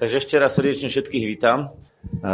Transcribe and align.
Takže 0.00 0.16
ešte 0.16 0.40
raz 0.40 0.56
srdečne 0.56 0.88
všetkých 0.88 1.24
vítam. 1.28 1.76
E, 2.24 2.32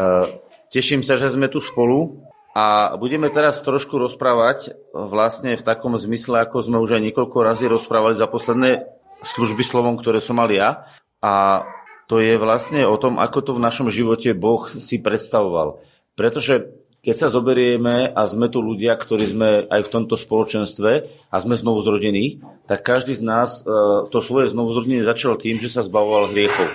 teším 0.70 1.02
sa, 1.02 1.18
že 1.18 1.34
sme 1.34 1.50
tu 1.50 1.58
spolu 1.58 2.22
a 2.54 2.94
budeme 2.94 3.26
teraz 3.26 3.58
trošku 3.58 3.98
rozprávať 3.98 4.78
vlastne 4.94 5.58
v 5.58 5.66
takom 5.66 5.98
zmysle, 5.98 6.46
ako 6.46 6.62
sme 6.62 6.78
už 6.78 6.94
aj 6.94 7.10
niekoľko 7.10 7.38
razy 7.42 7.66
rozprávali 7.66 8.14
za 8.14 8.30
posledné 8.30 8.86
služby 9.26 9.66
slovom, 9.66 9.98
ktoré 9.98 10.22
som 10.22 10.38
mal 10.38 10.46
ja. 10.54 10.86
A 11.18 11.66
to 12.06 12.22
je 12.22 12.38
vlastne 12.38 12.86
o 12.86 12.94
tom, 13.02 13.18
ako 13.18 13.42
to 13.42 13.52
v 13.58 13.64
našom 13.66 13.90
živote 13.90 14.30
Boh 14.30 14.62
si 14.70 15.02
predstavoval. 15.02 15.82
Pretože 16.14 16.70
keď 17.02 17.18
sa 17.18 17.28
zoberieme 17.34 18.14
a 18.14 18.30
sme 18.30 18.46
tu 18.46 18.62
ľudia, 18.62 18.94
ktorí 18.94 19.26
sme 19.26 19.50
aj 19.66 19.90
v 19.90 19.92
tomto 19.94 20.14
spoločenstve 20.14 20.90
a 21.30 21.36
sme 21.42 21.58
znovu 21.58 21.82
zrodení, 21.82 22.42
tak 22.70 22.86
každý 22.86 23.18
z 23.18 23.26
nás 23.26 23.62
e, 23.62 24.06
to 24.06 24.22
svoje 24.22 24.54
znovu 24.54 24.70
zrodenie 24.70 25.02
začal 25.02 25.34
tým, 25.34 25.58
že 25.58 25.66
sa 25.66 25.82
zbavoval 25.82 26.30
hriechov. 26.30 26.70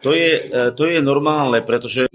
To 0.00 0.16
je, 0.16 0.30
e, 0.32 0.72
to 0.72 0.88
je 0.88 1.04
normálne, 1.04 1.60
pretože 1.60 2.08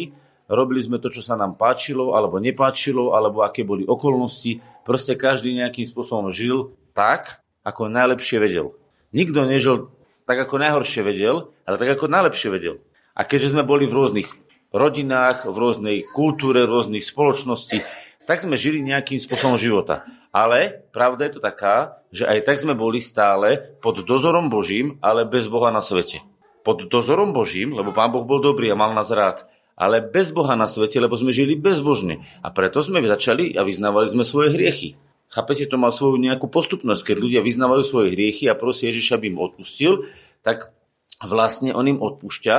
robili 0.49 0.81
sme 0.81 0.97
to, 0.97 1.13
čo 1.13 1.21
sa 1.21 1.37
nám 1.37 1.57
páčilo 1.57 2.17
alebo 2.17 2.41
nepáčilo, 2.41 3.13
alebo 3.13 3.45
aké 3.45 3.61
boli 3.61 3.85
okolnosti. 3.85 4.61
Proste 4.85 5.13
každý 5.13 5.53
nejakým 5.53 5.85
spôsobom 5.85 6.33
žil 6.33 6.73
tak, 6.97 7.41
ako 7.65 7.89
najlepšie 7.89 8.37
vedel. 8.41 8.73
Nikto 9.13 9.45
nežil 9.45 9.89
tak, 10.25 10.37
ako 10.41 10.61
najhoršie 10.61 11.01
vedel, 11.05 11.53
ale 11.65 11.75
tak, 11.77 11.89
ako 11.97 12.09
najlepšie 12.09 12.49
vedel. 12.49 12.81
A 13.13 13.25
keďže 13.25 13.53
sme 13.53 13.65
boli 13.65 13.85
v 13.85 13.95
rôznych 13.95 14.29
rodinách, 14.73 15.45
v 15.45 15.55
rôznej 15.55 15.97
kultúre, 16.09 16.65
v 16.65 16.73
rôznych 16.73 17.05
spoločnosti, 17.05 17.85
tak 18.25 18.41
sme 18.41 18.57
žili 18.57 18.81
nejakým 18.81 19.21
spôsobom 19.21 19.61
života. 19.61 20.05
Ale 20.33 20.83
pravda 20.89 21.29
je 21.29 21.37
to 21.37 21.41
taká, 21.41 22.01
že 22.09 22.25
aj 22.25 22.43
tak 22.43 22.57
sme 22.59 22.73
boli 22.73 22.99
stále 22.99 23.77
pod 23.79 24.01
dozorom 24.03 24.49
Božím, 24.49 24.97
ale 24.99 25.23
bez 25.23 25.45
Boha 25.47 25.69
na 25.69 25.79
svete 25.79 26.25
pod 26.65 26.89
dozorom 26.89 27.31
Božím, 27.31 27.77
lebo 27.77 27.93
Pán 27.93 28.09
Boh 28.09 28.25
bol 28.25 28.41
dobrý 28.41 28.73
a 28.73 28.75
mal 28.75 28.97
nás 28.97 29.13
rád, 29.13 29.45
ale 29.77 30.01
bez 30.01 30.33
Boha 30.33 30.57
na 30.57 30.65
svete, 30.65 30.97
lebo 30.97 31.13
sme 31.13 31.29
žili 31.29 31.53
bezbožne. 31.53 32.25
A 32.41 32.49
preto 32.49 32.81
sme 32.81 33.05
začali 33.05 33.53
a 33.53 33.61
vyznávali 33.61 34.09
sme 34.09 34.25
svoje 34.25 34.57
hriechy. 34.57 34.97
Chápete, 35.29 35.69
to 35.69 35.77
má 35.77 35.93
svoju 35.93 36.17
nejakú 36.17 36.49
postupnosť. 36.49 37.13
Keď 37.13 37.17
ľudia 37.21 37.41
vyznávajú 37.45 37.83
svoje 37.85 38.17
hriechy 38.17 38.49
a 38.49 38.57
prosia 38.57 38.89
Ježiša, 38.89 39.21
aby 39.21 39.35
im 39.35 39.37
odpustil, 39.37 40.09
tak 40.41 40.73
vlastne 41.21 41.75
on 41.75 41.85
im 41.85 41.99
odpúšťa, 42.01 42.55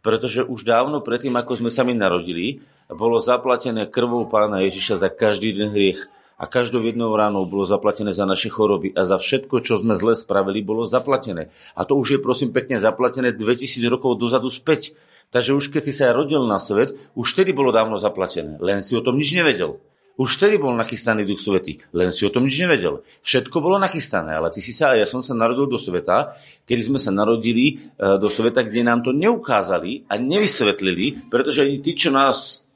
pretože 0.00 0.46
už 0.46 0.64
dávno 0.64 1.04
predtým, 1.04 1.36
ako 1.36 1.60
sme 1.60 1.68
sa 1.68 1.84
my 1.84 1.92
narodili, 1.92 2.64
bolo 2.88 3.20
zaplatené 3.20 3.86
krvou 3.86 4.24
pána 4.26 4.64
Ježiša 4.64 5.04
za 5.04 5.08
každý 5.12 5.52
jeden 5.52 5.70
hriech 5.70 6.08
a 6.40 6.48
každou 6.48 6.80
jednou 6.80 7.12
ránou 7.12 7.44
bolo 7.44 7.68
zaplatené 7.68 8.16
za 8.16 8.24
naše 8.24 8.48
choroby 8.48 8.96
a 8.96 9.04
za 9.04 9.20
všetko, 9.20 9.60
čo 9.60 9.76
sme 9.76 9.92
zle 9.92 10.16
spravili, 10.16 10.64
bolo 10.64 10.88
zaplatené. 10.88 11.52
A 11.76 11.84
to 11.84 12.00
už 12.00 12.16
je 12.16 12.18
prosím 12.24 12.56
pekne 12.56 12.80
zaplatené 12.80 13.36
2000 13.36 13.84
rokov 13.92 14.16
dozadu 14.16 14.48
späť. 14.48 14.96
Takže 15.28 15.52
už 15.52 15.68
keď 15.68 15.82
si 15.84 15.92
sa 15.92 16.16
rodil 16.16 16.40
na 16.48 16.56
svet, 16.56 16.96
už 17.12 17.36
vtedy 17.36 17.52
bolo 17.52 17.68
dávno 17.70 18.00
zaplatené. 18.00 18.56
Len 18.56 18.80
si 18.80 18.96
o 18.96 19.04
tom 19.04 19.20
nič 19.20 19.36
nevedel. 19.36 19.76
Už 20.20 20.36
vtedy 20.36 20.60
bol 20.60 20.76
nachystaný 20.76 21.24
Duch 21.24 21.40
Svety, 21.40 21.80
len 21.96 22.12
si 22.12 22.28
o 22.28 22.32
tom 22.32 22.44
nič 22.44 22.60
nevedel. 22.60 23.00
Všetko 23.24 23.56
bolo 23.64 23.80
nachystané, 23.80 24.36
ale 24.36 24.52
ty 24.52 24.60
si 24.60 24.76
sa, 24.76 24.92
ja 24.92 25.08
som 25.08 25.24
sa 25.24 25.32
narodil 25.32 25.64
do 25.64 25.80
sveta, 25.80 26.36
kedy 26.68 26.92
sme 26.92 27.00
sa 27.00 27.08
narodili 27.08 27.80
e, 27.80 28.20
do 28.20 28.28
sveta, 28.28 28.60
kde 28.60 28.84
nám 28.84 29.00
to 29.00 29.16
neukázali 29.16 30.04
a 30.12 30.20
nevysvetlili, 30.20 31.32
pretože 31.32 31.64
ani 31.64 31.80
tí, 31.80 31.96
čo 31.96 32.12
nás 32.12 32.68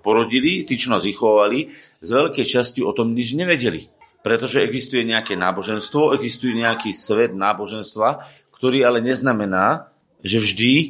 porodili, 0.00 0.64
tí, 0.64 0.74
čo 0.80 0.90
nás 0.90 1.04
vychovali, 1.04 1.72
z 2.00 2.08
veľkej 2.08 2.46
časti 2.46 2.80
o 2.80 2.92
tom 2.96 3.12
nič 3.12 3.36
nevedeli. 3.36 3.88
Pretože 4.24 4.64
existuje 4.64 5.06
nejaké 5.06 5.38
náboženstvo, 5.38 6.16
existuje 6.16 6.56
nejaký 6.56 6.90
svet 6.90 7.32
náboženstva, 7.36 8.26
ktorý 8.50 8.82
ale 8.82 8.98
neznamená, 8.98 9.94
že 10.26 10.42
vždy 10.42 10.72
e, 10.74 10.86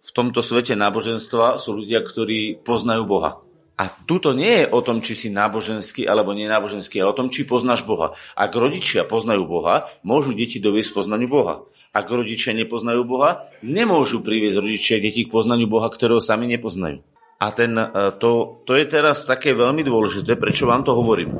v 0.00 0.10
tomto 0.10 0.42
svete 0.42 0.74
náboženstva 0.74 1.62
sú 1.62 1.78
ľudia, 1.78 2.02
ktorí 2.02 2.58
poznajú 2.66 3.06
Boha. 3.06 3.38
A 3.80 3.88
tuto 3.88 4.36
nie 4.36 4.60
je 4.60 4.66
o 4.68 4.84
tom, 4.84 5.00
či 5.00 5.16
si 5.16 5.28
náboženský 5.32 6.04
alebo 6.04 6.36
nenáboženský, 6.36 7.00
ale 7.00 7.16
o 7.16 7.18
tom, 7.18 7.32
či 7.32 7.48
poznáš 7.48 7.80
Boha. 7.86 8.12
Ak 8.36 8.52
rodičia 8.52 9.08
poznajú 9.08 9.48
Boha, 9.48 9.88
môžu 10.04 10.36
deti 10.36 10.60
doviesť 10.60 10.92
poznaniu 10.92 11.32
Boha. 11.32 11.64
Ak 11.96 12.06
rodičia 12.12 12.52
nepoznajú 12.52 13.02
Boha, 13.08 13.48
nemôžu 13.64 14.20
priviesť 14.20 14.60
rodičia 14.60 14.96
deti 15.00 15.24
k 15.24 15.32
poznaniu 15.32 15.64
Boha, 15.64 15.88
ktorého 15.88 16.20
sami 16.20 16.44
nepoznajú. 16.52 17.00
A 17.40 17.46
ten, 17.56 17.72
e, 17.72 17.88
to, 18.20 18.60
to 18.68 18.76
je 18.76 18.84
teraz 18.84 19.24
také 19.24 19.56
veľmi 19.56 19.80
dôležité, 19.80 20.36
prečo 20.36 20.68
vám 20.68 20.84
to 20.84 20.92
hovorím. 20.92 21.32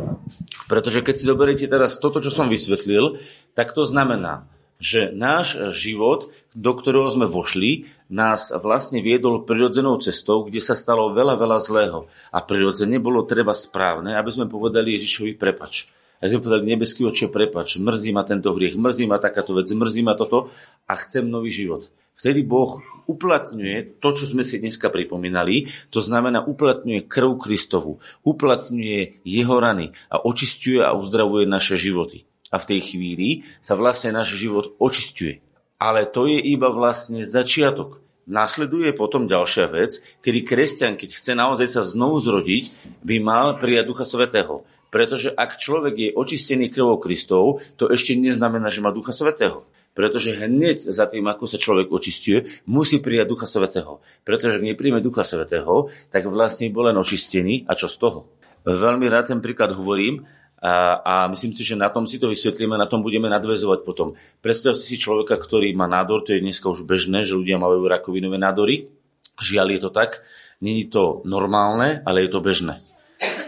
Pretože 0.64 1.04
keď 1.04 1.14
si 1.14 1.28
zoberiete 1.28 1.66
teraz 1.68 2.00
toto, 2.00 2.24
čo 2.24 2.32
som 2.32 2.48
vysvetlil, 2.48 3.20
tak 3.52 3.76
to 3.76 3.84
znamená, 3.84 4.48
že 4.80 5.12
náš 5.12 5.60
život, 5.76 6.32
do 6.56 6.72
ktorého 6.72 7.12
sme 7.12 7.28
vošli, 7.28 7.92
nás 8.08 8.48
vlastne 8.48 9.04
viedol 9.04 9.44
prirodzenou 9.44 10.00
cestou, 10.00 10.48
kde 10.48 10.58
sa 10.64 10.72
stalo 10.72 11.12
veľa, 11.12 11.36
veľa 11.36 11.58
zlého. 11.60 12.08
A 12.32 12.40
prirodzene 12.40 12.96
bolo 12.96 13.28
treba 13.28 13.52
správne, 13.52 14.16
aby 14.16 14.30
sme 14.32 14.48
povedali 14.48 14.96
Ježišovi 14.96 15.36
prepač. 15.36 15.92
A 16.20 16.28
sme 16.28 16.40
povedali, 16.40 16.76
nebeský 16.76 17.04
oče, 17.04 17.32
prepač, 17.32 17.80
mrzí 17.80 18.12
ma 18.12 18.24
tento 18.24 18.52
hriech, 18.52 18.76
mrzí 18.76 19.08
ma 19.08 19.16
takáto 19.20 19.56
vec, 19.56 19.68
mrzí 19.68 20.04
ma 20.04 20.16
toto 20.16 20.52
a 20.84 20.92
chcem 20.96 21.28
nový 21.28 21.48
život. 21.48 21.88
Vtedy 22.16 22.44
Boh 22.44 22.80
uplatňuje 23.10 23.98
to, 23.98 24.08
čo 24.14 24.24
sme 24.30 24.46
si 24.46 24.62
dneska 24.62 24.86
pripomínali, 24.86 25.66
to 25.90 25.98
znamená 25.98 26.46
uplatňuje 26.46 27.10
krv 27.10 27.42
Kristovu, 27.42 27.98
uplatňuje 28.22 29.26
jeho 29.26 29.56
rany 29.58 29.90
a 30.06 30.22
očistuje 30.22 30.78
a 30.78 30.94
uzdravuje 30.94 31.50
naše 31.50 31.74
životy. 31.74 32.30
A 32.54 32.62
v 32.62 32.68
tej 32.70 32.80
chvíli 32.94 33.28
sa 33.58 33.74
vlastne 33.74 34.14
náš 34.14 34.38
život 34.38 34.74
očistuje. 34.78 35.42
Ale 35.80 36.06
to 36.06 36.26
je 36.30 36.38
iba 36.38 36.68
vlastne 36.70 37.22
začiatok. 37.22 38.02
Nasleduje 38.30 38.94
potom 38.94 39.26
ďalšia 39.26 39.66
vec, 39.74 39.98
kedy 40.22 40.38
kresťan, 40.46 40.94
keď 40.94 41.10
chce 41.18 41.32
naozaj 41.34 41.66
sa 41.66 41.82
znovu 41.82 42.22
zrodiť, 42.22 42.94
by 43.02 43.16
mal 43.18 43.58
prijať 43.58 43.90
Ducha 43.90 44.06
Svetého. 44.06 44.62
Pretože 44.90 45.30
ak 45.30 45.58
človek 45.58 45.94
je 45.94 46.14
očistený 46.14 46.70
krvou 46.70 46.98
Kristov, 46.98 47.62
to 47.78 47.86
ešte 47.90 48.18
neznamená, 48.18 48.70
že 48.70 48.82
má 48.82 48.90
Ducha 48.90 49.14
Svetého. 49.14 49.66
Pretože 50.00 50.32
hneď 50.32 50.80
za 50.80 51.04
tým, 51.04 51.28
ako 51.28 51.44
sa 51.44 51.60
človek 51.60 51.92
očistuje, 51.92 52.48
musí 52.64 53.04
prijať 53.04 53.28
Ducha 53.28 53.44
Svetého. 53.44 54.00
Pretože 54.24 54.56
ak 54.56 54.64
nepríjme 54.64 55.04
Ducha 55.04 55.28
Svetého, 55.28 55.92
tak 56.08 56.24
vlastne 56.24 56.72
bol 56.72 56.88
len 56.88 56.96
očistený. 56.96 57.68
A 57.68 57.76
čo 57.76 57.84
z 57.84 58.00
toho? 58.00 58.32
Veľmi 58.64 59.12
rád 59.12 59.36
ten 59.36 59.44
príklad 59.44 59.76
hovorím 59.76 60.24
a, 60.56 61.04
a 61.04 61.14
myslím 61.28 61.52
si, 61.52 61.68
že 61.68 61.76
na 61.76 61.92
tom 61.92 62.08
si 62.08 62.16
to 62.16 62.32
vysvetlíme, 62.32 62.80
na 62.80 62.88
tom 62.88 63.04
budeme 63.04 63.28
nadvezovať 63.28 63.84
potom. 63.84 64.16
Predstavte 64.40 64.80
si 64.80 64.96
človeka, 64.96 65.36
ktorý 65.36 65.76
má 65.76 65.84
nádor, 65.84 66.24
to 66.24 66.32
je 66.32 66.40
dneska 66.40 66.72
už 66.72 66.88
bežné, 66.88 67.28
že 67.28 67.36
ľudia 67.36 67.60
majú 67.60 67.84
rakovinové 67.84 68.40
nádory. 68.40 68.88
Žiaľ 69.36 69.66
je 69.76 69.80
to 69.84 69.90
tak. 69.92 70.24
Není 70.64 70.88
to 70.88 71.20
normálne, 71.28 72.00
ale 72.08 72.24
je 72.24 72.30
to 72.32 72.40
bežné. 72.40 72.84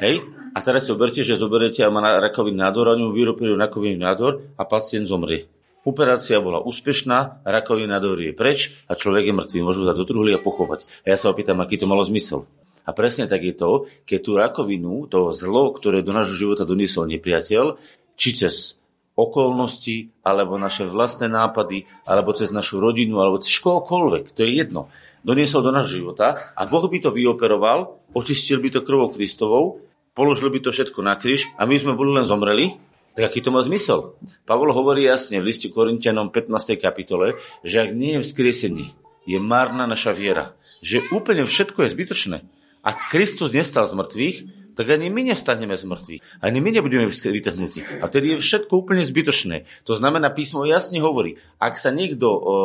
Hej? 0.00 0.24
A 0.52 0.60
teraz 0.64 0.88
si 0.88 0.92
oberte, 0.92 1.20
že 1.20 1.36
zoberete 1.36 1.84
a 1.84 1.92
má 1.92 2.00
rakový 2.20 2.52
nádor, 2.56 2.92
a 2.92 2.96
ňu 2.96 3.12
vyrobili 3.12 3.52
rakový 3.56 3.96
nádor 3.96 4.56
a 4.56 4.64
pacient 4.64 5.08
zomrie. 5.08 5.51
Operácia 5.82 6.38
bola 6.38 6.62
úspešná, 6.62 7.42
rakovina 7.42 7.98
je 7.98 8.30
preč 8.30 8.70
a 8.86 8.94
človek 8.94 9.26
je 9.26 9.34
mŕtvý. 9.34 9.58
Môžu 9.66 9.82
dať 9.82 9.98
do 9.98 10.06
truhly 10.06 10.30
a 10.30 10.38
pochovať. 10.38 10.86
A 11.02 11.10
ja 11.10 11.16
sa 11.18 11.34
opýtam, 11.34 11.58
aký 11.58 11.74
to 11.74 11.90
malo 11.90 12.06
zmysel. 12.06 12.46
A 12.86 12.94
presne 12.94 13.26
tak 13.26 13.42
je 13.42 13.54
to, 13.54 13.90
keď 14.06 14.18
tú 14.22 14.32
rakovinu, 14.38 15.10
to 15.10 15.34
zlo, 15.34 15.74
ktoré 15.74 16.06
do 16.06 16.14
nášho 16.14 16.38
života 16.38 16.62
doniesol 16.62 17.10
nepriateľ, 17.10 17.78
či 18.14 18.30
cez 18.34 18.78
okolnosti, 19.18 20.10
alebo 20.24 20.56
naše 20.56 20.88
vlastné 20.88 21.28
nápady, 21.28 21.84
alebo 22.06 22.32
cez 22.32 22.48
našu 22.54 22.80
rodinu, 22.80 23.20
alebo 23.20 23.42
cez 23.42 23.52
kohokoľvek, 23.60 24.32
to 24.32 24.46
je 24.46 24.50
jedno, 24.56 24.88
doniesol 25.20 25.60
do 25.62 25.70
nášho 25.70 26.00
života 26.00 26.38
a 26.56 26.62
Boh 26.64 26.82
by 26.88 26.98
to 26.98 27.10
vyoperoval, 27.12 28.00
očistil 28.16 28.58
by 28.58 28.72
to 28.72 28.80
krvou 28.80 29.12
Kristovou, 29.12 29.84
položil 30.16 30.48
by 30.48 30.64
to 30.64 30.72
všetko 30.72 31.00
na 31.04 31.14
kríž 31.20 31.52
a 31.60 31.68
my 31.68 31.76
sme 31.76 31.92
boli 31.92 32.16
len 32.16 32.24
zomreli 32.24 32.80
tak 33.12 33.28
aký 33.28 33.44
to 33.44 33.52
má 33.52 33.60
zmysel? 33.60 34.16
Pavol 34.48 34.72
hovorí 34.72 35.04
jasne 35.04 35.36
v 35.36 35.52
liste 35.52 35.68
Korintianom 35.68 36.32
15. 36.32 36.80
kapitole, 36.80 37.36
že 37.60 37.84
ak 37.84 37.90
nie 37.92 38.16
je 38.16 38.24
vzkriesení, 38.24 38.86
je 39.28 39.38
márna 39.38 39.84
naša 39.84 40.16
viera. 40.16 40.56
Že 40.80 41.12
úplne 41.14 41.44
všetko 41.44 41.84
je 41.86 41.92
zbytočné. 41.92 42.38
Ak 42.82 43.12
Kristus 43.14 43.54
nestal 43.54 43.86
z 43.86 43.94
mŕtvych, 43.94 44.36
tak 44.72 44.88
ani 44.88 45.12
my 45.12 45.28
nestaneme 45.28 45.76
z 45.76 45.84
mŕtvych. 45.84 46.20
Ani 46.40 46.58
my 46.64 46.70
nebudeme 46.72 47.06
vytrhnutí. 47.12 48.00
A 48.00 48.08
vtedy 48.08 48.34
je 48.34 48.42
všetko 48.42 48.72
úplne 48.72 49.04
zbytočné. 49.04 49.68
To 49.84 49.92
znamená, 49.92 50.32
písmo 50.32 50.64
jasne 50.64 50.98
hovorí, 51.04 51.36
ak 51.60 51.76
sa 51.76 51.92
niekto 51.92 52.32
o, 52.32 52.40
o, 52.40 52.56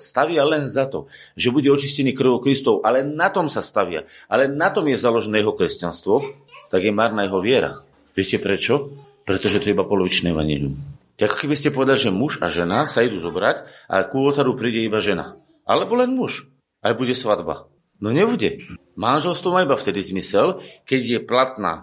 stavia 0.00 0.48
len 0.48 0.72
za 0.72 0.88
to, 0.88 1.06
že 1.36 1.52
bude 1.52 1.68
očistený 1.68 2.16
krvou 2.16 2.40
Kristov, 2.40 2.80
ale 2.80 3.04
na 3.04 3.28
tom 3.28 3.52
sa 3.52 3.60
stavia, 3.60 4.08
ale 4.26 4.48
na 4.48 4.72
tom 4.72 4.88
je 4.88 4.96
založené 4.96 5.44
jeho 5.44 5.52
kresťanstvo, 5.52 6.24
tak 6.72 6.80
je 6.80 6.92
marná 6.92 7.28
jeho 7.28 7.44
viera. 7.44 7.84
Viete 8.16 8.40
prečo? 8.40 9.07
Pretože 9.28 9.60
to 9.60 9.68
je 9.68 9.76
iba 9.76 9.84
polovičné 9.84 10.32
vanílium. 10.32 10.80
Tak 11.20 11.44
keby 11.44 11.52
ste 11.52 11.68
povedali, 11.68 12.00
že 12.00 12.08
muž 12.08 12.40
a 12.40 12.48
žena 12.48 12.88
sa 12.88 13.04
idú 13.04 13.20
zobrať 13.20 13.68
a 13.92 14.00
ku 14.08 14.24
oltáru 14.24 14.56
príde 14.56 14.80
iba 14.80 15.04
žena. 15.04 15.36
Alebo 15.68 16.00
len 16.00 16.16
muž. 16.16 16.48
Aj 16.80 16.96
bude 16.96 17.12
svadba. 17.12 17.68
No 18.00 18.08
nebude. 18.08 18.64
Manželstvo 18.96 19.52
má 19.52 19.68
iba 19.68 19.76
vtedy 19.76 20.00
zmysel, 20.00 20.64
keď 20.88 21.02
je 21.04 21.18
platná 21.20 21.72
e, 21.74 21.82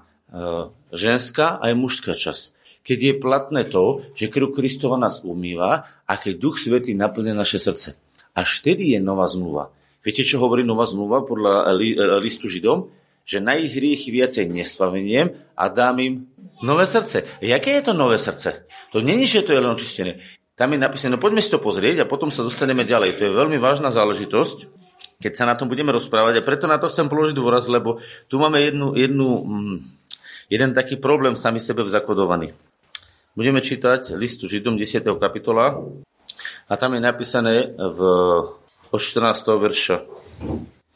ženská 0.95 1.61
aj 1.61 1.77
mužská 1.77 2.17
časť. 2.17 2.55
Keď 2.81 2.99
je 3.01 3.13
platné 3.21 3.61
to, 3.67 4.01
že 4.17 4.31
krv 4.31 4.55
Kristova 4.55 4.97
nás 4.97 5.21
umýva 5.21 5.85
a 6.07 6.13
keď 6.17 6.33
Duch 6.41 6.57
Svetý 6.57 6.97
naplne 6.97 7.35
naše 7.35 7.61
srdce. 7.61 7.99
Až 8.33 8.63
vtedy 8.63 8.97
je 8.97 8.99
nová 9.03 9.29
zmluva. 9.29 9.69
Viete, 10.01 10.25
čo 10.25 10.41
hovorí 10.41 10.65
nová 10.65 10.89
zmluva 10.89 11.21
podľa 11.27 11.75
listu 12.23 12.49
Židom? 12.49 13.04
Že 13.25 13.37
na 13.41 13.57
ich 13.57 13.73
hriechy 13.73 14.13
viacej 14.13 14.53
nespaveniem 14.53 15.33
a 15.57 15.65
dám 15.65 15.97
im 15.99 16.13
nové 16.61 16.85
srdce. 16.85 17.25
Jaké 17.41 17.81
je 17.81 17.89
to 17.89 17.93
nové 17.97 18.21
srdce? 18.21 18.69
To 18.93 19.01
není, 19.01 19.25
že 19.25 19.41
to 19.41 19.53
je 19.53 19.59
len 19.59 19.73
očistené. 19.73 20.21
Tam 20.55 20.71
je 20.71 20.79
napísané, 20.79 21.17
no 21.17 21.19
poďme 21.19 21.41
si 21.43 21.51
to 21.51 21.59
pozrieť 21.59 22.05
a 22.05 22.09
potom 22.09 22.31
sa 22.31 22.45
dostaneme 22.45 22.87
ďalej. 22.87 23.19
To 23.19 23.23
je 23.27 23.33
veľmi 23.33 23.59
vážna 23.59 23.91
záležitosť, 23.91 24.69
keď 25.19 25.33
sa 25.35 25.43
na 25.49 25.57
tom 25.57 25.67
budeme 25.67 25.91
rozprávať 25.91 26.39
a 26.39 26.45
preto 26.45 26.69
na 26.69 26.79
to 26.79 26.87
chcem 26.87 27.11
položiť 27.11 27.35
dôraz, 27.35 27.67
lebo 27.67 27.99
tu 28.31 28.39
máme 28.39 28.63
jednu, 28.63 28.95
jednu, 28.95 29.27
mm, 29.43 29.77
jeden 30.47 30.71
taký 30.71 30.95
problém 30.95 31.35
sami 31.35 31.59
sebe 31.59 31.83
zakodovaný. 31.89 32.55
Budeme 33.35 33.59
čítať 33.59 34.15
listu 34.15 34.47
Židom 34.47 34.79
10. 34.79 35.19
kapitola 35.19 35.83
a 36.71 36.73
tam 36.79 36.95
je 36.95 37.01
napísané 37.03 37.75
v 37.75 37.99
od 38.95 39.01
14. 39.03 39.59
verša. 39.59 40.07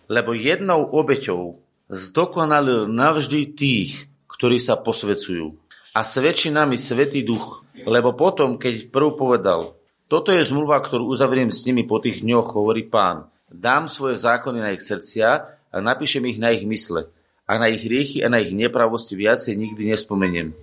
Lebo 0.07 0.31
jednou 0.31 0.87
obeťou 0.87 1.59
zdokonalil 1.89 2.86
navždy 2.86 3.57
tých, 3.57 4.07
ktorí 4.30 4.62
sa 4.62 4.77
posvecujú. 4.77 5.57
A 5.97 6.06
svedčí 6.06 6.53
nami 6.53 6.77
Svetý 6.77 7.25
Duch, 7.25 7.65
lebo 7.83 8.13
potom, 8.13 8.62
keď 8.62 8.94
prv 8.94 9.18
povedal, 9.18 9.74
toto 10.06 10.30
je 10.30 10.45
zmluva, 10.45 10.77
ktorú 10.81 11.09
uzavriem 11.09 11.50
s 11.50 11.65
nimi 11.65 11.86
po 11.86 11.97
tých 11.97 12.21
dňoch, 12.21 12.53
hovorí 12.53 12.86
pán. 12.86 13.30
Dám 13.50 13.89
svoje 13.89 14.21
zákony 14.21 14.62
na 14.62 14.69
ich 14.74 14.86
srdcia 14.86 15.30
a 15.74 15.77
napíšem 15.81 16.21
ich 16.30 16.38
na 16.38 16.53
ich 16.53 16.65
mysle. 16.69 17.09
A 17.50 17.57
na 17.57 17.65
ich 17.69 17.81
riechy 17.81 18.21
a 18.21 18.30
na 18.30 18.38
ich 18.38 18.53
nepravosti 18.53 19.18
viacej 19.18 19.57
nikdy 19.57 19.89
nespomeniem. 19.89 20.53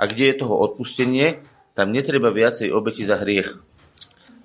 A 0.00 0.08
kde 0.08 0.32
je 0.32 0.40
toho 0.40 0.56
odpustenie, 0.56 1.44
tam 1.76 1.92
netreba 1.92 2.32
viacej 2.32 2.72
obeti 2.72 3.04
za 3.04 3.20
hriech. 3.20 3.60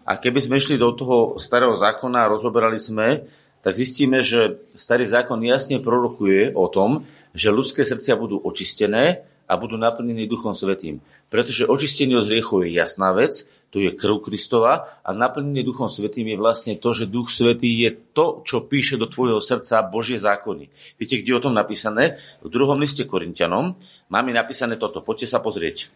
A 0.07 0.19
keby 0.19 0.39
sme 0.43 0.59
išli 0.59 0.79
do 0.79 0.91
toho 0.95 1.39
starého 1.39 1.75
zákona 1.75 2.27
a 2.27 2.31
rozoberali 2.31 2.79
sme, 2.79 3.27
tak 3.65 3.73
zistíme, 3.75 4.23
že 4.23 4.61
starý 4.77 5.05
zákon 5.09 5.41
jasne 5.43 5.81
prorokuje 5.81 6.55
o 6.55 6.69
tom, 6.71 7.09
že 7.33 7.53
ľudské 7.53 7.83
srdcia 7.83 8.15
budú 8.15 8.39
očistené 8.39 9.27
a 9.47 9.55
budú 9.55 9.79
naplnené 9.79 10.27
Duchom 10.27 10.51
Svetým. 10.51 10.99
Pretože 11.27 11.67
očistenie 11.67 12.19
od 12.19 12.27
hriechov 12.27 12.67
je 12.67 12.75
jasná 12.75 13.15
vec, 13.15 13.47
to 13.67 13.83
je 13.83 13.91
krv 13.91 14.23
Kristova 14.23 14.99
a 15.03 15.09
naplnenie 15.11 15.63
Duchom 15.63 15.91
Svetým 15.91 16.31
je 16.31 16.37
vlastne 16.39 16.73
to, 16.79 16.95
že 16.95 17.07
Duch 17.07 17.27
Svetý 17.27 17.67
je 17.83 17.91
to, 18.15 18.43
čo 18.47 18.63
píše 18.63 18.95
do 18.95 19.11
tvojho 19.11 19.43
srdca 19.43 19.83
Božie 19.87 20.19
zákony. 20.19 20.71
Viete, 20.95 21.19
kde 21.19 21.29
je 21.35 21.39
o 21.39 21.43
tom 21.43 21.55
napísané? 21.55 22.19
V 22.43 22.51
druhom 22.51 22.79
liste 22.79 23.03
Korintianom 23.03 23.75
máme 24.07 24.31
napísané 24.31 24.79
toto. 24.79 25.03
Poďte 25.03 25.27
sa 25.31 25.43
pozrieť. 25.43 25.91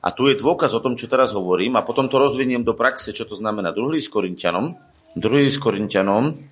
A 0.00 0.10
tu 0.10 0.26
je 0.26 0.40
dôkaz 0.40 0.74
o 0.74 0.82
tom, 0.82 0.96
čo 0.96 1.06
teraz 1.06 1.30
hovorím 1.36 1.78
a 1.78 1.86
potom 1.86 2.10
to 2.10 2.18
rozviniem 2.18 2.66
do 2.66 2.74
praxe, 2.74 3.14
čo 3.14 3.28
to 3.28 3.38
znamená. 3.38 3.70
Druhý 3.70 4.02
s 4.02 4.10
Korintianom, 4.10 4.74
druhý 5.14 5.46
s 5.46 5.62
Korintianom, 5.62 6.49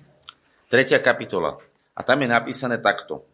tretia 0.69 1.01
kapitola. 1.01 1.57
A 1.97 2.05
tam 2.05 2.23
je 2.23 2.29
napísané 2.31 2.79
takto. 2.79 3.27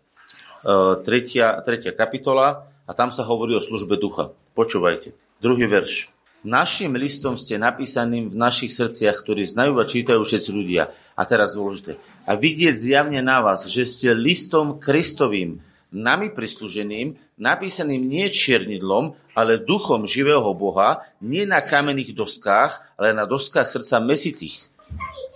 E, 0.66 1.04
tretia, 1.06 1.62
kapitola 1.94 2.66
a 2.88 2.92
tam 2.98 3.14
sa 3.14 3.22
hovorí 3.28 3.54
o 3.54 3.62
službe 3.62 4.00
ducha. 4.02 4.34
Počúvajte. 4.58 5.14
Druhý 5.44 5.70
verš. 5.70 6.10
Našim 6.46 6.94
listom 6.94 7.42
ste 7.42 7.58
napísaným 7.58 8.30
v 8.30 8.38
našich 8.38 8.70
srdciach, 8.74 9.22
ktorí 9.22 9.50
znajú 9.50 9.82
a 9.82 9.90
čítajú 9.90 10.22
všetci 10.22 10.50
ľudia. 10.54 10.94
A 11.18 11.22
teraz 11.26 11.58
dôležité. 11.58 11.98
A 12.26 12.38
vidieť 12.38 12.74
zjavne 12.78 13.22
na 13.26 13.42
vás, 13.42 13.66
že 13.66 13.86
ste 13.86 14.14
listom 14.14 14.78
Kristovým, 14.78 15.62
nami 15.90 16.30
prislúženým, 16.30 17.18
napísaným 17.42 18.04
nie 18.04 18.30
čiernidlom, 18.30 19.18
ale 19.34 19.64
duchom 19.64 20.06
živého 20.06 20.54
Boha, 20.54 21.08
nie 21.18 21.50
na 21.50 21.66
kamenných 21.66 22.14
doskách, 22.14 22.78
ale 22.94 23.18
na 23.18 23.26
doskách 23.26 23.66
srdca 23.66 23.98
mesitých. 24.06 24.70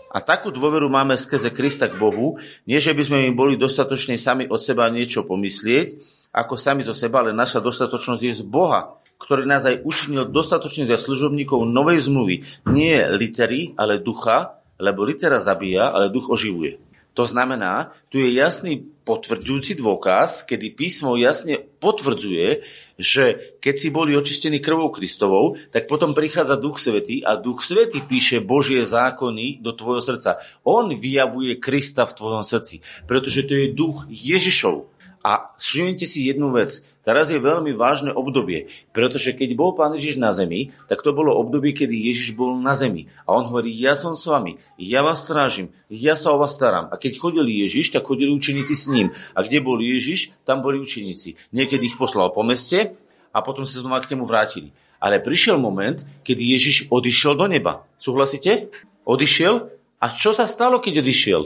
A 0.10 0.26
takú 0.26 0.50
dôveru 0.50 0.90
máme 0.90 1.14
skrze 1.14 1.54
Krista 1.54 1.86
k 1.86 2.02
Bohu, 2.02 2.42
nie 2.66 2.82
že 2.82 2.98
by 2.98 3.04
sme 3.06 3.18
im 3.30 3.38
boli 3.38 3.62
dostatočne 3.62 4.18
sami 4.18 4.50
od 4.50 4.58
seba 4.58 4.90
niečo 4.90 5.22
pomyslieť, 5.22 6.02
ako 6.34 6.58
sami 6.58 6.82
zo 6.82 6.98
seba, 6.98 7.22
ale 7.22 7.34
naša 7.34 7.62
dostatočnosť 7.62 8.22
je 8.26 8.34
z 8.42 8.44
Boha, 8.46 8.98
ktorý 9.22 9.46
nás 9.46 9.70
aj 9.70 9.86
učinil 9.86 10.26
dostatočne 10.26 10.90
za 10.90 10.98
služobníkov 10.98 11.62
novej 11.70 12.10
zmluvy. 12.10 12.36
Nie 12.74 13.06
litery, 13.14 13.78
ale 13.78 14.02
ducha, 14.02 14.58
lebo 14.82 15.06
litera 15.06 15.38
zabíja, 15.38 15.94
ale 15.94 16.10
duch 16.10 16.32
oživuje. 16.32 16.89
To 17.20 17.28
znamená, 17.28 17.92
tu 18.08 18.16
je 18.16 18.32
jasný 18.32 18.80
potvrdzujúci 19.04 19.76
dôkaz, 19.76 20.48
kedy 20.48 20.72
písmo 20.72 21.20
jasne 21.20 21.60
potvrdzuje, 21.84 22.64
že 22.96 23.60
keď 23.60 23.76
si 23.76 23.92
boli 23.92 24.16
očistení 24.16 24.64
krvou 24.64 24.88
Kristovou, 24.88 25.60
tak 25.68 25.92
potom 25.92 26.16
prichádza 26.16 26.56
Duch 26.56 26.80
Svetý 26.80 27.20
a 27.20 27.36
Duch 27.36 27.60
Svetý 27.60 28.00
píše 28.00 28.40
Božie 28.40 28.88
zákony 28.88 29.60
do 29.60 29.76
tvojho 29.76 30.00
srdca. 30.00 30.40
On 30.64 30.88
vyjavuje 30.88 31.60
Krista 31.60 32.08
v 32.08 32.16
tvojom 32.16 32.48
srdci, 32.48 32.80
pretože 33.04 33.44
to 33.44 33.52
je 33.52 33.76
duch 33.76 34.08
Ježišov. 34.08 34.88
A 35.20 35.52
všimnite 35.60 36.08
si 36.08 36.32
jednu 36.32 36.56
vec. 36.56 36.80
Teraz 37.04 37.28
je 37.28 37.42
veľmi 37.42 37.74
vážne 37.76 38.14
obdobie, 38.14 38.70
pretože 38.94 39.34
keď 39.34 39.58
bol 39.58 39.74
Pán 39.74 39.98
Ježiš 39.98 40.22
na 40.22 40.30
zemi, 40.32 40.72
tak 40.86 41.02
to 41.02 41.12
bolo 41.12 41.36
obdobie, 41.36 41.74
kedy 41.74 41.92
Ježiš 41.92 42.38
bol 42.38 42.56
na 42.62 42.78
zemi. 42.78 43.10
A 43.26 43.36
on 43.36 43.50
hovorí, 43.50 43.74
ja 43.74 43.98
som 43.98 44.14
s 44.14 44.30
vami, 44.30 44.62
ja 44.78 45.02
vás 45.02 45.26
strážim, 45.26 45.74
ja 45.90 46.14
sa 46.14 46.32
o 46.32 46.40
vás 46.40 46.54
starám. 46.54 46.88
A 46.94 47.02
keď 47.02 47.18
chodil 47.18 47.50
Ježiš, 47.50 47.92
tak 47.92 48.06
chodili 48.06 48.30
učeníci 48.32 48.76
s 48.78 48.86
ním. 48.88 49.10
A 49.34 49.42
kde 49.42 49.60
bol 49.60 49.82
Ježiš, 49.82 50.38
tam 50.46 50.62
boli 50.62 50.78
učeníci. 50.78 51.36
Niekedy 51.50 51.90
ich 51.90 51.98
poslal 51.98 52.30
po 52.30 52.46
meste 52.46 52.96
a 53.34 53.42
potom 53.42 53.66
sa 53.66 53.82
znova 53.82 54.06
k 54.06 54.14
nemu 54.14 54.24
vrátili. 54.30 54.70
Ale 55.00 55.24
prišiel 55.24 55.56
moment, 55.58 56.04
kedy 56.28 56.44
Ježiš 56.60 56.76
odišiel 56.92 57.34
do 57.40 57.48
neba. 57.48 57.88
Súhlasíte? 57.98 58.70
Odišiel 59.08 59.79
a 60.00 60.06
čo 60.08 60.32
sa 60.32 60.48
stalo, 60.48 60.80
keď 60.80 61.04
odišiel? 61.04 61.42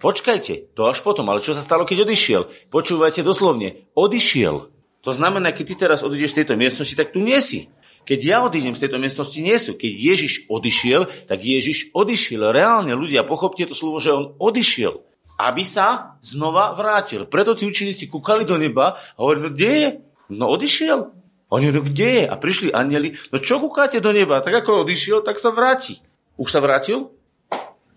Počkajte, 0.00 0.72
to 0.72 0.88
až 0.88 1.04
potom, 1.04 1.28
ale 1.28 1.44
čo 1.44 1.52
sa 1.52 1.60
stalo, 1.60 1.84
keď 1.84 2.08
odišiel? 2.08 2.42
Počúvajte 2.72 3.20
doslovne, 3.20 3.84
odišiel. 3.92 4.72
To 5.04 5.10
znamená, 5.12 5.52
keď 5.52 5.64
ty 5.68 5.74
teraz 5.76 6.00
odídeš 6.00 6.32
z 6.32 6.44
tejto 6.44 6.56
miestnosti, 6.56 6.96
tak 6.96 7.12
tu 7.12 7.20
nie 7.20 7.36
si. 7.44 7.68
Keď 8.08 8.20
ja 8.24 8.40
odídem 8.40 8.72
z 8.72 8.88
tejto 8.88 8.96
miestnosti, 8.96 9.36
nie 9.44 9.56
sú. 9.60 9.76
Keď 9.76 9.92
Ježiš 9.92 10.32
odišiel, 10.48 11.28
tak 11.28 11.44
Ježiš 11.44 11.92
odišiel. 11.92 12.48
Reálne 12.48 12.96
ľudia, 12.96 13.28
pochopte 13.28 13.68
to 13.68 13.76
slovo, 13.76 14.00
že 14.00 14.12
on 14.12 14.32
odišiel. 14.40 15.04
Aby 15.36 15.64
sa 15.64 16.16
znova 16.24 16.72
vrátil. 16.72 17.28
Preto 17.28 17.52
tí 17.52 17.68
učeníci 17.68 18.08
kúkali 18.08 18.48
do 18.48 18.56
neba 18.56 18.96
a 18.96 19.18
hovorili, 19.20 19.44
no 19.44 19.50
kde 19.52 19.70
je? 19.72 19.88
No 20.32 20.44
odišiel. 20.48 21.12
Oni 21.52 21.66
no 21.74 21.80
kde 21.84 22.08
je? 22.08 22.24
A 22.24 22.34
prišli 22.40 22.72
anieli, 22.72 23.20
no 23.32 23.36
čo 23.36 23.60
kúkáte 23.60 24.00
do 24.00 24.16
neba? 24.16 24.40
Tak 24.40 24.64
ako 24.64 24.84
odišiel, 24.88 25.20
tak 25.20 25.36
sa 25.36 25.52
vráti. 25.52 26.00
Už 26.40 26.48
sa 26.48 26.64
vrátil? 26.64 27.12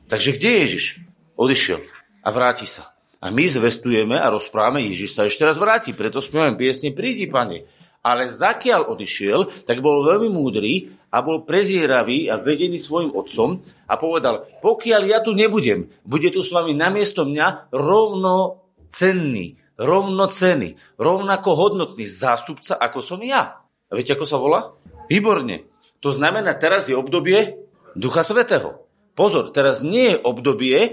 Takže 0.07 0.35
kde 0.35 0.49
je 0.49 0.59
Ježiš? 0.67 0.85
Odišiel 1.33 1.81
a 2.23 2.29
vráti 2.31 2.63
sa. 2.63 2.93
A 3.23 3.31
my 3.31 3.47
zvestujeme 3.47 4.19
a 4.19 4.27
rozprávame, 4.27 4.83
Ježiš 4.83 5.15
sa 5.15 5.23
ešte 5.23 5.47
raz 5.47 5.55
vráti, 5.55 5.95
preto 5.95 6.19
spievame 6.19 6.59
piesne 6.59 6.91
Prídi, 6.91 7.27
pane. 7.31 7.63
Ale 8.03 8.27
zakiaľ 8.27 8.91
odišiel, 8.91 9.63
tak 9.63 9.79
bol 9.79 10.03
veľmi 10.03 10.27
múdry 10.27 10.91
a 11.07 11.23
bol 11.23 11.47
prezieravý 11.47 12.27
a 12.27 12.35
vedený 12.35 12.83
svojim 12.83 13.15
otcom 13.15 13.63
a 13.87 13.95
povedal, 13.95 14.43
pokiaľ 14.59 15.01
ja 15.07 15.19
tu 15.23 15.31
nebudem, 15.31 15.87
bude 16.03 16.27
tu 16.35 16.43
s 16.43 16.51
vami 16.51 16.75
namiesto 16.75 17.23
mňa 17.23 17.71
rovnocenný, 17.71 19.55
rovnocený, 19.79 20.75
rovnako 20.99 21.49
hodnotný 21.55 22.03
zástupca, 22.03 22.75
ako 22.75 22.99
som 22.99 23.23
ja. 23.23 23.63
A 23.87 23.91
viete, 23.95 24.19
ako 24.19 24.27
sa 24.27 24.35
volá? 24.35 24.75
Výborne. 25.07 25.71
To 26.03 26.11
znamená, 26.11 26.59
teraz 26.59 26.91
je 26.91 26.99
obdobie 26.99 27.55
Ducha 27.95 28.27
Svetého. 28.27 28.82
Pozor, 29.13 29.53
teraz 29.53 29.85
nie 29.85 30.13
je 30.13 30.21
obdobie 30.25 30.77
e, 30.81 30.89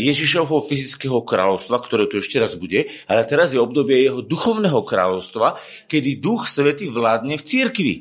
Ježišovho 0.00 0.64
fyzického 0.64 1.20
kráľovstva, 1.20 1.76
ktoré 1.84 2.08
tu 2.08 2.20
ešte 2.20 2.40
raz 2.40 2.56
bude, 2.56 2.88
ale 3.04 3.22
teraz 3.28 3.52
je 3.52 3.60
obdobie 3.60 4.08
jeho 4.08 4.24
duchovného 4.24 4.80
kráľovstva, 4.80 5.60
kedy 5.88 6.20
Duch 6.20 6.48
Svety 6.48 6.88
vládne 6.88 7.36
v 7.36 7.44
církvi. 7.44 7.92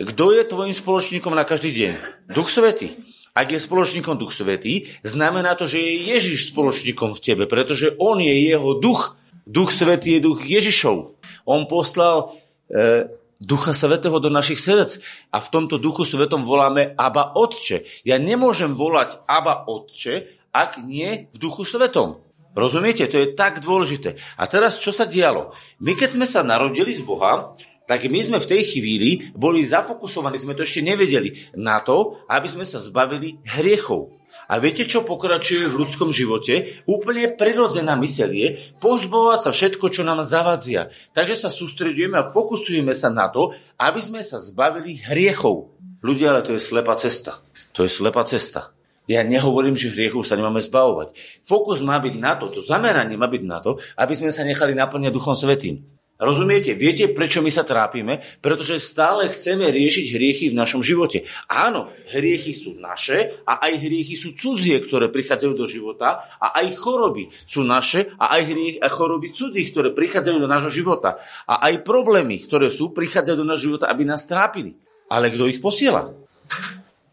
Kto 0.00 0.32
je 0.32 0.42
tvojim 0.46 0.72
spoločníkom 0.72 1.34
na 1.34 1.42
každý 1.42 1.74
deň? 1.74 1.92
Duch 2.32 2.48
Svety. 2.48 2.94
Ak 3.30 3.50
je 3.50 3.62
spoločníkom 3.62 4.18
Duch 4.18 4.34
Svetý, 4.34 4.90
znamená 5.06 5.54
to, 5.54 5.70
že 5.70 5.78
je 5.78 6.10
Ježiš 6.14 6.50
spoločníkom 6.50 7.14
v 7.14 7.22
tebe, 7.22 7.44
pretože 7.46 7.94
on 8.02 8.18
je 8.18 8.34
jeho 8.50 8.74
duch. 8.82 9.14
Duch 9.46 9.70
Svetý 9.70 10.18
je 10.18 10.26
duch 10.26 10.42
Ježišov. 10.42 11.14
On 11.46 11.62
poslal 11.70 12.34
e, 12.70 13.06
Ducha 13.40 13.72
Svetého 13.72 14.20
do 14.20 14.28
našich 14.28 14.60
srdc. 14.60 15.00
A 15.32 15.40
v 15.40 15.48
tomto 15.48 15.80
Duchu 15.80 16.04
Svetom 16.04 16.44
voláme 16.44 16.92
Aba 16.94 17.32
Otče. 17.32 17.88
Ja 18.04 18.20
nemôžem 18.20 18.76
volať 18.76 19.24
Aba 19.24 19.64
Otče, 19.64 20.44
ak 20.52 20.84
nie 20.84 21.32
v 21.32 21.36
Duchu 21.40 21.64
Svetom. 21.64 22.20
Rozumiete? 22.52 23.08
To 23.08 23.16
je 23.16 23.32
tak 23.32 23.64
dôležité. 23.64 24.20
A 24.36 24.44
teraz, 24.44 24.76
čo 24.76 24.92
sa 24.92 25.08
dialo? 25.08 25.54
My, 25.80 25.96
keď 25.96 26.20
sme 26.20 26.26
sa 26.28 26.44
narodili 26.44 26.92
z 26.92 27.00
Boha, 27.00 27.56
tak 27.88 28.06
my 28.06 28.20
sme 28.22 28.38
v 28.38 28.50
tej 28.50 28.62
chvíli 28.76 29.10
boli 29.34 29.66
zafokusovaní, 29.66 30.38
sme 30.38 30.54
to 30.54 30.62
ešte 30.62 30.78
nevedeli, 30.78 31.34
na 31.58 31.82
to, 31.82 32.22
aby 32.30 32.46
sme 32.46 32.62
sa 32.62 32.78
zbavili 32.78 33.42
hriechov. 33.42 34.19
A 34.50 34.58
viete, 34.58 34.82
čo 34.82 35.06
pokračuje 35.06 35.70
v 35.70 35.78
ľudskom 35.86 36.10
živote? 36.10 36.82
Úplne 36.90 37.38
prirodzená 37.38 37.94
mysel 38.02 38.34
je 38.34 38.48
pozbovať 38.82 39.46
sa 39.46 39.50
všetko, 39.54 39.86
čo 39.94 40.02
nám 40.02 40.26
zavadzia. 40.26 40.90
Takže 41.14 41.46
sa 41.46 41.54
sústredujeme 41.54 42.18
a 42.18 42.26
fokusujeme 42.26 42.90
sa 42.90 43.14
na 43.14 43.30
to, 43.30 43.54
aby 43.78 44.02
sme 44.02 44.26
sa 44.26 44.42
zbavili 44.42 44.98
hriechov. 45.06 45.70
Ľudia, 46.02 46.34
ale 46.34 46.42
to 46.42 46.58
je 46.58 46.66
slepá 46.66 46.98
cesta. 46.98 47.38
To 47.78 47.86
je 47.86 47.90
slepá 47.94 48.26
cesta. 48.26 48.74
Ja 49.06 49.22
nehovorím, 49.22 49.78
že 49.78 49.94
hriechov 49.94 50.26
sa 50.26 50.34
nemáme 50.34 50.58
zbavovať. 50.58 51.14
Fokus 51.46 51.78
má 51.86 52.02
byť 52.02 52.14
na 52.18 52.34
to, 52.34 52.50
to 52.50 52.58
zameranie 52.58 53.14
má 53.14 53.30
byť 53.30 53.42
na 53.46 53.62
to, 53.62 53.78
aby 53.94 54.18
sme 54.18 54.34
sa 54.34 54.42
nechali 54.42 54.74
naplňať 54.74 55.14
Duchom 55.14 55.38
Svetým. 55.38 55.99
Rozumiete? 56.20 56.76
Viete, 56.76 57.08
prečo 57.08 57.40
my 57.40 57.48
sa 57.48 57.64
trápime? 57.64 58.20
Pretože 58.44 58.76
stále 58.76 59.32
chceme 59.32 59.72
riešiť 59.72 60.06
hriechy 60.12 60.44
v 60.52 60.58
našom 60.60 60.84
živote. 60.84 61.24
Áno, 61.48 61.88
hriechy 62.12 62.52
sú 62.52 62.76
naše 62.76 63.40
a 63.48 63.64
aj 63.64 63.80
hriechy 63.80 64.20
sú 64.20 64.36
cudzie, 64.36 64.84
ktoré 64.84 65.08
prichádzajú 65.08 65.56
do 65.56 65.64
života 65.64 66.28
a 66.36 66.60
aj 66.60 66.76
choroby 66.76 67.32
sú 67.48 67.64
naše 67.64 68.12
a 68.20 68.36
aj 68.36 68.42
hriechy 68.52 68.78
a 68.84 68.92
choroby 68.92 69.32
cudzích, 69.32 69.72
ktoré 69.72 69.96
prichádzajú 69.96 70.36
do 70.44 70.44
nášho 70.44 70.68
života. 70.68 71.24
A 71.48 71.72
aj 71.72 71.88
problémy, 71.88 72.36
ktoré 72.44 72.68
sú, 72.68 72.92
prichádzajú 72.92 73.40
do 73.40 73.48
nášho 73.48 73.72
života, 73.72 73.88
aby 73.88 74.04
nás 74.04 74.28
trápili. 74.28 74.76
Ale 75.08 75.32
kto 75.32 75.48
ich 75.48 75.64
posiela? 75.64 76.12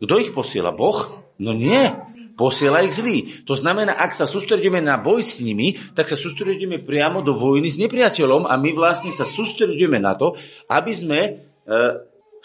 Kto 0.04 0.20
ich 0.20 0.36
posiela? 0.36 0.76
Boh? 0.76 1.24
No 1.40 1.56
nie 1.56 1.96
posiela 2.38 2.86
ich 2.86 2.94
zlý. 2.94 3.44
To 3.50 3.58
znamená, 3.58 3.98
ak 3.98 4.14
sa 4.14 4.30
sústredíme 4.30 4.78
na 4.78 5.02
boj 5.02 5.26
s 5.26 5.42
nimi, 5.42 5.76
tak 5.98 6.06
sa 6.06 6.16
sústredíme 6.16 6.86
priamo 6.86 7.26
do 7.26 7.34
vojny 7.34 7.74
s 7.74 7.82
nepriateľom 7.82 8.46
a 8.46 8.54
my 8.56 8.72
vlastne 8.78 9.10
sa 9.10 9.26
sústredíme 9.26 9.98
na 9.98 10.14
to, 10.14 10.38
aby 10.70 10.94
sme 10.94 11.20
e, 11.20 11.32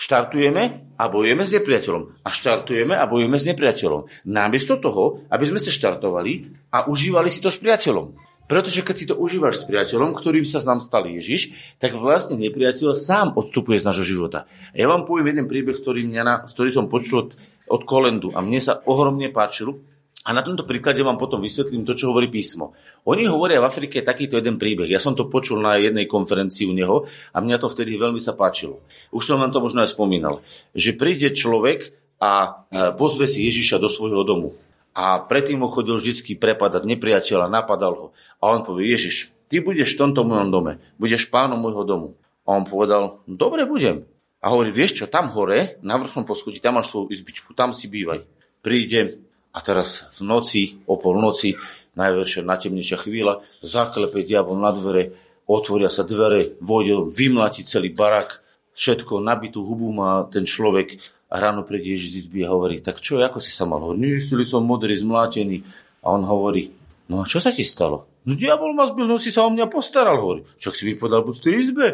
štartujeme 0.01 0.97
a 0.97 1.05
bojujeme 1.13 1.45
s 1.45 1.53
nepriateľom. 1.53 2.25
A 2.25 2.29
štartujeme 2.33 2.97
a 2.97 3.05
bojujeme 3.05 3.37
s 3.37 3.45
nepriateľom. 3.47 4.27
Namiesto 4.33 4.81
toho, 4.81 5.29
aby 5.29 5.45
sme 5.53 5.61
sa 5.61 5.69
štartovali 5.69 6.33
a 6.73 6.89
užívali 6.89 7.29
si 7.29 7.45
to 7.45 7.53
s 7.53 7.61
priateľom. 7.61 8.33
Pretože 8.51 8.83
keď 8.83 8.97
si 8.99 9.09
to 9.09 9.17
užívaš 9.17 9.65
s 9.65 9.69
priateľom, 9.71 10.13
ktorým 10.13 10.45
sa 10.45 10.61
nám 10.67 10.83
stal 10.83 11.07
Ježiš, 11.07 11.55
tak 11.79 11.95
vlastne 11.95 12.37
nepriateľ 12.37 12.93
sám 12.93 13.33
odstupuje 13.39 13.79
z 13.81 13.87
nášho 13.87 14.05
života. 14.05 14.51
Ja 14.75 14.91
vám 14.91 15.07
poviem 15.07 15.33
jeden 15.33 15.47
príbeh, 15.47 15.79
ktorý, 15.79 16.05
mňa 16.05 16.23
na, 16.27 16.35
ktorý 16.45 16.69
som 16.75 16.91
počul 16.91 17.17
od 17.25 17.31
od 17.69 17.83
Kolendu 17.87 18.35
a 18.35 18.43
mne 18.43 18.59
sa 18.59 18.81
ohromne 18.87 19.31
páčil. 19.31 19.79
A 20.23 20.31
na 20.31 20.47
tomto 20.47 20.63
príklade 20.63 21.03
vám 21.03 21.19
potom 21.19 21.43
vysvetlím 21.43 21.83
to, 21.83 21.99
čo 21.99 22.15
hovorí 22.15 22.31
písmo. 22.31 22.79
Oni 23.11 23.27
hovoria 23.27 23.59
v 23.59 23.67
Afrike 23.67 24.07
takýto 24.07 24.39
jeden 24.39 24.55
príbeh. 24.55 24.87
Ja 24.87 25.03
som 25.03 25.19
to 25.19 25.27
počul 25.27 25.59
na 25.59 25.75
jednej 25.83 26.07
konferencii 26.07 26.71
u 26.71 26.75
neho 26.79 27.11
a 27.35 27.43
mňa 27.43 27.59
to 27.59 27.67
vtedy 27.67 27.99
veľmi 27.99 28.23
sa 28.23 28.39
páčilo. 28.39 28.87
Už 29.11 29.27
som 29.27 29.43
vám 29.43 29.51
to 29.51 29.59
možno 29.59 29.83
aj 29.83 29.91
spomínal. 29.91 30.39
Že 30.79 30.95
príde 30.95 31.29
človek 31.35 31.91
a 32.23 32.63
pozve 32.95 33.27
si 33.27 33.51
Ježiša 33.51 33.83
do 33.83 33.91
svojho 33.91 34.23
domu. 34.23 34.55
A 34.95 35.19
predtým 35.27 35.59
ho 35.59 35.67
chodil 35.67 35.99
vždycky 35.99 36.39
prepadať 36.39 36.87
nepriateľa, 36.87 37.51
napadal 37.51 37.93
ho. 37.99 38.07
A 38.39 38.55
on 38.55 38.63
povie, 38.63 38.95
Ježiš, 38.95 39.35
ty 39.51 39.59
budeš 39.59 39.99
v 39.99 40.07
tomto 40.07 40.23
mojom 40.23 40.55
dome, 40.55 40.79
budeš 41.03 41.27
pánom 41.35 41.59
môjho 41.59 41.83
domu. 41.83 42.09
A 42.47 42.55
on 42.55 42.63
povedal, 42.63 43.19
dobre 43.27 43.67
budem. 43.67 44.07
A 44.43 44.51
hovorí, 44.51 44.75
vieš 44.75 44.99
čo, 44.99 45.05
tam 45.07 45.31
hore, 45.31 45.79
na 45.87 45.95
vrchnom 45.95 46.27
poschodí, 46.27 46.59
tam 46.59 46.83
máš 46.83 46.91
svoju 46.91 47.15
izbičku, 47.15 47.55
tam 47.55 47.71
si 47.71 47.87
bývaj. 47.87 48.27
Príde 48.59 49.23
a 49.55 49.59
teraz 49.63 50.11
v 50.19 50.27
noci, 50.27 50.83
o 50.91 50.99
polnoci, 50.99 51.55
najväčšia, 51.95 52.43
najtemnejšia 52.43 52.99
chvíľa, 52.99 53.47
zaklepe 53.63 54.27
diabol 54.27 54.59
na 54.59 54.75
dvere, 54.75 55.15
otvoria 55.47 55.93
sa 55.93 56.03
dvere, 56.03 56.59
vojde, 56.59 57.15
vymlatí 57.15 57.63
celý 57.63 57.95
barak, 57.95 58.43
všetko, 58.75 59.23
nabitú 59.23 59.63
hubu 59.63 59.93
má 59.95 60.27
ten 60.27 60.43
človek 60.43 60.99
a 61.31 61.39
ráno 61.39 61.63
príde 61.63 61.95
Ježiš 61.95 62.09
z 62.11 62.19
izby 62.27 62.43
a 62.43 62.53
hovorí, 62.53 62.83
tak 62.83 62.99
čo, 62.99 63.21
ako 63.23 63.39
si 63.39 63.55
sa 63.55 63.69
mal? 63.69 63.81
Hovorí, 63.81 64.01
nestili 64.01 64.45
som 64.45 64.67
modrý, 64.67 64.99
zmlátený. 64.99 65.65
A 66.03 66.13
on 66.13 66.27
hovorí, 66.27 66.75
no 67.09 67.23
a 67.23 67.25
čo 67.25 67.39
sa 67.39 67.55
ti 67.55 67.63
stalo? 67.63 68.11
No 68.27 68.35
diabol 68.35 68.75
ma 68.75 68.91
zbil, 68.91 69.07
no 69.07 69.17
si 69.23 69.31
sa 69.31 69.47
o 69.47 69.51
mňa 69.55 69.71
postaral, 69.71 70.19
hovorí. 70.19 70.43
Čo 70.59 70.75
si 70.75 70.85
mi 70.85 70.99
povedal, 70.99 71.23
buď 71.23 71.35
v 71.39 71.45
tej 71.45 71.55
izbe? 71.63 71.87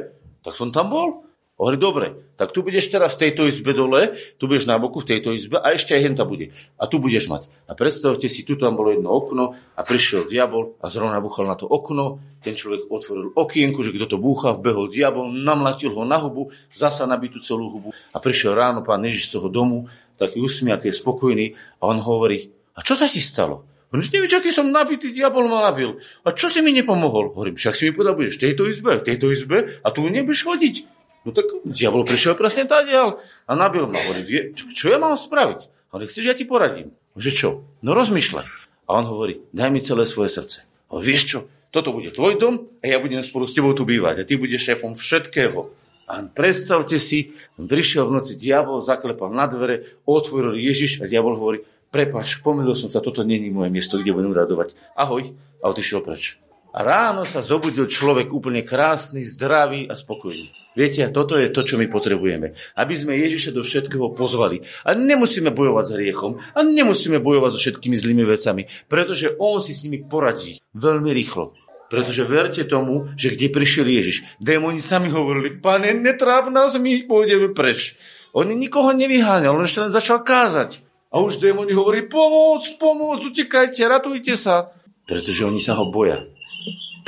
Tak 0.43 0.57
som 0.57 0.73
tam 0.73 0.89
bol. 0.91 1.28
Hovorí, 1.59 1.75
dobre, 1.75 2.07
tak 2.39 2.55
tu 2.55 2.63
budeš 2.63 2.87
teraz 2.87 3.19
v 3.19 3.27
tejto 3.27 3.51
izbe 3.51 3.75
dole, 3.75 4.15
tu 4.39 4.47
budeš 4.47 4.71
na 4.71 4.79
boku 4.79 5.03
v 5.03 5.11
tejto 5.11 5.35
izbe 5.35 5.59
a 5.59 5.75
ešte 5.75 5.91
aj 5.91 6.07
henta 6.07 6.23
bude. 6.23 6.55
A 6.79 6.87
tu 6.87 7.03
budeš 7.03 7.27
mať. 7.27 7.51
A 7.67 7.75
predstavte 7.75 8.31
si, 8.31 8.47
tu 8.47 8.55
tam 8.55 8.79
bolo 8.79 8.95
jedno 8.95 9.11
okno 9.11 9.59
a 9.75 9.81
prišiel 9.83 10.31
diabol 10.31 10.79
a 10.79 10.87
zrovna 10.87 11.19
buchal 11.19 11.51
na 11.51 11.59
to 11.59 11.67
okno. 11.67 12.23
Ten 12.47 12.55
človek 12.55 12.87
otvoril 12.87 13.35
okienku, 13.35 13.83
že 13.83 13.91
kto 13.91 14.07
to 14.07 14.23
búcha, 14.23 14.55
vbehol 14.55 14.87
diabol, 14.87 15.35
namlatil 15.35 15.91
ho 15.99 16.07
na 16.07 16.23
hubu, 16.23 16.55
zasa 16.71 17.11
nabitú 17.11 17.43
celú 17.43 17.75
hubu 17.75 17.91
a 18.15 18.23
prišiel 18.23 18.55
ráno 18.55 18.87
pán 18.87 19.03
Ježiš 19.03 19.35
z 19.35 19.43
toho 19.43 19.51
domu, 19.51 19.91
taký 20.15 20.39
usmiatý, 20.39 20.95
spokojný 20.95 21.59
a 21.83 21.91
on 21.91 21.99
hovorí, 21.99 22.55
a 22.79 22.87
čo 22.87 22.95
sa 22.95 23.11
ti 23.11 23.19
stalo? 23.19 23.67
On 23.91 23.99
už 23.99 24.15
nevieš, 24.15 24.39
aký 24.39 24.55
som 24.55 24.71
nabitý, 24.71 25.11
diabol 25.11 25.51
ma 25.51 25.75
nabil. 25.75 25.99
A 26.23 26.31
čo 26.37 26.47
si 26.47 26.63
mi 26.63 26.71
nepomohol? 26.71 27.35
Hovorím, 27.35 27.59
však 27.59 27.75
si 27.75 27.91
mi 27.91 27.97
povedal, 27.97 28.15
budeš 28.15 28.39
v 28.39 28.43
tejto 28.47 28.63
izbe, 28.71 29.01
v 29.01 29.07
tejto 29.11 29.27
izbe 29.35 29.59
a 29.83 29.89
tu 29.91 30.07
nebudeš 30.07 30.47
chodiť. 30.47 30.98
No 31.29 31.37
tak 31.37 31.61
diabol 31.61 32.09
prišiel 32.09 32.41
presne 32.41 32.65
tadiaľ 32.65 33.21
a 33.45 33.53
nabil 33.53 33.85
ma. 33.85 34.01
Hovorí, 34.01 34.57
čo 34.73 34.89
ja 34.89 34.97
mám 34.97 35.13
spraviť? 35.13 35.93
Hovorí, 35.93 36.09
chceš, 36.09 36.25
ja 36.25 36.33
ti 36.33 36.49
poradím. 36.49 36.97
Že 37.21 37.31
čo? 37.37 37.49
No 37.85 37.93
rozmýšľaj. 37.93 38.49
A 38.89 38.91
on 38.97 39.05
hovorí, 39.05 39.45
daj 39.53 39.69
mi 39.69 39.85
celé 39.85 40.09
svoje 40.09 40.33
srdce. 40.33 40.65
A 40.89 40.97
vieš 40.97 41.23
čo? 41.29 41.39
Toto 41.69 41.93
bude 41.93 42.09
tvoj 42.09 42.41
dom 42.41 42.65
a 42.81 42.85
ja 42.89 42.97
budem 42.97 43.21
spolu 43.21 43.45
s 43.45 43.53
tebou 43.53 43.77
tu 43.77 43.85
bývať. 43.85 44.25
A 44.25 44.27
ty 44.27 44.41
budeš 44.41 44.73
šéfom 44.73 44.97
všetkého. 44.97 45.69
A 46.09 46.25
predstavte 46.25 46.97
si, 46.97 47.37
prišiel 47.61 48.09
v 48.09 48.25
noci 48.25 48.33
diabol, 48.33 48.81
zaklepal 48.81 49.29
na 49.29 49.45
dvere, 49.45 49.85
otvoril 50.09 50.57
Ježiš 50.57 51.05
a 51.05 51.13
diabol 51.13 51.37
hovorí, 51.37 51.61
prepač, 51.93 52.41
pomýlil 52.41 52.73
som 52.73 52.89
sa, 52.89 53.05
toto 53.05 53.21
není 53.21 53.53
moje 53.53 53.69
miesto, 53.69 54.01
kde 54.01 54.17
budem 54.17 54.33
radovať. 54.33 54.73
Ahoj. 54.97 55.37
A 55.61 55.69
odišiel 55.69 56.01
preč. 56.01 56.41
A 56.73 56.81
ráno 56.81 57.29
sa 57.29 57.45
zobudil 57.45 57.85
človek 57.85 58.33
úplne 58.33 58.65
krásny, 58.65 59.21
zdravý 59.21 59.85
a 59.93 59.99
spokojný. 59.99 60.49
Viete, 60.79 61.03
a 61.03 61.11
toto 61.11 61.35
je 61.35 61.51
to, 61.51 61.67
čo 61.67 61.75
my 61.75 61.91
potrebujeme. 61.91 62.55
Aby 62.79 62.95
sme 62.95 63.19
Ježiša 63.19 63.51
do 63.51 63.67
všetkého 63.67 64.15
pozvali. 64.15 64.63
A 64.87 64.95
nemusíme 64.95 65.51
bojovať 65.51 65.85
s 65.91 65.95
hriechom. 65.99 66.39
A 66.55 66.63
nemusíme 66.63 67.19
bojovať 67.19 67.51
so 67.55 67.59
všetkými 67.59 67.99
zlými 67.99 68.23
vecami. 68.23 68.71
Pretože 68.87 69.35
On 69.43 69.59
si 69.59 69.75
s 69.75 69.83
nimi 69.83 70.07
poradí 70.07 70.63
veľmi 70.79 71.11
rýchlo. 71.11 71.59
Pretože 71.91 72.23
verte 72.23 72.63
tomu, 72.63 73.11
že 73.19 73.35
kde 73.35 73.51
prišiel 73.51 73.89
Ježiš, 73.91 74.39
démoni 74.39 74.79
sami 74.79 75.11
hovorili, 75.11 75.59
pane, 75.59 75.91
netráp 75.91 76.47
nás, 76.53 76.79
my 76.79 77.09
pôjdeme 77.11 77.57
preč. 77.57 77.99
On 78.37 78.45
nikoho 78.45 78.93
nevyháňal, 78.93 79.57
on 79.57 79.65
ešte 79.65 79.83
len 79.83 79.91
začal 79.91 80.21
kázať. 80.21 80.85
A 81.09 81.25
už 81.25 81.41
démoni 81.41 81.73
hovorí, 81.73 82.05
pomôcť, 82.05 82.77
pomôcť, 82.77 83.23
utekajte, 83.33 83.81
ratujte 83.89 84.37
sa. 84.37 84.77
Pretože 85.09 85.49
oni 85.49 85.65
sa 85.65 85.81
ho 85.81 85.89
boja 85.89 86.29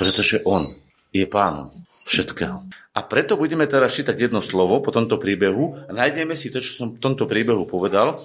pretože 0.01 0.41
on 0.49 0.81
je 1.13 1.29
pánom 1.29 1.69
všetkého. 2.09 2.65
A 2.91 3.07
preto 3.07 3.39
budeme 3.39 3.71
teraz 3.71 3.95
čítať 3.95 4.19
jedno 4.19 4.43
slovo 4.43 4.83
po 4.83 4.91
tomto 4.91 5.15
príbehu 5.15 5.87
a 5.87 5.91
nájdeme 5.95 6.35
si 6.35 6.51
to, 6.51 6.59
čo 6.59 6.75
som 6.75 6.89
v 6.91 6.99
tomto 6.99 7.31
príbehu 7.31 7.63
povedal, 7.63 8.19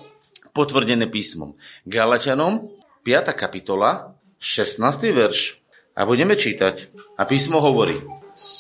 potvrdené 0.58 1.06
písmom. 1.06 1.54
Galatianom 1.86 2.74
5. 3.06 3.30
kapitola, 3.38 4.18
16. 4.42 4.82
verš. 5.14 5.62
A 5.94 6.10
budeme 6.10 6.34
čítať. 6.34 6.90
A 7.14 7.30
písmo 7.30 7.62
hovorí. 7.62 8.02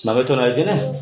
Máme 0.06 0.22
to 0.30 0.38
nájdené? 0.38 1.02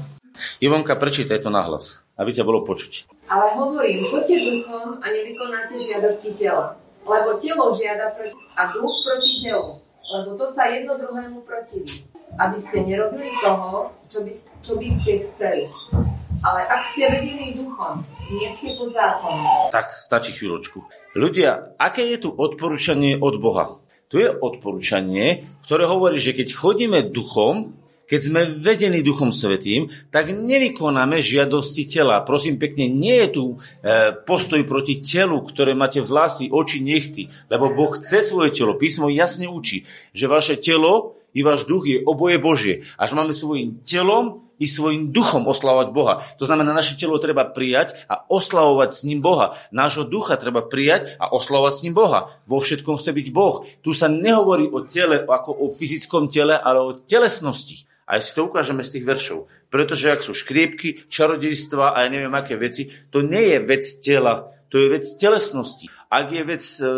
Ivonka, 0.64 0.96
prečítaj 0.96 1.44
to 1.44 1.52
nahlas, 1.52 2.00
aby 2.16 2.32
ťa 2.32 2.48
bolo 2.48 2.64
počuť. 2.64 3.12
Ale 3.28 3.60
hovorím, 3.60 4.08
poďte 4.08 4.40
duchom 4.40 5.04
a 5.04 5.06
nevykonáte 5.12 5.78
žiadosti 5.84 6.32
tela. 6.34 6.80
Lebo 7.04 7.38
telo 7.44 7.76
žiada 7.76 8.16
proti 8.16 8.40
a 8.56 8.72
duch 8.72 8.96
proti 9.04 9.46
telu 9.46 9.84
lebo 10.12 10.36
to 10.36 10.46
sa 10.52 10.68
jedno 10.68 11.00
druhému 11.00 11.42
protiví. 11.42 12.13
Aby 12.40 12.58
ste 12.58 12.82
nerobili 12.82 13.30
toho, 13.46 13.94
čo 14.10 14.26
by, 14.26 14.32
čo 14.66 14.74
by 14.78 14.88
ste 15.02 15.12
chceli. 15.34 15.70
Ale 16.42 16.66
ak 16.66 16.82
ste 16.92 17.08
vedení 17.08 17.56
duchom, 17.56 18.02
nie 18.34 18.50
ste 18.58 18.74
pod 18.76 18.90
zákonom. 18.92 19.70
Tak, 19.70 19.96
stačí 20.02 20.34
chvíľočku. 20.34 20.82
Ľudia, 21.14 21.78
aké 21.78 22.04
je 22.10 22.26
tu 22.26 22.30
odporúčanie 22.34 23.22
od 23.22 23.38
Boha? 23.38 23.78
Tu 24.10 24.26
je 24.26 24.30
odporúčanie, 24.30 25.46
ktoré 25.66 25.86
hovorí, 25.86 26.18
že 26.18 26.34
keď 26.34 26.48
chodíme 26.54 27.00
duchom, 27.14 27.78
keď 28.04 28.22
sme 28.22 28.42
vedení 28.60 29.00
Duchom 29.02 29.32
Svetým, 29.32 29.90
tak 30.12 30.30
nevykonáme 30.30 31.24
žiadosti 31.24 31.88
tela. 31.88 32.22
Prosím 32.22 32.60
pekne, 32.60 32.92
nie 32.92 33.16
je 33.26 33.30
tu 33.32 33.44
e, 33.50 33.56
postoj 34.28 34.60
proti 34.68 35.00
telu, 35.00 35.40
ktoré 35.42 35.74
máte 35.74 36.04
vlasy, 36.04 36.52
oči, 36.52 36.84
nechty, 36.84 37.32
lebo 37.48 37.74
Boh 37.74 37.90
chce 37.96 38.22
svoje 38.22 38.54
telo. 38.54 38.76
Písmo 38.78 39.08
jasne 39.08 39.48
učí, 39.48 39.88
že 40.12 40.30
vaše 40.30 40.60
telo 40.60 41.18
i 41.34 41.42
váš 41.42 41.66
duch 41.66 41.90
je 41.90 42.02
oboje 42.06 42.38
Božie. 42.38 42.86
Až 42.96 43.18
máme 43.18 43.34
svojim 43.34 43.78
telom 43.82 44.46
i 44.62 44.70
svojim 44.70 45.10
duchom 45.10 45.50
oslavovať 45.50 45.88
Boha. 45.92 46.24
To 46.38 46.46
znamená, 46.46 46.72
naše 46.72 46.96
telo 46.96 47.18
treba 47.18 47.44
prijať 47.50 48.06
a 48.08 48.24
oslavovať 48.30 48.90
s 48.94 49.02
ním 49.04 49.20
Boha. 49.20 49.58
Nášho 49.74 50.06
ducha 50.06 50.38
treba 50.38 50.64
prijať 50.64 51.18
a 51.18 51.34
oslavovať 51.34 51.74
s 51.74 51.84
ním 51.84 51.98
Boha. 51.98 52.32
Vo 52.46 52.62
všetkom 52.62 53.02
chce 53.02 53.12
byť 53.12 53.28
Boh. 53.34 53.66
Tu 53.82 53.92
sa 53.92 54.08
nehovorí 54.08 54.70
o 54.70 54.86
tele 54.86 55.26
ako 55.26 55.52
o 55.58 55.66
fyzickom 55.68 56.30
tele, 56.30 56.56
ale 56.56 56.80
o 56.80 56.96
telesnosti. 56.96 57.84
Aj 58.04 58.20
si 58.20 58.36
to 58.36 58.48
ukážeme 58.48 58.84
z 58.84 59.00
tých 59.00 59.08
veršov. 59.08 59.48
Pretože 59.74 60.12
ak 60.12 60.22
sú 60.22 60.36
škriepky, 60.38 61.10
čarodejstva 61.10 61.98
a 61.98 62.06
ja 62.06 62.10
neviem 62.12 62.36
aké 62.36 62.60
veci, 62.60 62.92
to 63.10 63.26
nie 63.26 63.58
je 63.58 63.60
vec 63.64 63.84
tela, 64.04 64.54
to 64.74 64.82
je 64.82 64.90
vec 64.90 65.06
telesnosti. 65.22 65.86
Ak 66.10 66.34
je 66.34 66.42
vec 66.42 66.66
e, 66.82 66.82
e, 66.82 66.90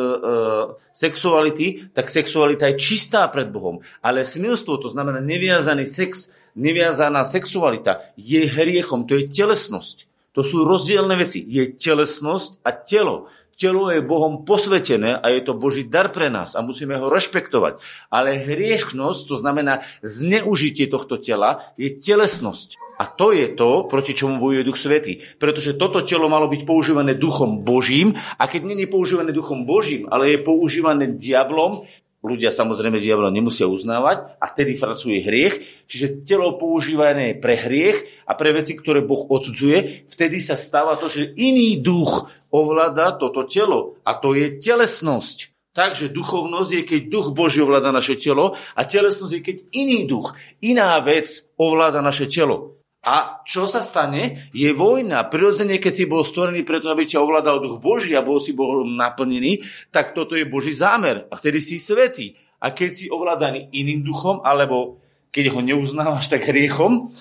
sexuality, 0.95 1.91
tak 1.91 2.07
sexualita 2.07 2.71
je 2.71 2.79
čistá 2.79 3.27
pred 3.27 3.51
Bohom. 3.51 3.83
Ale 3.99 4.23
smilstvo, 4.23 4.79
to 4.79 4.87
znamená 4.95 5.19
neviazaný 5.19 5.83
sex, 5.83 6.31
neviazaná 6.55 7.27
sexualita, 7.27 7.99
je 8.15 8.47
hriechom, 8.47 9.03
to 9.03 9.19
je 9.19 9.27
telesnosť. 9.27 10.07
To 10.39 10.43
sú 10.43 10.63
rozdielne 10.63 11.19
veci. 11.19 11.43
Je 11.43 11.75
telesnosť 11.75 12.63
a 12.63 12.71
telo. 12.71 13.27
Telo 13.55 13.87
je 13.87 14.03
Bohom 14.03 14.43
posvetené 14.43 15.15
a 15.15 15.31
je 15.31 15.39
to 15.39 15.55
Boží 15.55 15.87
dar 15.87 16.11
pre 16.11 16.27
nás 16.27 16.59
a 16.59 16.63
musíme 16.63 16.99
ho 16.99 17.07
rešpektovať. 17.07 17.79
Ale 18.11 18.35
hriešnosť, 18.35 19.21
to 19.31 19.35
znamená 19.39 19.79
zneužitie 20.03 20.91
tohto 20.91 21.15
tela, 21.15 21.63
je 21.79 21.95
telesnosť. 21.95 22.75
A 22.95 23.11
to 23.11 23.35
je 23.35 23.51
to, 23.55 23.87
proti 23.91 24.15
čomu 24.15 24.39
bojuje 24.39 24.63
Duch 24.63 24.79
Svetý. 24.79 25.19
Pretože 25.35 25.75
toto 25.75 25.99
telo 25.99 26.31
malo 26.31 26.47
byť 26.47 26.63
používané 26.63 27.15
Duchom 27.15 27.63
Božím 27.63 28.15
a 28.15 28.43
keď 28.47 28.71
je 28.71 28.87
používané 28.87 29.35
Duchom 29.35 29.67
Božím, 29.67 30.07
ale 30.07 30.35
je 30.35 30.39
používané 30.43 31.11
diablom, 31.15 31.83
ľudia 32.25 32.49
samozrejme 32.49 32.97
diabla 32.97 33.29
nemusia 33.29 33.69
uznávať 33.69 34.41
a 34.41 34.45
vtedy 34.49 34.81
pracuje 34.81 35.21
hriech. 35.21 35.85
Čiže 35.85 36.25
telo 36.25 36.57
používané 36.57 37.37
pre 37.37 37.55
hriech 37.55 38.25
a 38.25 38.33
pre 38.33 38.51
veci, 38.57 38.73
ktoré 38.73 39.05
Boh 39.05 39.29
odsudzuje, 39.29 40.09
vtedy 40.09 40.41
sa 40.41 40.57
stáva 40.57 40.97
to, 40.97 41.05
že 41.05 41.37
iný 41.37 41.79
duch 41.79 42.27
ovláda 42.49 43.13
toto 43.15 43.45
telo 43.45 44.01
a 44.01 44.17
to 44.17 44.33
je 44.33 44.57
telesnosť. 44.57 45.55
Takže 45.75 46.15
duchovnosť 46.15 46.71
je, 46.71 46.81
keď 46.87 47.01
duch 47.11 47.27
Boží 47.35 47.59
ovláda 47.59 47.91
naše 47.91 48.15
telo 48.15 48.55
a 48.55 48.81
telesnosť 48.87 49.33
je, 49.35 49.41
keď 49.43 49.57
iný 49.75 50.07
duch, 50.07 50.31
iná 50.63 50.95
vec 51.03 51.27
ovláda 51.59 51.99
naše 51.99 52.31
telo. 52.31 52.79
A 53.05 53.45
čo 53.45 53.69
sa 53.69 53.85
stane? 53.85 54.49
Je 54.49 54.73
vojna. 54.73 55.29
Prirodzene, 55.29 55.77
keď 55.77 55.93
si 55.93 56.05
bol 56.09 56.25
stvorený 56.25 56.65
preto, 56.65 56.89
aby 56.89 57.05
ťa 57.05 57.21
ovládal 57.21 57.61
duch 57.61 57.77
Boží 57.77 58.17
a 58.17 58.25
bol 58.25 58.41
si 58.41 58.57
Bohom 58.57 58.97
naplnený, 58.97 59.61
tak 59.93 60.17
toto 60.17 60.33
je 60.33 60.49
Boží 60.49 60.73
zámer. 60.73 61.29
A 61.29 61.37
vtedy 61.37 61.61
si 61.61 61.77
svetý. 61.77 62.33
A 62.57 62.73
keď 62.73 62.91
si 62.97 63.05
ovládaný 63.13 63.69
iným 63.77 64.01
duchom, 64.01 64.41
alebo 64.41 64.97
keď 65.29 65.53
ho 65.53 65.61
neuznávaš 65.61 66.33
tak 66.33 66.49
hriechom, 66.49 67.13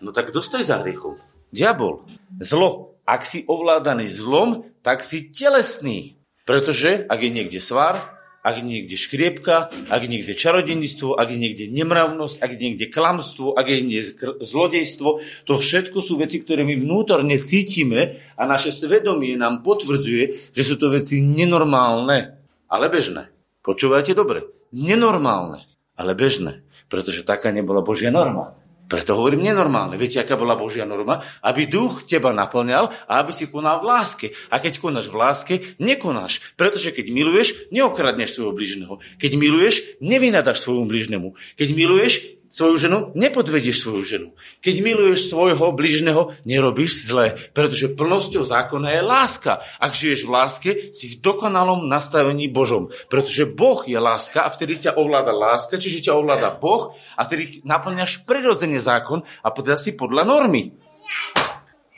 no 0.00 0.08
tak 0.16 0.32
kto 0.32 0.40
stojí 0.40 0.64
za 0.64 0.80
hriechom? 0.80 1.20
Diabol. 1.52 2.08
Zlo. 2.40 2.96
Ak 3.04 3.24
si 3.24 3.44
ovládaný 3.44 4.08
zlom, 4.08 4.64
tak 4.80 5.04
si 5.04 5.28
telesný. 5.32 6.20
Pretože 6.48 7.04
ak 7.04 7.20
je 7.20 7.30
niekde 7.32 7.60
svar, 7.60 8.17
ak 8.42 8.62
niekde 8.62 8.94
škriepka, 8.94 9.72
ak 9.90 10.02
niekde 10.06 10.38
čarodejníctvo, 10.38 11.18
ak 11.18 11.28
niekde 11.34 11.68
nemravnosť, 11.74 12.38
ak 12.38 12.52
niekde 12.54 12.86
klamstvo, 12.86 13.52
ak 13.58 13.66
niekde 13.66 14.14
zlodejstvo, 14.40 15.08
to 15.44 15.52
všetko 15.58 15.98
sú 15.98 16.16
veci, 16.16 16.40
ktoré 16.40 16.62
my 16.62 16.78
vnútorne 16.78 17.42
cítime 17.42 18.22
a 18.38 18.46
naše 18.46 18.70
svedomie 18.70 19.34
nám 19.34 19.66
potvrdzuje, 19.66 20.54
že 20.54 20.62
sú 20.62 20.78
to 20.78 20.88
veci 20.92 21.18
nenormálne, 21.20 22.38
ale 22.70 22.86
bežné. 22.86 23.28
Počúvajte 23.66 24.14
dobre. 24.14 24.46
Nenormálne, 24.72 25.64
ale 25.98 26.12
bežné. 26.14 26.64
Pretože 26.88 27.26
taká 27.26 27.52
nebola 27.52 27.84
Božia 27.84 28.08
norma. 28.08 28.56
Preto 28.88 29.20
hovorím 29.20 29.44
nenormálne. 29.44 30.00
Viete, 30.00 30.16
aká 30.16 30.40
bola 30.40 30.56
Božia 30.56 30.88
norma? 30.88 31.20
Aby 31.44 31.68
duch 31.68 32.08
teba 32.08 32.32
naplňal 32.32 32.88
a 33.04 33.20
aby 33.20 33.36
si 33.36 33.52
konal 33.52 33.84
v 33.84 33.92
láske. 33.92 34.26
A 34.48 34.56
keď 34.56 34.80
konáš 34.80 35.12
v 35.12 35.16
láske, 35.20 35.54
nekonáš. 35.76 36.56
Pretože 36.56 36.96
keď 36.96 37.12
miluješ, 37.12 37.68
neokradneš 37.68 38.40
svojho 38.40 38.56
bližného. 38.56 38.96
Keď 39.20 39.32
miluješ, 39.36 40.00
nevynadaš 40.00 40.64
svojmu 40.64 40.88
bližnému. 40.88 41.36
Keď 41.60 41.68
miluješ, 41.76 42.37
svoju 42.48 42.76
ženu, 42.80 42.98
nepodvedieš 43.12 43.84
svoju 43.84 44.02
ženu. 44.04 44.28
Keď 44.64 44.74
miluješ 44.80 45.28
svojho 45.28 45.72
bližného, 45.76 46.32
nerobíš 46.48 47.08
zle, 47.08 47.36
pretože 47.52 47.92
plnosťou 47.92 48.44
zákona 48.44 48.98
je 48.98 49.02
láska. 49.04 49.60
Ak 49.76 49.92
žiješ 49.92 50.24
v 50.24 50.32
láske, 50.32 50.70
si 50.96 51.12
v 51.12 51.20
dokonalom 51.20 51.86
nastavení 51.86 52.48
Božom. 52.48 52.88
Pretože 53.12 53.44
Boh 53.48 53.84
je 53.84 54.00
láska 54.00 54.42
a 54.44 54.52
vtedy 54.52 54.88
ťa 54.88 54.96
ovláda 54.96 55.30
láska, 55.30 55.76
čiže 55.76 56.08
ťa 56.08 56.16
ovláda 56.16 56.56
Boh 56.56 56.96
a 57.16 57.20
vtedy 57.28 57.60
naplňaš 57.62 58.24
prirodzene 58.24 58.80
zákon 58.80 59.22
a 59.44 59.48
teda 59.52 59.76
si 59.76 59.92
podľa 59.94 60.24
normy. 60.24 60.72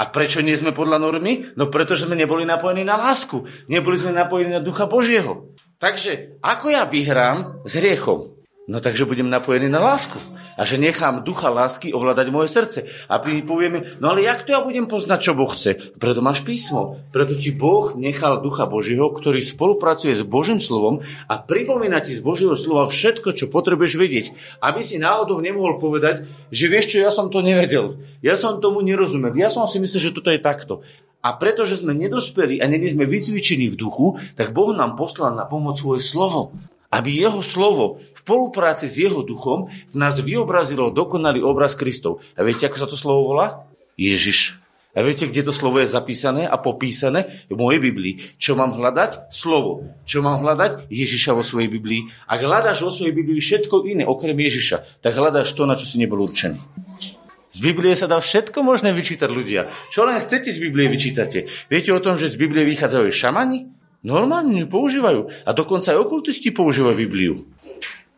A 0.00 0.08
prečo 0.08 0.40
nie 0.40 0.56
sme 0.56 0.72
podľa 0.72 0.96
normy? 0.96 1.52
No 1.60 1.68
pretože 1.68 2.08
sme 2.08 2.16
neboli 2.16 2.48
napojení 2.48 2.88
na 2.88 2.96
lásku. 2.96 3.44
Neboli 3.68 4.00
sme 4.00 4.16
napojení 4.16 4.56
na 4.56 4.64
Ducha 4.64 4.88
Božieho. 4.88 5.52
Takže 5.76 6.40
ako 6.40 6.72
ja 6.72 6.88
vyhrám 6.88 7.68
s 7.68 7.76
hriechom? 7.76 8.39
No 8.70 8.78
takže 8.78 9.02
budem 9.02 9.26
napojený 9.26 9.66
na 9.66 9.82
lásku. 9.82 10.14
A 10.54 10.62
že 10.62 10.78
nechám 10.78 11.26
ducha 11.26 11.50
lásky 11.50 11.90
ovládať 11.90 12.30
moje 12.30 12.54
srdce. 12.54 12.86
A 13.10 13.18
my 13.18 13.42
povieme, 13.42 13.98
no 13.98 14.14
ale 14.14 14.22
jak 14.22 14.46
to 14.46 14.54
ja 14.54 14.62
budem 14.62 14.86
poznať, 14.86 15.18
čo 15.18 15.32
Boh 15.34 15.50
chce? 15.50 15.98
Preto 15.98 16.22
máš 16.22 16.46
písmo. 16.46 17.02
Preto 17.10 17.34
ti 17.34 17.50
Boh 17.50 17.98
nechal 17.98 18.38
ducha 18.38 18.70
Božieho, 18.70 19.10
ktorý 19.10 19.42
spolupracuje 19.42 20.14
s 20.14 20.22
Božím 20.22 20.62
slovom 20.62 21.02
a 21.26 21.34
pripomína 21.42 21.98
ti 21.98 22.14
z 22.14 22.22
Božieho 22.22 22.54
slova 22.54 22.86
všetko, 22.86 23.34
čo 23.34 23.50
potrebuješ 23.50 23.98
vedieť. 23.98 24.26
Aby 24.62 24.86
si 24.86 25.02
náhodou 25.02 25.42
nemohol 25.42 25.82
povedať, 25.82 26.30
že 26.54 26.70
vieš 26.70 26.94
čo, 26.94 27.02
ja 27.02 27.10
som 27.10 27.26
to 27.26 27.42
nevedel. 27.42 27.98
Ja 28.22 28.38
som 28.38 28.62
tomu 28.62 28.86
nerozumel. 28.86 29.34
Ja 29.34 29.50
som 29.50 29.66
si 29.66 29.82
myslel, 29.82 29.98
že 29.98 30.14
toto 30.14 30.30
je 30.30 30.38
takto. 30.38 30.86
A 31.26 31.34
pretože 31.34 31.82
sme 31.82 31.90
nedospeli 31.98 32.62
a 32.62 32.70
není 32.70 32.86
sme 32.86 33.02
vycvičení 33.02 33.66
v 33.66 33.76
duchu, 33.76 34.22
tak 34.38 34.54
Boh 34.54 34.70
nám 34.72 34.94
poslal 34.94 35.34
na 35.34 35.42
pomoc 35.42 35.74
svoje 35.74 36.06
slovo 36.06 36.54
aby 36.90 37.22
jeho 37.22 37.40
slovo 37.40 38.02
v 38.02 38.18
spolupráci 38.18 38.90
s 38.90 38.98
jeho 38.98 39.22
duchom 39.22 39.70
v 39.70 39.96
nás 39.96 40.18
vyobrazilo 40.18 40.90
dokonalý 40.90 41.40
obraz 41.40 41.78
Kristov. 41.78 42.20
A 42.34 42.42
viete, 42.42 42.66
ako 42.66 42.76
sa 42.76 42.90
to 42.90 42.98
slovo 42.98 43.30
volá? 43.34 43.70
Ježiš. 43.94 44.58
A 44.90 45.06
viete, 45.06 45.30
kde 45.30 45.46
to 45.46 45.54
slovo 45.54 45.78
je 45.78 45.86
zapísané 45.86 46.50
a 46.50 46.58
popísané? 46.58 47.46
V 47.46 47.54
mojej 47.54 47.78
Biblii. 47.78 48.18
Čo 48.42 48.58
mám 48.58 48.74
hľadať? 48.74 49.30
Slovo. 49.30 49.86
Čo 50.02 50.18
mám 50.18 50.42
hľadať? 50.42 50.90
Ježiša 50.90 51.30
vo 51.30 51.46
svojej 51.46 51.70
Biblii. 51.70 52.10
Ak 52.26 52.42
hľadáš 52.42 52.82
vo 52.82 52.90
svojej 52.90 53.14
Biblii 53.14 53.38
všetko 53.38 53.86
iné, 53.86 54.02
okrem 54.02 54.34
Ježiša, 54.34 54.98
tak 54.98 55.14
hľadáš 55.14 55.54
to, 55.54 55.62
na 55.62 55.78
čo 55.78 55.86
si 55.86 55.94
nebol 56.02 56.18
určený. 56.26 56.58
Z 57.50 57.58
Biblie 57.62 57.94
sa 57.94 58.10
dá 58.10 58.18
všetko 58.18 58.66
možné 58.66 58.90
vyčítať 58.90 59.30
ľudia. 59.30 59.70
Čo 59.94 60.06
len 60.06 60.18
chcete 60.18 60.50
z 60.50 60.58
Biblie 60.58 60.90
vyčítate? 60.90 61.46
Viete 61.70 61.94
o 61.94 62.02
tom, 62.02 62.18
že 62.18 62.30
z 62.30 62.38
Biblie 62.38 62.66
vychádzajú 62.66 63.10
šamani? 63.14 63.79
Normálne 64.00 64.64
ju 64.64 64.68
používajú. 64.68 65.28
A 65.44 65.50
dokonca 65.52 65.92
aj 65.92 66.00
okultisti 66.00 66.48
používajú 66.56 66.96
Bibliu. 66.96 67.34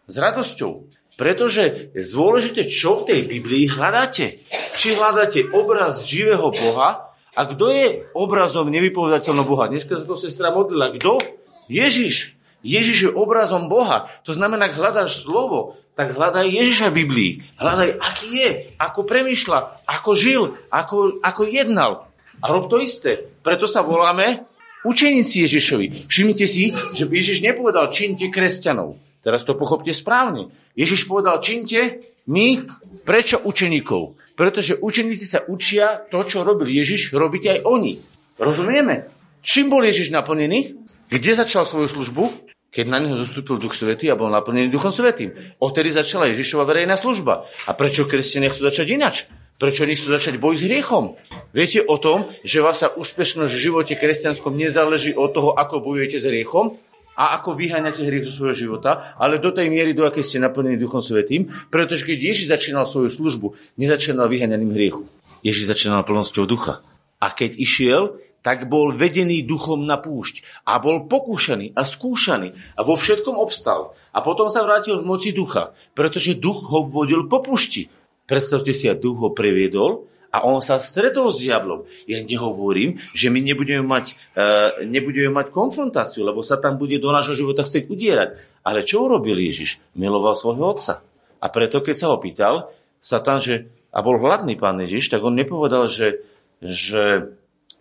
S 0.07 0.14
radosťou. 0.14 0.87
Pretože 1.18 1.92
je 1.92 2.03
dôležité, 2.14 2.64
čo 2.71 3.03
v 3.03 3.07
tej 3.11 3.21
Biblii 3.27 3.68
hľadáte. 3.68 4.47
Či 4.79 4.97
hľadáte 4.97 5.51
obraz 5.53 6.07
živého 6.07 6.55
Boha 6.55 7.12
a 7.33 7.40
kto 7.49 7.73
je 7.73 8.07
obrazom 8.14 8.71
nevypovedateľného 8.71 9.47
Boha. 9.49 9.68
Dneska 9.68 9.99
sa 9.99 10.05
to 10.07 10.16
sestra 10.16 10.55
modlila. 10.55 10.95
Kto? 10.97 11.18
Ježiš. 11.66 12.38
Ježiš 12.62 12.99
je 13.09 13.11
obrazom 13.11 13.66
Boha. 13.66 14.07
To 14.23 14.31
znamená, 14.33 14.71
ak 14.71 14.79
hľadáš 14.79 15.27
slovo, 15.27 15.83
tak 15.99 16.14
hľadaj 16.14 16.47
Ježiša 16.47 16.95
v 16.95 16.99
Biblii. 17.05 17.33
Hľadaj, 17.59 17.88
aký 17.99 18.29
je, 18.38 18.51
ako 18.79 19.01
premyšľa, 19.05 19.85
ako 19.85 20.11
žil, 20.14 20.42
ako, 20.71 21.21
ako 21.21 21.42
jednal. 21.51 22.09
A 22.40 22.47
rob 22.49 22.71
to 22.71 22.81
isté. 22.81 23.29
Preto 23.45 23.66
sa 23.66 23.85
voláme 23.85 24.47
Učeníci 24.83 25.47
Ježišovi. 25.47 26.11
Všimnite 26.11 26.47
si, 26.51 26.75
že 26.75 27.07
Ježiš 27.07 27.38
nepovedal 27.47 27.95
činte 27.95 28.27
kresťanov. 28.27 28.99
Teraz 29.23 29.47
to 29.47 29.55
pochopte 29.55 29.95
správne. 29.95 30.51
Ježiš 30.75 31.07
povedal 31.07 31.38
činte 31.38 32.03
my, 32.27 32.66
prečo 33.07 33.38
učeníkov? 33.38 34.18
Pretože 34.35 34.83
učeníci 34.83 35.23
sa 35.23 35.47
učia 35.47 36.03
to, 36.11 36.27
čo 36.27 36.42
robil 36.42 36.66
Ježiš, 36.66 37.14
robiť 37.14 37.42
aj 37.55 37.59
oni. 37.62 37.95
Rozumieme? 38.42 39.07
Čím 39.38 39.71
bol 39.71 39.87
Ježiš 39.87 40.11
naplnený? 40.11 40.75
Kde 41.07 41.33
začal 41.38 41.62
svoju 41.62 41.87
službu? 41.87 42.51
Keď 42.73 42.87
na 42.88 42.99
neho 43.05 43.21
zostúpil 43.21 43.61
Duch 43.61 43.77
Svetý 43.77 44.11
a 44.11 44.18
bol 44.18 44.33
naplnený 44.33 44.73
Duchom 44.73 44.90
Svetým. 44.90 45.31
Odtedy 45.62 45.95
začala 45.95 46.27
Ježišova 46.33 46.66
verejná 46.66 46.99
služba. 46.99 47.47
A 47.68 47.77
prečo 47.77 48.09
kresťania 48.09 48.51
chcú 48.51 48.66
začať 48.66 48.87
inač? 48.90 49.16
Prečo 49.61 49.87
nechcú 49.87 50.09
začať 50.11 50.37
boj 50.43 50.59
s 50.59 50.67
hriechom? 50.67 51.15
Viete 51.55 51.85
o 51.85 51.97
tom, 52.01 52.29
že 52.43 52.65
vaša 52.65 52.97
úspešnosť 52.99 53.53
v 53.53 53.62
živote 53.62 53.95
kresťanskom 53.95 54.57
nezáleží 54.57 55.12
od 55.12 55.31
toho, 55.33 55.55
ako 55.55 55.85
bojujete 55.85 56.19
s 56.19 56.27
hriechom 56.27 56.81
a 57.12 57.37
ako 57.37 57.55
vyháňate 57.55 58.03
hriech 58.03 58.25
zo 58.27 58.33
svojho 58.41 58.57
života, 58.57 59.15
ale 59.21 59.37
do 59.37 59.53
tej 59.53 59.69
miery, 59.69 59.93
do 59.93 60.09
akej 60.09 60.25
ste 60.25 60.38
naplnení 60.41 60.81
Duchom 60.81 61.05
Svetým, 61.05 61.53
pretože 61.69 62.09
keď 62.09 62.19
Ježiš 62.33 62.47
začínal 62.49 62.88
svoju 62.88 63.12
službu, 63.12 63.53
nezačínal 63.77 64.33
vyháňaním 64.33 64.73
hriechu. 64.73 65.05
Ježiš 65.45 65.69
začínal 65.69 66.09
plnosťou 66.09 66.49
ducha. 66.49 66.81
A 67.23 67.31
keď 67.31 67.55
išiel, 67.61 68.19
tak 68.43 68.67
bol 68.67 68.91
vedený 68.91 69.47
duchom 69.47 69.87
na 69.87 69.97
púšť 70.03 70.67
a 70.67 70.83
bol 70.83 71.07
pokúšaný 71.07 71.79
a 71.79 71.87
skúšaný 71.87 72.59
a 72.75 72.81
vo 72.83 72.99
všetkom 72.99 73.38
obstal. 73.38 73.95
A 74.11 74.19
potom 74.21 74.51
sa 74.51 74.67
vrátil 74.67 74.99
v 74.99 75.07
moci 75.07 75.31
ducha, 75.31 75.73
pretože 75.95 76.37
duch 76.37 76.67
ho 76.67 76.85
vodil 76.91 77.31
po 77.31 77.38
púšti. 77.41 77.87
Predstavte 78.27 78.71
si, 78.71 78.87
a 78.87 78.95
duch 78.95 79.19
ho 79.19 79.31
previedol 79.35 80.07
a 80.33 80.49
on 80.49 80.65
sa 80.65 80.81
stretol 80.81 81.29
s 81.29 81.45
diablom. 81.45 81.85
Ja 82.09 82.25
nehovorím, 82.25 82.97
že 83.13 83.29
my 83.29 83.45
nebudeme 83.45 83.85
mať, 83.85 84.05
uh, 84.39 84.89
nebudeme 84.89 85.29
mať 85.29 85.53
konfrontáciu, 85.53 86.25
lebo 86.25 86.41
sa 86.41 86.57
tam 86.57 86.81
bude 86.81 86.97
do 86.97 87.13
nášho 87.13 87.37
života 87.37 87.61
chcieť 87.61 87.85
udierať. 87.93 88.29
Ale 88.65 88.89
čo 88.89 89.05
urobil 89.05 89.37
Ježiš? 89.37 89.83
Miloval 89.93 90.33
svojho 90.33 90.65
otca. 90.73 91.05
A 91.43 91.47
preto, 91.53 91.85
keď 91.85 91.95
sa 92.01 92.07
ho 92.09 92.17
pýtal, 92.17 92.73
Satan, 93.03 93.43
že, 93.45 93.69
a 93.93 94.01
bol 94.01 94.17
hladný 94.17 94.57
pán 94.57 94.81
Ježiš, 94.81 95.13
tak 95.13 95.21
on 95.21 95.37
nepovedal, 95.37 95.91
že, 95.93 96.25
že 96.63 97.35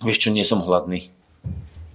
vieš 0.03 0.27
čo, 0.27 0.29
nie 0.33 0.43
som 0.43 0.59
hladný. 0.59 1.13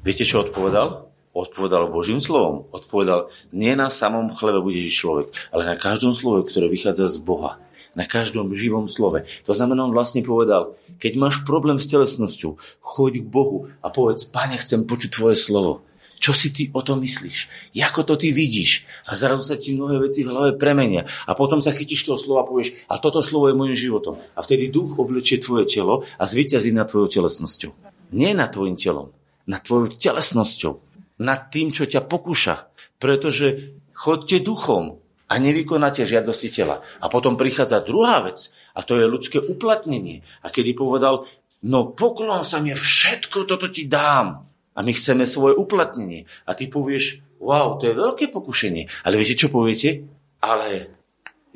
Viete, 0.06 0.22
čo 0.22 0.46
odpovedal? 0.46 1.10
Odpovedal 1.36 1.92
Božím 1.92 2.22
slovom. 2.22 2.64
Odpovedal, 2.72 3.28
nie 3.52 3.74
na 3.76 3.92
samom 3.92 4.32
chlebe 4.32 4.62
bude 4.62 4.80
žiť 4.80 4.94
človek, 4.94 5.26
ale 5.52 5.68
na 5.68 5.76
každom 5.76 6.16
slove, 6.16 6.48
ktoré 6.48 6.70
vychádza 6.70 7.12
z 7.12 7.18
Boha. 7.20 7.60
Na 7.96 8.04
každom 8.04 8.52
živom 8.52 8.86
slove. 8.86 9.24
To 9.48 9.52
znamená, 9.56 9.88
on 9.88 9.96
vlastne 9.96 10.20
povedal, 10.20 10.76
keď 11.00 11.16
máš 11.16 11.36
problém 11.48 11.80
s 11.80 11.88
telesnosťou, 11.88 12.60
choď 12.84 13.24
k 13.24 13.26
Bohu 13.26 13.72
a 13.80 13.88
povedz, 13.88 14.28
pane, 14.28 14.60
chcem 14.60 14.84
počuť 14.84 15.10
tvoje 15.16 15.40
slovo. 15.40 15.82
Čo 16.16 16.32
si 16.32 16.48
ty 16.48 16.72
o 16.72 16.80
tom 16.80 17.04
myslíš? 17.04 17.72
Ako 17.76 18.04
to 18.04 18.16
ty 18.16 18.32
vidíš? 18.32 18.88
A 19.08 19.16
zrazu 19.16 19.44
sa 19.44 19.56
ti 19.60 19.76
mnohé 19.76 20.00
veci 20.00 20.24
v 20.24 20.32
hlave 20.32 20.50
premenia. 20.56 21.04
A 21.28 21.36
potom 21.36 21.60
sa 21.60 21.76
chytíš 21.76 22.08
toho 22.08 22.16
slova 22.16 22.44
a 22.44 22.48
povieš, 22.48 22.88
a 22.88 22.96
toto 22.96 23.20
slovo 23.20 23.52
je 23.52 23.58
môjim 23.58 23.76
životom. 23.76 24.16
A 24.32 24.40
vtedy 24.40 24.72
duch 24.72 24.96
oblečie 24.96 25.40
tvoje 25.40 25.68
telo 25.68 26.08
a 26.16 26.24
zvyťazí 26.24 26.72
nad 26.72 26.88
tvojou 26.88 27.20
telesnosťou. 27.20 27.72
Nie 28.16 28.32
nad 28.32 28.48
tvojim 28.48 28.80
telom, 28.80 29.12
nad 29.44 29.60
tvojou 29.60 29.92
telesnosťou. 29.92 30.72
Nad 31.20 31.48
tým, 31.52 31.72
čo 31.72 31.84
ťa 31.84 32.04
pokúša. 32.08 32.68
Pretože 32.96 33.76
chodte 33.92 34.40
duchom 34.40 35.00
a 35.26 35.34
nevykonáte 35.42 36.06
žiadosti 36.06 36.48
tela. 36.54 36.86
A 37.02 37.10
potom 37.10 37.34
prichádza 37.34 37.82
druhá 37.82 38.22
vec, 38.22 38.54
a 38.76 38.86
to 38.86 38.94
je 38.94 39.10
ľudské 39.10 39.42
uplatnenie. 39.42 40.22
A 40.46 40.50
kedy 40.54 40.78
povedal, 40.78 41.26
no 41.66 41.90
poklon 41.90 42.46
sa 42.46 42.62
mi, 42.62 42.70
všetko 42.74 43.46
toto 43.48 43.66
ti 43.66 43.90
dám. 43.90 44.46
A 44.76 44.84
my 44.84 44.92
chceme 44.92 45.24
svoje 45.24 45.56
uplatnenie. 45.56 46.28
A 46.44 46.52
ty 46.52 46.68
povieš, 46.68 47.24
wow, 47.40 47.80
to 47.80 47.88
je 47.90 47.94
veľké 47.96 48.28
pokušenie. 48.28 49.06
Ale 49.08 49.16
viete, 49.16 49.40
čo 49.40 49.48
poviete? 49.48 50.04
Ale 50.44 50.92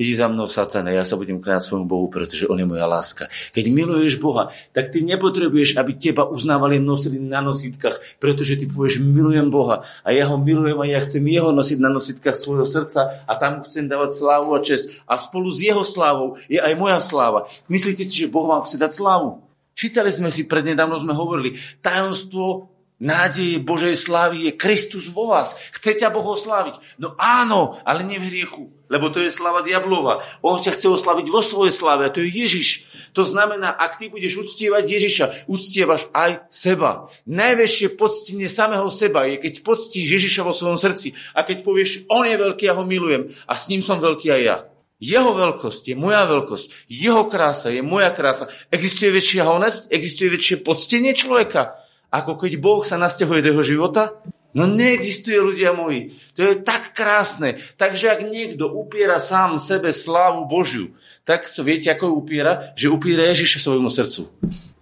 Idi 0.01 0.17
za 0.17 0.33
mnou, 0.33 0.49
satane, 0.49 0.97
ja 0.97 1.05
sa 1.05 1.21
budem 1.21 1.45
kláňať 1.45 1.69
svojmu 1.69 1.85
Bohu, 1.85 2.09
pretože 2.09 2.49
On 2.49 2.57
je 2.57 2.65
moja 2.65 2.89
láska. 2.89 3.29
Keď 3.53 3.69
miluješ 3.69 4.17
Boha, 4.17 4.49
tak 4.73 4.89
ty 4.89 5.05
nepotrebuješ, 5.05 5.77
aby 5.77 5.93
teba 6.01 6.25
uznávali 6.25 6.81
nosili 6.81 7.21
na 7.21 7.45
nositkách, 7.45 8.17
pretože 8.17 8.57
ty 8.57 8.65
povieš, 8.65 8.97
milujem 9.05 9.53
Boha 9.53 9.85
a 10.01 10.09
ja 10.09 10.25
ho 10.25 10.41
milujem 10.41 10.81
a 10.81 10.89
ja 10.89 11.05
chcem 11.05 11.21
jeho 11.29 11.53
nosiť 11.53 11.85
na 11.85 11.93
nositkách 11.93 12.33
svojho 12.33 12.65
srdca 12.65 13.29
a 13.29 13.33
tam 13.37 13.61
chcem 13.61 13.93
dávať 13.93 14.17
slávu 14.17 14.57
a 14.57 14.65
čest. 14.65 14.89
A 15.05 15.21
spolu 15.21 15.53
s 15.53 15.61
jeho 15.61 15.85
slávou 15.85 16.41
je 16.49 16.57
aj 16.57 16.73
moja 16.81 16.97
sláva. 17.05 17.45
Myslíte 17.69 18.09
si, 18.09 18.25
že 18.25 18.33
Boh 18.33 18.49
vám 18.49 18.65
chce 18.65 18.81
dať 18.81 18.97
slávu? 18.97 19.45
Čítali 19.77 20.09
sme 20.17 20.33
si, 20.33 20.49
prednedávno 20.49 20.97
sme 20.97 21.13
hovorili, 21.13 21.61
tajomstvo 21.85 22.73
nádeje 23.05 23.61
Božej 23.61 24.01
slávy 24.01 24.49
je 24.49 24.53
Kristus 24.57 25.13
vo 25.13 25.29
vás. 25.29 25.53
Chce 25.77 26.01
ťa 26.01 26.09
Boh 26.09 26.25
osláviť? 26.25 26.81
No 26.97 27.13
áno, 27.21 27.77
ale 27.85 28.01
nie 28.09 28.17
v 28.17 28.29
hriechu, 28.33 28.80
lebo 28.91 29.09
to 29.09 29.23
je 29.23 29.31
sláva 29.31 29.63
diablova. 29.63 30.21
On 30.43 30.59
ťa 30.59 30.75
chce 30.75 30.91
oslaviť 30.91 31.27
vo 31.31 31.41
svojej 31.41 31.71
sláve 31.71 32.05
a 32.05 32.13
to 32.13 32.21
je 32.21 32.29
Ježiš. 32.29 32.69
To 33.15 33.23
znamená, 33.23 33.71
ak 33.71 34.03
ty 34.03 34.11
budeš 34.11 34.43
uctievať 34.43 34.85
Ježiša, 34.85 35.25
uctievaš 35.47 36.11
aj 36.11 36.51
seba. 36.51 37.09
Najväčšie 37.31 37.95
poctenie 37.95 38.51
samého 38.51 38.91
seba 38.91 39.31
je, 39.31 39.39
keď 39.39 39.63
poctíš 39.63 40.21
Ježiša 40.21 40.43
vo 40.43 40.53
svojom 40.53 40.77
srdci 40.77 41.15
a 41.39 41.47
keď 41.47 41.63
povieš, 41.63 42.11
on 42.11 42.27
je 42.27 42.37
veľký, 42.37 42.67
ja 42.67 42.75
ho 42.75 42.85
milujem 42.85 43.31
a 43.47 43.53
s 43.55 43.71
ním 43.71 43.81
som 43.81 44.03
veľký 44.03 44.29
aj 44.35 44.43
ja. 44.43 44.57
Jeho 45.01 45.33
veľkosť 45.33 45.89
je 45.89 45.97
moja 45.97 46.29
veľkosť, 46.29 46.93
jeho 46.93 47.25
krása 47.25 47.73
je 47.73 47.81
moja 47.81 48.13
krása. 48.13 48.53
Existuje 48.69 49.09
väčšia 49.09 49.49
honesť? 49.49 49.89
Existuje 49.89 50.29
väčšie 50.29 50.61
poctenie 50.61 51.17
človeka? 51.17 51.81
ako 52.11 52.33
keď 52.37 52.53
Boh 52.59 52.83
sa 52.83 52.99
nasťahuje 52.99 53.41
do 53.41 53.51
jeho 53.55 53.65
života? 53.65 54.19
No 54.51 54.67
neexistuje, 54.67 55.39
ľudia 55.39 55.71
moji. 55.79 56.19
To 56.35 56.43
je 56.43 56.59
tak 56.59 56.91
krásne. 56.91 57.63
Takže 57.79 58.11
ak 58.11 58.21
niekto 58.27 58.67
upiera 58.67 59.23
sám 59.23 59.63
sebe 59.63 59.95
slávu 59.95 60.51
Božiu, 60.51 60.91
tak 61.23 61.47
to 61.47 61.63
viete, 61.63 61.87
ako 61.87 62.19
upiera? 62.19 62.75
Že 62.75 62.91
upiera 62.91 63.31
Ježiša 63.31 63.63
svojmu 63.63 63.87
srdcu. 63.87 64.27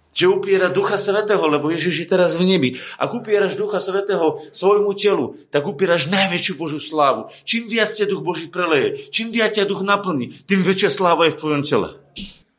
Že 0.09 0.25
upiera 0.41 0.73
Ducha 0.73 0.97
Svetého, 0.97 1.45
lebo 1.45 1.69
Ježiš 1.69 2.01
je 2.01 2.07
teraz 2.09 2.33
v 2.33 2.49
nebi. 2.49 2.69
Ak 2.97 3.13
upieraš 3.13 3.53
Ducha 3.61 3.77
Svetého 3.77 4.41
svojmu 4.49 4.97
telu, 4.97 5.37
tak 5.53 5.61
upieraš 5.69 6.09
najväčšiu 6.09 6.57
Božiu 6.57 6.81
slávu. 6.81 7.29
Čím 7.45 7.69
viac 7.69 7.93
ťa 7.93 8.09
Duch 8.09 8.25
Boží 8.25 8.49
preleje, 8.49 8.97
čím 9.13 9.29
viac 9.29 9.53
ťa 9.53 9.69
Duch 9.69 9.85
naplní, 9.85 10.33
tým 10.49 10.65
väčšia 10.65 10.89
sláva 10.89 11.29
je 11.29 11.37
v 11.37 11.39
tvojom 11.45 11.61
tele. 11.61 11.89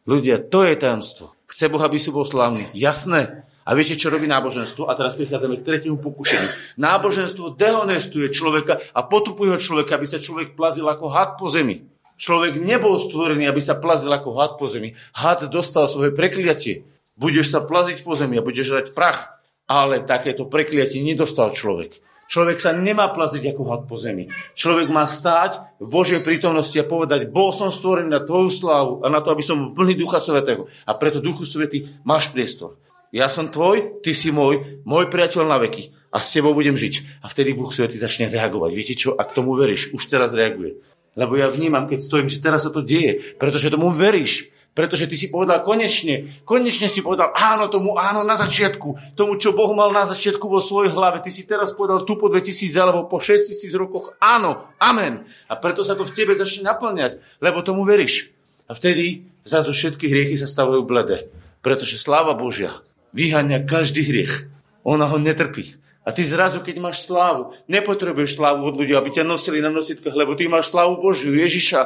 Ľudia, 0.06 0.46
to 0.46 0.62
je 0.62 0.78
tajomstvo. 0.78 1.34
Chce 1.50 1.66
Boh, 1.66 1.82
aby 1.82 1.98
si 1.98 2.14
bol 2.14 2.22
slávny. 2.22 2.70
Jasné. 2.70 3.49
A 3.70 3.78
viete, 3.78 3.94
čo 3.94 4.10
robí 4.10 4.26
náboženstvo? 4.26 4.90
A 4.90 4.98
teraz 4.98 5.14
prichádzame 5.14 5.62
k 5.62 5.66
tretiemu 5.66 6.02
pokušeniu. 6.02 6.74
Náboženstvo 6.74 7.54
dehonestuje 7.54 8.26
človeka 8.34 8.82
a 8.90 9.06
potrupuje 9.06 9.54
ho 9.54 9.62
človeka, 9.62 9.94
aby 9.94 10.10
sa 10.10 10.18
človek 10.18 10.58
plazil 10.58 10.90
ako 10.90 11.06
had 11.06 11.38
po 11.38 11.46
zemi. 11.46 11.86
Človek 12.18 12.58
nebol 12.58 12.98
stvorený, 12.98 13.46
aby 13.46 13.62
sa 13.62 13.78
plazil 13.78 14.10
ako 14.10 14.34
had 14.34 14.58
po 14.58 14.66
zemi. 14.66 14.98
Had 15.14 15.46
dostal 15.54 15.86
svoje 15.86 16.10
prekliatie. 16.10 16.82
Budeš 17.14 17.54
sa 17.54 17.62
plaziť 17.62 18.02
po 18.02 18.18
zemi 18.18 18.42
a 18.42 18.44
budeš 18.44 18.74
žrať 18.74 18.86
prach. 18.90 19.38
Ale 19.70 20.02
takéto 20.02 20.50
prekliatie 20.50 20.98
nedostal 21.06 21.54
človek. 21.54 21.94
Človek 22.26 22.58
sa 22.58 22.74
nemá 22.74 23.14
plaziť 23.14 23.54
ako 23.54 23.62
had 23.70 23.82
po 23.86 23.94
zemi. 24.02 24.26
Človek 24.58 24.90
má 24.90 25.06
stáť 25.06 25.78
v 25.78 25.86
Božej 25.86 26.26
prítomnosti 26.26 26.74
a 26.74 26.86
povedať, 26.86 27.30
bol 27.30 27.54
som 27.54 27.70
stvorený 27.70 28.10
na 28.10 28.22
tvoju 28.26 28.50
slávu 28.50 28.92
a 29.02 29.06
na 29.06 29.22
to, 29.22 29.30
aby 29.30 29.46
som 29.46 29.78
plný 29.78 29.94
Ducha 29.94 30.18
Svetého. 30.18 30.66
A 30.90 30.98
preto 30.98 31.22
Duchu 31.22 31.46
Svety 31.46 32.02
máš 32.02 32.34
priestor. 32.34 32.74
Ja 33.10 33.26
som 33.26 33.50
tvoj, 33.50 34.02
ty 34.06 34.14
si 34.14 34.30
môj, 34.30 34.82
môj 34.86 35.10
priateľ 35.10 35.42
na 35.42 35.58
veky 35.58 35.90
a 36.14 36.22
s 36.22 36.30
tebou 36.30 36.54
budem 36.54 36.78
žiť. 36.78 37.22
A 37.22 37.30
vtedy 37.30 37.58
Boh 37.58 37.70
Svetý 37.70 37.98
začne 37.98 38.30
reagovať. 38.30 38.70
Viete 38.70 38.94
čo? 38.94 39.18
Ak 39.18 39.34
tomu 39.34 39.58
veríš, 39.58 39.90
už 39.90 40.06
teraz 40.06 40.30
reaguje. 40.30 40.78
Lebo 41.18 41.34
ja 41.34 41.50
vnímam, 41.50 41.90
keď 41.90 42.06
stojím, 42.06 42.30
že 42.30 42.38
teraz 42.38 42.62
sa 42.62 42.70
to 42.70 42.86
deje, 42.86 43.34
pretože 43.34 43.66
tomu 43.66 43.90
veríš. 43.90 44.54
Pretože 44.70 45.10
ty 45.10 45.18
si 45.18 45.26
povedal 45.26 45.66
konečne, 45.66 46.30
konečne 46.46 46.86
si 46.86 47.02
povedal 47.02 47.34
áno 47.34 47.66
tomu, 47.66 47.98
áno 47.98 48.22
na 48.22 48.38
začiatku, 48.38 49.18
tomu, 49.18 49.34
čo 49.34 49.50
Boh 49.50 49.74
mal 49.74 49.90
na 49.90 50.06
začiatku 50.06 50.46
vo 50.46 50.62
svojej 50.62 50.94
hlave. 50.94 51.18
Ty 51.26 51.30
si 51.34 51.42
teraz 51.42 51.74
povedal 51.74 52.06
tu 52.06 52.14
po 52.14 52.30
2000 52.30 52.78
alebo 52.78 53.10
po 53.10 53.18
6000 53.18 53.66
rokoch 53.74 54.14
áno, 54.22 54.70
amen. 54.78 55.26
A 55.50 55.58
preto 55.58 55.82
sa 55.82 55.98
to 55.98 56.06
v 56.06 56.14
tebe 56.14 56.38
začne 56.38 56.70
naplňať, 56.70 57.18
lebo 57.42 57.66
tomu 57.66 57.82
veríš. 57.82 58.30
A 58.70 58.78
vtedy 58.78 59.26
zrazu 59.42 59.74
všetky 59.74 60.06
hriechy 60.06 60.38
sa 60.38 60.46
stavujú 60.46 60.86
blede. 60.86 61.26
Pretože 61.66 61.98
sláva 61.98 62.38
Božia 62.38 62.70
vyhania 63.12 63.62
každý 63.62 64.06
hriech. 64.06 64.50
Ona 64.86 65.06
ho 65.06 65.18
netrpí. 65.20 65.76
A 66.00 66.16
ty 66.16 66.24
zrazu, 66.24 66.64
keď 66.64 66.80
máš 66.80 67.04
slávu, 67.04 67.52
nepotrebuješ 67.68 68.40
slávu 68.40 68.64
od 68.64 68.74
ľudí, 68.80 68.96
aby 68.96 69.12
ťa 69.12 69.28
nosili 69.28 69.60
na 69.60 69.68
nositkách, 69.68 70.16
lebo 70.16 70.32
ty 70.32 70.48
máš 70.48 70.72
slávu 70.72 70.96
Božiu, 70.96 71.36
Ježiša. 71.36 71.80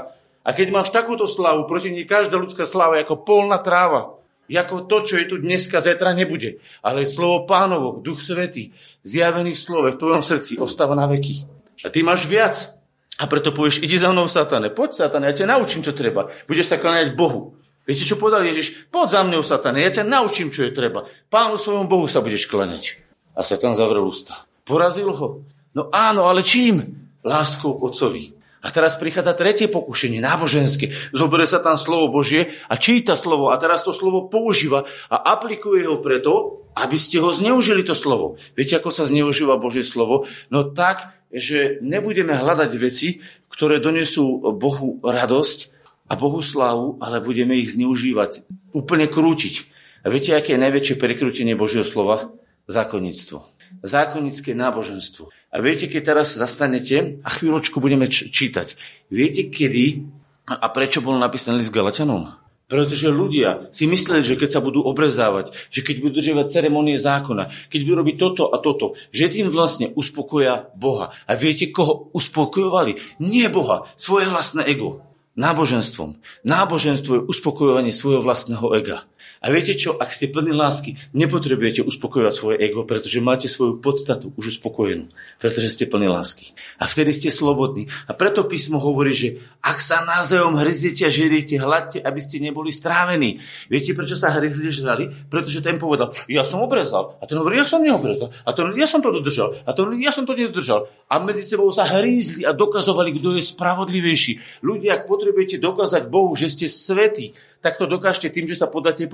A 0.44 0.50
keď 0.54 0.70
máš 0.70 0.94
takúto 0.94 1.26
slávu, 1.26 1.66
proti 1.66 1.90
nej 1.90 2.06
každá 2.06 2.38
ľudská 2.38 2.62
sláva 2.62 3.00
je 3.00 3.04
ako 3.04 3.26
polná 3.26 3.58
tráva. 3.58 4.20
Ako 4.44 4.84
to, 4.84 5.02
čo 5.02 5.16
je 5.16 5.26
tu 5.26 5.40
dneska, 5.40 5.80
zetra 5.80 6.12
nebude. 6.12 6.60
Ale 6.84 7.08
slovo 7.08 7.48
pánovo, 7.48 7.98
duch 8.04 8.20
svetý, 8.20 8.76
zjavený 9.02 9.56
v 9.56 9.60
slove, 9.60 9.88
v 9.96 10.00
tvojom 10.00 10.22
srdci, 10.22 10.60
ostáva 10.60 10.92
na 10.92 11.08
veky. 11.08 11.48
A 11.82 11.88
ty 11.88 12.04
máš 12.04 12.28
viac. 12.28 12.76
A 13.14 13.30
preto 13.30 13.54
povieš, 13.56 13.80
ide 13.80 13.96
za 13.96 14.10
mnou, 14.10 14.26
satane. 14.26 14.68
Poď, 14.74 15.06
satane, 15.06 15.30
ja 15.30 15.34
ťa 15.34 15.46
naučím, 15.54 15.87
čo 15.87 15.96
treba. 15.96 16.28
Budeš 16.50 16.70
sa 16.70 16.82
kláňať 16.82 17.14
Bohu. 17.14 17.56
Viete, 17.85 18.09
čo 18.09 18.16
povedal 18.16 18.40
Ježiš? 18.49 18.88
Poď 18.88 19.09
za 19.12 19.23
mňou, 19.29 19.42
satane, 19.44 19.85
ja 19.85 19.92
ťa 19.92 20.09
naučím, 20.09 20.49
čo 20.49 20.64
je 20.64 20.73
treba. 20.73 21.05
Pánu 21.29 21.61
svojom 21.61 21.85
Bohu 21.85 22.09
sa 22.09 22.25
budeš 22.25 22.49
klaňať. 22.49 23.05
A 23.37 23.44
Satan 23.44 23.77
zavrel 23.77 24.09
ústa. 24.09 24.49
Porazil 24.64 25.12
ho. 25.12 25.44
No 25.77 25.92
áno, 25.92 26.25
ale 26.25 26.40
čím? 26.40 26.81
Láskou 27.20 27.77
otcovi. 27.77 28.33
A 28.64 28.73
teraz 28.73 28.97
prichádza 28.97 29.37
tretie 29.37 29.68
pokušenie, 29.68 30.25
náboženské. 30.25 30.88
Zoberie 31.12 31.44
sa 31.44 31.61
tam 31.61 31.77
slovo 31.77 32.09
Božie 32.09 32.57
a 32.64 32.81
číta 32.81 33.12
slovo 33.12 33.53
a 33.53 33.61
teraz 33.61 33.85
to 33.85 33.92
slovo 33.92 34.33
používa 34.33 34.88
a 35.12 35.37
aplikuje 35.37 35.85
ho 35.85 36.01
preto, 36.01 36.64
aby 36.73 36.97
ste 36.97 37.20
ho 37.20 37.29
zneužili 37.29 37.85
to 37.85 37.92
slovo. 37.92 38.40
Viete, 38.57 38.81
ako 38.81 38.88
sa 38.88 39.05
zneužíva 39.05 39.61
Božie 39.61 39.85
slovo? 39.85 40.25
No 40.49 40.73
tak, 40.73 41.12
že 41.29 41.77
nebudeme 41.85 42.33
hľadať 42.33 42.70
veci, 42.81 43.20
ktoré 43.53 43.85
donesú 43.85 44.40
Bohu 44.57 44.97
radosť, 45.05 45.73
a 46.04 46.12
Bohu 46.16 46.44
slávu, 46.44 47.00
ale 47.00 47.24
budeme 47.24 47.56
ich 47.56 47.72
zneužívať, 47.72 48.44
úplne 48.76 49.08
krútiť. 49.08 49.68
A 50.04 50.12
viete, 50.12 50.36
aké 50.36 50.56
je 50.56 50.64
najväčšie 50.64 51.00
prekrútenie 51.00 51.56
Božieho 51.56 51.84
slova? 51.84 52.28
Zákonníctvo. 52.68 53.40
Zákonické 53.80 54.52
náboženstvo. 54.52 55.32
A 55.48 55.56
viete, 55.64 55.88
keď 55.88 56.14
teraz 56.14 56.36
zastanete 56.36 57.20
a 57.24 57.28
chvíľočku 57.32 57.80
budeme 57.80 58.08
čítať, 58.08 58.76
viete, 59.08 59.48
kedy 59.48 60.04
a 60.44 60.68
prečo 60.68 61.00
bol 61.00 61.16
napísaný 61.16 61.64
list 61.64 61.72
Galatianom? 61.72 62.36
Pretože 62.64 63.12
ľudia 63.12 63.68
si 63.76 63.84
mysleli, 63.84 64.24
že 64.24 64.40
keď 64.40 64.56
sa 64.56 64.64
budú 64.64 64.80
obrezávať, 64.84 65.52
že 65.68 65.84
keď 65.84 66.00
budú 66.00 66.12
držiavať 66.20 66.46
ceremonie 66.48 66.96
zákona, 66.96 67.52
keď 67.68 67.80
budú 67.84 67.94
robiť 68.00 68.16
toto 68.16 68.44
a 68.48 68.56
toto, 68.60 68.96
že 69.12 69.28
tým 69.28 69.52
vlastne 69.52 69.92
uspokoja 69.92 70.72
Boha. 70.72 71.12
A 71.28 71.36
viete, 71.36 71.68
koho 71.68 72.08
uspokojovali? 72.16 73.20
Nie 73.20 73.52
Boha, 73.52 73.84
svoje 74.00 74.32
vlastné 74.32 74.64
ego 74.64 75.04
náboženstvom. 75.35 76.18
Náboženstvo 76.47 77.12
je 77.18 77.27
uspokojovanie 77.27 77.90
svojho 77.90 78.23
vlastného 78.23 78.66
ega. 78.79 79.07
A 79.44 79.52
viete 79.52 79.76
čo, 79.76 80.00
ak 80.00 80.09
ste 80.09 80.33
plní 80.33 80.57
lásky, 80.57 80.96
nepotrebujete 81.12 81.85
uspokojovať 81.85 82.33
svoje 82.33 82.57
ego, 82.64 82.88
pretože 82.88 83.20
máte 83.20 83.44
svoju 83.44 83.76
podstatu 83.85 84.33
už 84.40 84.57
uspokojenú, 84.57 85.12
pretože 85.37 85.68
ste 85.76 85.85
plní 85.85 86.09
lásky. 86.09 86.57
A 86.80 86.88
vtedy 86.88 87.12
ste 87.12 87.28
slobodní. 87.28 87.92
A 88.09 88.16
preto 88.16 88.48
písmo 88.48 88.80
hovorí, 88.80 89.12
že 89.12 89.44
ak 89.61 89.85
sa 89.85 90.00
názajom 90.00 90.57
hryziete 90.57 91.04
a 91.04 91.12
žeriete, 91.12 91.61
hľadte, 91.61 92.00
aby 92.00 92.20
ste 92.24 92.40
neboli 92.40 92.72
strávení. 92.72 93.44
Viete, 93.68 93.92
prečo 93.92 94.16
sa 94.16 94.33
hryzli 94.33 94.72
žrali? 94.72 95.12
Pretože 95.28 95.61
ten 95.61 95.76
povedal, 95.76 96.16
ja 96.24 96.40
som 96.40 96.64
obrezal. 96.64 97.20
A 97.20 97.28
ten 97.28 97.37
hovorí, 97.37 97.61
ja 97.61 97.68
som 97.68 97.85
neobrezal. 97.85 98.33
A 98.48 98.50
ten 98.57 98.72
ja 98.80 98.88
som 98.88 99.04
to 99.04 99.12
dodržal. 99.12 99.52
A 99.68 99.76
ten 99.76 99.92
ja 100.00 100.09
som 100.09 100.24
to 100.24 100.33
nedodržal. 100.33 100.88
A 101.12 101.20
medzi 101.20 101.44
sebou 101.44 101.68
sa 101.68 101.85
hrízli 101.85 102.48
a 102.48 102.57
dokazovali, 102.57 103.20
kto 103.20 103.37
je 103.37 103.44
spravodlivejší. 103.44 104.64
Ľudia, 104.64 105.04
ak 105.04 105.04
potrebujete 105.04 105.61
dokázať 105.61 106.09
Bohu, 106.09 106.33
že 106.33 106.48
ste 106.48 106.64
svetí, 106.64 107.37
tak 107.64 107.81
to 107.81 107.88
dokážete 107.88 108.29
tým, 108.29 108.44
že 108.44 108.61
sa 108.61 108.68
podáte 108.68 109.09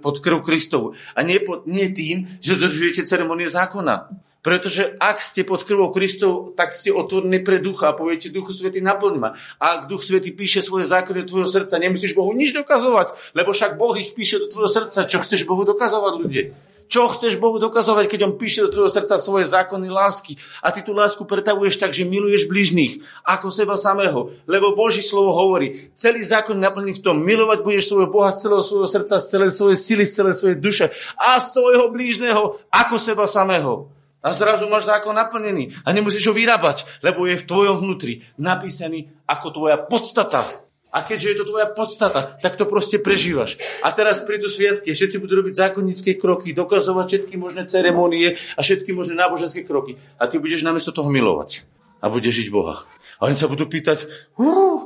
pod 0.00 0.16
krv 0.24 0.40
Kristovu. 0.40 0.96
A 1.12 1.20
nie, 1.20 1.36
pod, 1.44 1.68
nie 1.68 1.92
tým, 1.92 2.24
že 2.40 2.56
dodržujete 2.56 3.04
ceremonie 3.04 3.52
zákona. 3.52 4.08
Pretože 4.42 4.98
ak 4.98 5.22
ste 5.22 5.46
pod 5.46 5.62
krvou 5.62 5.94
Kristov, 5.94 6.58
tak 6.58 6.74
ste 6.74 6.90
otvorení 6.90 7.46
pre 7.46 7.62
ducha 7.62 7.94
a 7.94 7.96
poviete, 7.96 8.26
Duchu 8.26 8.50
Svety, 8.50 8.82
naplň 8.82 9.14
ma. 9.14 9.38
A 9.62 9.78
ak 9.78 9.86
Duch 9.86 10.02
Svety 10.02 10.34
píše 10.34 10.66
svoje 10.66 10.82
zákony 10.90 11.22
do 11.22 11.30
tvojho 11.30 11.46
srdca, 11.46 11.78
nemusíš 11.78 12.18
Bohu 12.18 12.34
nič 12.34 12.50
dokazovať, 12.50 13.38
lebo 13.38 13.54
však 13.54 13.78
Boh 13.78 13.94
ich 13.94 14.18
píše 14.18 14.42
do 14.42 14.50
tvojho 14.50 14.66
srdca. 14.66 15.06
Čo 15.06 15.22
chceš 15.22 15.46
Bohu 15.46 15.62
dokazovať, 15.62 16.12
ľudia? 16.18 16.44
Čo 16.92 17.08
chceš 17.08 17.40
Bohu 17.40 17.56
dokazovať, 17.56 18.04
keď 18.04 18.20
On 18.28 18.36
píše 18.36 18.68
do 18.68 18.68
tvojho 18.68 18.92
srdca 18.92 19.16
svoje 19.16 19.48
zákony 19.48 19.88
lásky 19.88 20.36
a 20.60 20.68
ty 20.68 20.84
tú 20.84 20.92
lásku 20.92 21.24
pretavuješ 21.24 21.80
tak, 21.80 21.96
že 21.96 22.04
miluješ 22.04 22.44
bližných 22.52 23.00
ako 23.24 23.48
seba 23.48 23.80
samého. 23.80 24.28
Lebo 24.44 24.76
Boží 24.76 25.00
slovo 25.00 25.32
hovorí, 25.32 25.88
celý 25.96 26.20
zákon 26.20 26.60
naplný 26.60 27.00
v 27.00 27.00
tom, 27.00 27.24
milovať 27.24 27.64
budeš 27.64 27.88
svojho 27.88 28.12
Boha 28.12 28.28
z 28.36 28.44
celého 28.44 28.60
svojho 28.60 28.88
srdca, 28.92 29.16
z 29.16 29.24
celej 29.24 29.50
svojej 29.56 29.78
sily, 29.80 30.04
z 30.04 30.12
celej 30.12 30.34
svojej 30.36 30.58
duše 30.60 30.86
a 31.16 31.40
svojho 31.40 31.88
blížneho 31.88 32.60
ako 32.68 33.00
seba 33.00 33.24
samého. 33.24 33.88
A 34.20 34.36
zrazu 34.36 34.68
máš 34.68 34.86
zákon 34.86 35.16
naplnený 35.16 35.74
a 35.82 35.96
nemusíš 35.96 36.28
ho 36.28 36.36
vyrábať, 36.36 36.84
lebo 37.00 37.24
je 37.24 37.40
v 37.40 37.48
tvojom 37.48 37.82
vnútri 37.82 38.20
napísaný 38.36 39.08
ako 39.24 39.48
tvoja 39.50 39.80
podstata. 39.80 40.61
A 40.92 41.00
keďže 41.00 41.28
je 41.32 41.36
to 41.40 41.48
tvoja 41.48 41.72
podstata, 41.72 42.36
tak 42.44 42.60
to 42.60 42.68
proste 42.68 43.00
prežívaš. 43.00 43.56
A 43.80 43.96
teraz 43.96 44.20
prídu 44.20 44.52
sviatky, 44.52 44.92
všetci 44.92 45.16
budú 45.24 45.40
robiť 45.40 45.56
zákonnícke 45.56 46.20
kroky, 46.20 46.52
dokazovať 46.52 47.06
všetky 47.08 47.34
možné 47.40 47.64
ceremonie 47.64 48.36
a 48.36 48.60
všetky 48.60 48.92
možné 48.92 49.16
náboženské 49.16 49.64
kroky. 49.64 49.96
A 50.20 50.28
ty 50.28 50.36
budeš 50.36 50.60
namiesto 50.60 50.92
toho 50.92 51.08
milovať. 51.08 51.64
A 52.04 52.12
budeš 52.12 52.44
žiť 52.44 52.48
Boha. 52.52 52.84
A 53.16 53.30
oni 53.30 53.38
sa 53.40 53.48
budú 53.48 53.64
pýtať, 53.72 54.04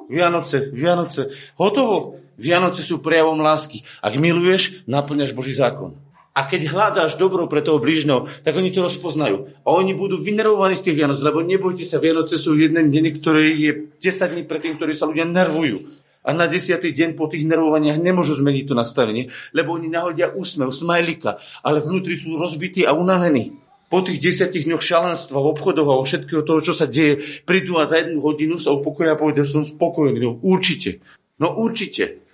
Vianoce, 0.07 0.71
Vianoce, 0.71 1.35
hotovo. 1.59 2.23
Vianoce 2.37 2.85
sú 2.85 3.03
prejavom 3.03 3.41
lásky. 3.41 3.83
Ak 4.05 4.15
miluješ, 4.21 4.85
naplňaš 4.87 5.33
Boží 5.33 5.57
zákon. 5.57 6.06
A 6.37 6.45
keď 6.45 6.69
hľadáš 6.69 7.17
dobro 7.17 7.49
pre 7.49 7.65
toho 7.65 7.81
blížneho, 7.81 8.29
tak 8.45 8.53
oni 8.61 8.69
to 8.69 8.85
rozpoznajú. 8.85 9.57
A 9.65 9.73
oni 9.73 9.97
budú 9.97 10.21
vynervovaní 10.21 10.77
z 10.77 10.93
tých 10.93 11.01
Vianoc, 11.01 11.17
lebo 11.25 11.41
nebojte 11.41 11.89
sa, 11.89 11.97
Vianoce 11.97 12.37
sú 12.37 12.53
jeden 12.53 12.93
deň, 12.93 13.05
ktorý 13.17 13.49
je 13.57 13.73
10 13.97 14.37
dní 14.37 14.43
predtým, 14.45 14.77
ktorí 14.77 14.93
sa 14.93 15.09
ľudia 15.09 15.25
nervujú. 15.25 15.89
A 16.27 16.37
na 16.37 16.45
desiatý 16.45 16.93
deň 16.93 17.17
po 17.17 17.31
tých 17.33 17.49
nervovaniach 17.49 17.97
nemôžu 18.03 18.37
zmeniť 18.37 18.65
to 18.69 18.75
nastavenie, 18.77 19.33
lebo 19.57 19.79
oni 19.79 19.89
nahodia 19.89 20.29
úsmev, 20.35 20.75
smajlika, 20.75 21.41
ale 21.65 21.81
vnútri 21.81 22.19
sú 22.19 22.37
rozbití 22.37 22.85
a 22.85 22.93
unavení. 22.93 23.57
Po 23.87 24.03
tých 24.03 24.19
desiatich 24.19 24.67
dňoch 24.67 24.83
šalenstva 24.83 25.39
v 25.39 25.51
obchodoch 25.55 25.87
a 25.87 26.03
všetkého 26.03 26.43
toho, 26.43 26.59
čo 26.59 26.75
sa 26.75 26.91
deje, 26.91 27.23
prídu 27.47 27.79
a 27.79 27.87
za 27.87 28.03
jednu 28.03 28.19
hodinu 28.19 28.59
sa 28.59 28.75
upokoja 28.75 29.15
a 29.15 29.21
povedia, 29.21 29.47
som 29.47 29.63
spokojný. 29.63 30.19
No 30.19 30.43
určite. 30.43 30.99
No 31.39 31.55
určite. 31.55 32.27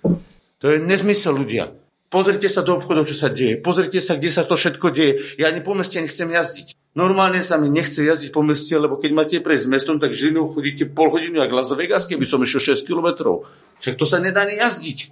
To 0.57 0.65
je 0.65 0.81
nezmysel 0.81 1.37
ľudia. 1.37 1.82
Pozrite 2.13 2.45
sa 2.45 2.61
do 2.61 2.77
obchodov, 2.77 3.09
čo 3.09 3.17
sa 3.17 3.33
deje. 3.33 3.57
Pozrite 3.57 3.97
sa, 3.97 4.13
kde 4.13 4.29
sa 4.29 4.45
to 4.45 4.53
všetko 4.53 4.93
deje. 4.93 5.33
Ja 5.41 5.49
ani 5.49 5.65
po 5.65 5.73
meste 5.73 5.97
nechcem 5.97 6.29
jazdiť. 6.29 6.77
Normálne 6.93 7.41
sa 7.41 7.57
mi 7.57 7.73
nechce 7.73 8.05
jazdiť 8.05 8.29
po 8.29 8.45
meste, 8.45 8.69
lebo 8.77 9.01
keď 9.01 9.11
máte 9.17 9.35
prejsť 9.41 9.65
mestom, 9.65 9.97
tak 9.97 10.13
Žilinou 10.13 10.53
chodíte 10.53 10.85
pol 10.93 11.09
hodinu, 11.09 11.41
jak 11.41 11.49
Las 11.49 11.73
Vegas, 11.73 12.05
keby 12.05 12.21
som 12.29 12.37
išiel 12.45 12.77
6 12.77 12.85
kilometrov. 12.85 13.49
Však 13.81 13.97
to 13.97 14.05
sa 14.05 14.21
nedá 14.21 14.45
ani 14.45 14.61
jazdiť. 14.61 15.09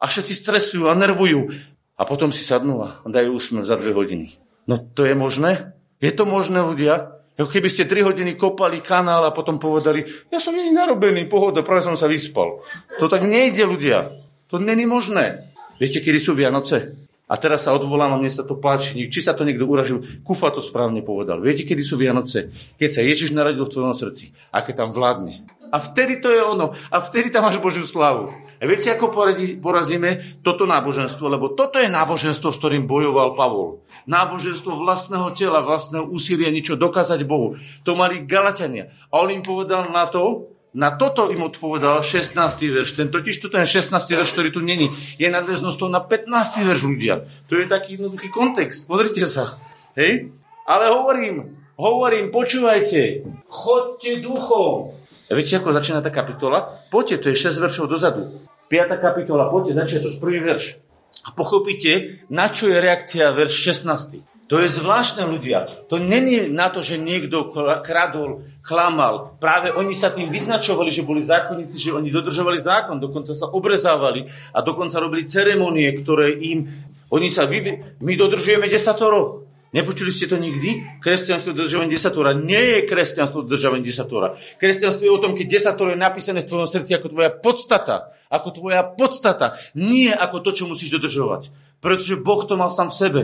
A 0.00 0.08
všetci 0.08 0.32
stresujú 0.40 0.88
a 0.88 0.96
nervujú. 0.96 1.52
A 2.00 2.02
potom 2.08 2.32
si 2.32 2.40
sadnú 2.40 2.80
a 2.80 3.04
dajú 3.04 3.36
úsmev 3.36 3.68
za 3.68 3.76
dve 3.76 3.92
hodiny. 3.92 4.32
No 4.64 4.80
to 4.80 5.04
je 5.04 5.12
možné? 5.12 5.76
Je 6.00 6.16
to 6.16 6.24
možné, 6.24 6.64
ľudia? 6.64 7.20
Ako 7.36 7.52
keby 7.52 7.68
ste 7.68 7.84
3 7.84 8.08
hodiny 8.08 8.40
kopali 8.40 8.80
kanál 8.80 9.20
a 9.28 9.36
potom 9.36 9.60
povedali, 9.60 10.00
ja 10.32 10.40
som 10.40 10.56
není 10.56 10.72
narobený, 10.72 11.28
pohoda, 11.28 11.60
práve 11.60 11.84
som 11.84 11.92
sa 11.92 12.08
vyspal. 12.08 12.64
To 12.96 13.04
tak 13.04 13.28
nejde, 13.28 13.68
ľudia. 13.68 14.16
To 14.48 14.56
není 14.56 14.88
možné. 14.88 15.52
Viete, 15.78 16.02
kedy 16.02 16.18
sú 16.18 16.34
Vianoce? 16.34 17.08
A 17.28 17.36
teraz 17.36 17.68
sa 17.68 17.76
odvolám 17.76 18.16
a 18.16 18.20
mne 18.20 18.32
sa 18.32 18.42
to 18.42 18.56
páči. 18.56 18.96
Či 19.06 19.20
sa 19.20 19.36
to 19.36 19.44
niekto 19.44 19.68
uražil, 19.68 20.00
Kufa 20.24 20.48
to 20.48 20.64
správne 20.64 21.04
povedal. 21.04 21.38
Viete, 21.44 21.68
kedy 21.68 21.84
sú 21.84 22.00
Vianoce? 22.00 22.50
Keď 22.80 22.88
sa 22.88 23.04
Ježiš 23.04 23.36
narodil 23.36 23.68
v 23.68 23.72
tvojom 23.72 23.92
srdci. 23.92 24.32
A 24.48 24.64
keď 24.64 24.84
tam 24.84 24.90
vládne. 24.96 25.44
A 25.68 25.76
vtedy 25.84 26.24
to 26.24 26.32
je 26.32 26.40
ono. 26.40 26.72
A 26.88 26.96
vtedy 27.04 27.28
tam 27.28 27.44
máš 27.44 27.60
Božiu 27.60 27.84
slavu. 27.84 28.32
A 28.32 28.64
viete, 28.64 28.88
ako 28.88 29.12
porazíme 29.60 30.40
toto 30.40 30.64
náboženstvo? 30.64 31.28
Lebo 31.28 31.52
toto 31.52 31.76
je 31.76 31.92
náboženstvo, 31.92 32.48
s 32.48 32.56
ktorým 32.56 32.88
bojoval 32.88 33.36
Pavol. 33.36 33.84
Náboženstvo 34.08 34.80
vlastného 34.80 35.28
tela, 35.36 35.60
vlastného 35.60 36.08
úsilia 36.08 36.48
niečo 36.48 36.80
dokázať 36.80 37.20
Bohu. 37.28 37.60
To 37.84 37.92
mali 37.92 38.24
Galatania. 38.24 38.88
A 39.12 39.20
on 39.20 39.28
im 39.28 39.44
povedal 39.44 39.92
na 39.92 40.08
to, 40.08 40.48
na 40.78 40.94
toto 40.94 41.34
im 41.34 41.42
odpovedal 41.42 42.06
16. 42.06 42.38
verš. 42.70 42.94
Ten 42.94 43.10
totiž 43.10 43.42
to 43.42 43.50
ten 43.50 43.66
16. 43.66 43.90
verš, 43.98 44.30
ktorý 44.30 44.54
tu 44.54 44.62
není, 44.62 44.86
je 45.18 45.26
nadväznosťou 45.26 45.90
na 45.90 45.98
15. 45.98 46.30
verš 46.62 46.86
ľudia. 46.86 47.26
To 47.50 47.58
je 47.58 47.66
taký 47.66 47.98
jednoduchý 47.98 48.30
kontext. 48.30 48.86
Pozrite 48.86 49.26
sa. 49.26 49.58
Hej? 49.98 50.30
Ale 50.62 50.84
hovorím, 50.94 51.58
hovorím, 51.74 52.30
počúvajte, 52.30 53.26
chodte 53.50 54.22
duchom. 54.22 54.94
A 55.26 55.34
viete, 55.34 55.58
ako 55.58 55.74
začína 55.74 55.98
tá 55.98 56.14
kapitola? 56.14 56.86
Poďte, 56.94 57.26
to 57.26 57.26
je 57.34 57.50
6 57.50 57.58
veršov 57.58 57.90
dozadu. 57.90 58.46
5. 58.70 59.02
kapitola, 59.02 59.50
poďte, 59.50 59.82
začiatok, 59.82 60.22
prvý 60.22 60.38
verš. 60.46 60.78
A 61.26 61.34
pochopíte, 61.34 62.22
na 62.30 62.46
čo 62.54 62.70
je 62.70 62.78
reakcia 62.78 63.34
verš 63.34 63.82
16. 63.82 64.37
To 64.48 64.56
je 64.56 64.68
zvláštne 64.72 65.28
ľudia. 65.28 65.68
To 65.92 66.00
není 66.00 66.48
na 66.48 66.72
to, 66.72 66.80
že 66.80 66.96
niekto 66.96 67.52
kradol, 67.84 68.48
klamal. 68.64 69.36
Práve 69.36 69.68
oni 69.68 69.92
sa 69.92 70.08
tým 70.08 70.32
vyznačovali, 70.32 70.88
že 70.88 71.04
boli 71.04 71.20
zákonníci, 71.20 71.76
že 71.76 71.92
oni 71.92 72.08
dodržovali 72.08 72.56
zákon, 72.56 72.96
dokonca 72.96 73.36
sa 73.36 73.44
obrezávali 73.52 74.24
a 74.56 74.64
dokonca 74.64 75.04
robili 75.04 75.28
ceremonie, 75.28 75.92
ktoré 76.00 76.32
im... 76.32 76.64
Oni 77.12 77.28
sa 77.28 77.44
vy... 77.44 77.60
My 78.00 78.16
dodržujeme 78.16 78.72
desatoro. 78.72 79.44
Nepočuli 79.68 80.08
ste 80.08 80.24
to 80.32 80.40
nikdy? 80.40 80.80
Kresťanstvo 81.04 81.52
dodržovanie 81.52 81.92
desatora 81.92 82.32
nie 82.32 82.56
je 82.56 82.78
kresťanstvo 82.88 83.44
dodržovanie 83.44 83.84
desatora. 83.84 84.32
Kresťanstvo 84.56 85.04
je 85.04 85.12
o 85.12 85.20
tom, 85.20 85.36
keď 85.36 85.60
desatoro 85.60 85.92
je 85.92 86.00
napísané 86.00 86.40
v 86.40 86.48
tvojom 86.48 86.68
srdci 86.72 86.96
ako 86.96 87.12
tvoja 87.12 87.28
podstata. 87.28 88.16
Ako 88.32 88.48
tvoja 88.56 88.80
podstata. 88.80 89.60
Nie 89.76 90.16
ako 90.16 90.40
to, 90.40 90.56
čo 90.56 90.64
musíš 90.64 90.96
dodržovať. 90.96 91.52
Pretože 91.84 92.16
Boh 92.16 92.40
to 92.48 92.56
mal 92.56 92.72
sám 92.72 92.88
v 92.88 92.96
sebe. 92.96 93.22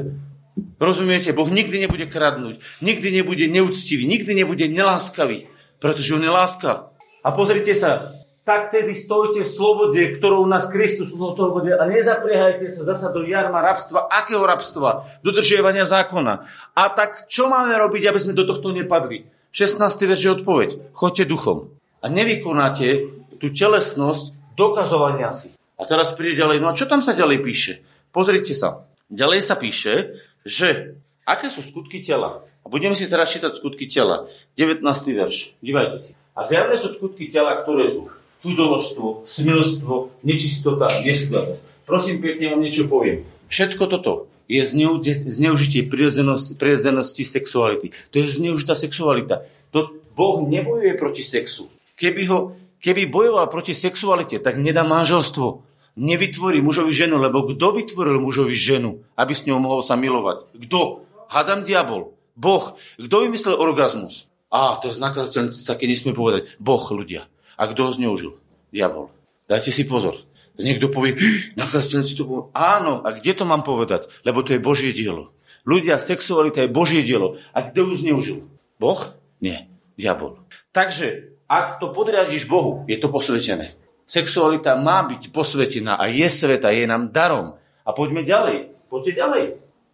Rozumiete? 0.79 1.35
Boh 1.35 1.51
nikdy 1.51 1.83
nebude 1.83 2.07
kradnúť, 2.07 2.62
nikdy 2.79 3.09
nebude 3.11 3.47
neúctivý, 3.51 4.07
nikdy 4.07 4.38
nebude 4.38 4.71
neláskavý, 4.71 5.51
pretože 5.83 6.14
on 6.14 6.23
je 6.23 6.31
láska. 6.31 6.95
A 7.27 7.35
pozrite 7.35 7.75
sa, 7.75 8.14
tak 8.45 8.71
tedy 8.71 8.93
stojte 8.93 9.43
v 9.43 9.51
slobode, 9.51 10.21
ktorou 10.21 10.45
nás 10.45 10.69
Kristus 10.69 11.11
uslobodil 11.11 11.81
a 11.81 11.88
nezapriehajte 11.88 12.69
sa 12.69 12.85
zasa 12.85 13.09
do 13.11 13.25
jarma 13.25 13.64
rabstva. 13.64 14.07
Akého 14.12 14.45
rabstva? 14.45 15.09
Dodržiavania 15.25 15.88
zákona. 15.88 16.45
A 16.77 16.83
tak 16.93 17.25
čo 17.27 17.49
máme 17.49 17.73
robiť, 17.73 18.12
aby 18.12 18.21
sme 18.21 18.37
do 18.37 18.45
tohto 18.45 18.71
nepadli? 18.71 19.25
16. 19.57 19.81
verš 19.81 20.23
je 20.23 20.35
odpoveď. 20.37 20.71
Choďte 20.93 21.25
duchom. 21.25 21.73
A 22.05 22.07
nevykonáte 22.12 23.09
tú 23.40 23.49
telesnosť 23.49 24.55
dokazovania 24.61 25.33
si. 25.33 25.57
A 25.81 25.88
teraz 25.88 26.12
príde 26.12 26.38
ďalej. 26.38 26.61
No 26.61 26.69
a 26.71 26.77
čo 26.77 26.85
tam 26.85 27.01
sa 27.01 27.17
ďalej 27.17 27.40
píše? 27.40 27.73
Pozrite 28.12 28.53
sa. 28.53 28.85
Ďalej 29.09 29.40
sa 29.40 29.57
píše, 29.57 30.21
že 30.44 31.00
aké 31.24 31.48
sú 31.48 31.64
skutky 31.64 32.04
tela. 32.04 32.44
A 32.64 32.66
budeme 32.68 32.96
si 32.96 33.09
teraz 33.09 33.33
čítať 33.33 33.61
skutky 33.61 33.88
tela. 33.88 34.28
19. 34.57 34.85
verš. 35.12 35.57
Dívajte 35.61 35.96
si. 36.00 36.11
A 36.37 36.44
zjavné 36.44 36.76
sú 36.80 36.96
skutky 36.96 37.28
tela, 37.28 37.61
ktoré 37.64 37.88
sú 37.88 38.09
cudoložstvo, 38.44 39.24
smilstvo, 39.24 40.20
nečistota, 40.20 40.88
neskladnosť. 41.00 41.88
Prosím, 41.88 42.20
pekne 42.20 42.52
vám 42.52 42.61
niečo 42.61 42.85
poviem. 42.88 43.24
Všetko 43.48 43.85
toto 43.88 44.28
je 44.48 44.61
zneu, 44.64 45.00
zneužitie 45.04 45.88
prirodzenosti, 45.88 46.57
prirodzenosti 46.57 47.24
sexuality. 47.24 47.96
To 48.12 48.20
je 48.20 48.28
zneužitá 48.28 48.76
sexualita. 48.76 49.48
To 49.72 49.96
Boh 50.12 50.44
nebojuje 50.44 51.00
proti 51.00 51.24
sexu. 51.24 51.72
Keby, 51.96 52.22
ho, 52.28 52.52
keby 52.85 53.09
bojoval 53.09 53.48
proti 53.48 53.72
sexualite, 53.72 54.37
tak 54.44 54.61
nedá 54.61 54.85
manželstvo 54.85 55.63
nevytvorí 55.94 56.59
mužovi 56.62 56.90
ženu, 56.90 57.18
lebo 57.18 57.46
kto 57.46 57.78
vytvoril 57.78 58.18
mužovi 58.22 58.54
ženu, 58.54 59.02
aby 59.14 59.33
s 59.35 59.46
ňou 59.46 59.59
mohol 59.62 59.80
sa 59.83 59.94
milovať? 59.94 60.54
Kto? 60.66 61.07
Hadam 61.30 61.62
diabol. 61.62 62.14
Boh. 62.35 62.74
Kto 62.98 63.22
vymyslel 63.22 63.54
orgazmus? 63.54 64.26
Á, 64.50 64.78
to 64.78 64.90
je 64.90 64.98
znakazateľné, 64.98 65.50
také 65.66 65.90
nesmie 65.90 66.14
povedať. 66.14 66.54
Boh, 66.62 66.83
ľudia. 66.83 67.26
A 67.59 67.66
kto 67.70 67.90
ho 67.90 67.90
zneužil? 67.94 68.38
Diabol. 68.70 69.11
Dajte 69.50 69.70
si 69.74 69.87
pozor. 69.87 70.18
Niekto 70.54 70.87
povie, 70.87 71.18
nakazateľ 71.59 72.00
si 72.07 72.14
to 72.14 72.26
povie. 72.26 72.46
Áno, 72.54 73.02
a 73.02 73.11
kde 73.11 73.35
to 73.35 73.44
mám 73.46 73.66
povedať? 73.66 74.07
Lebo 74.22 74.46
to 74.46 74.54
je 74.54 74.62
Božie 74.62 74.94
dielo. 74.94 75.35
Ľudia, 75.66 75.98
sexualita 75.98 76.62
je 76.62 76.70
Božie 76.70 77.02
dielo. 77.02 77.42
A 77.50 77.66
kto 77.66 77.90
ju 77.90 77.94
zneužil? 77.98 78.38
Boh? 78.78 79.00
Nie, 79.42 79.66
diabol. 79.98 80.38
Takže, 80.70 81.35
ak 81.50 81.83
to 81.83 81.90
podriadiš 81.90 82.46
Bohu, 82.46 82.87
je 82.87 82.94
to 82.98 83.11
posvetené. 83.11 83.74
Sexualita 84.05 84.77
má 84.77 85.05
byť 85.09 85.33
posvetená 85.33 85.97
a 85.97 86.09
je 86.12 86.29
sveta, 86.29 86.71
je 86.71 86.85
nám 86.85 87.11
darom. 87.11 87.57
A 87.85 87.90
poďme 87.97 88.25
ďalej. 88.25 88.73
Poďte 88.88 89.12
ďalej. 89.17 89.45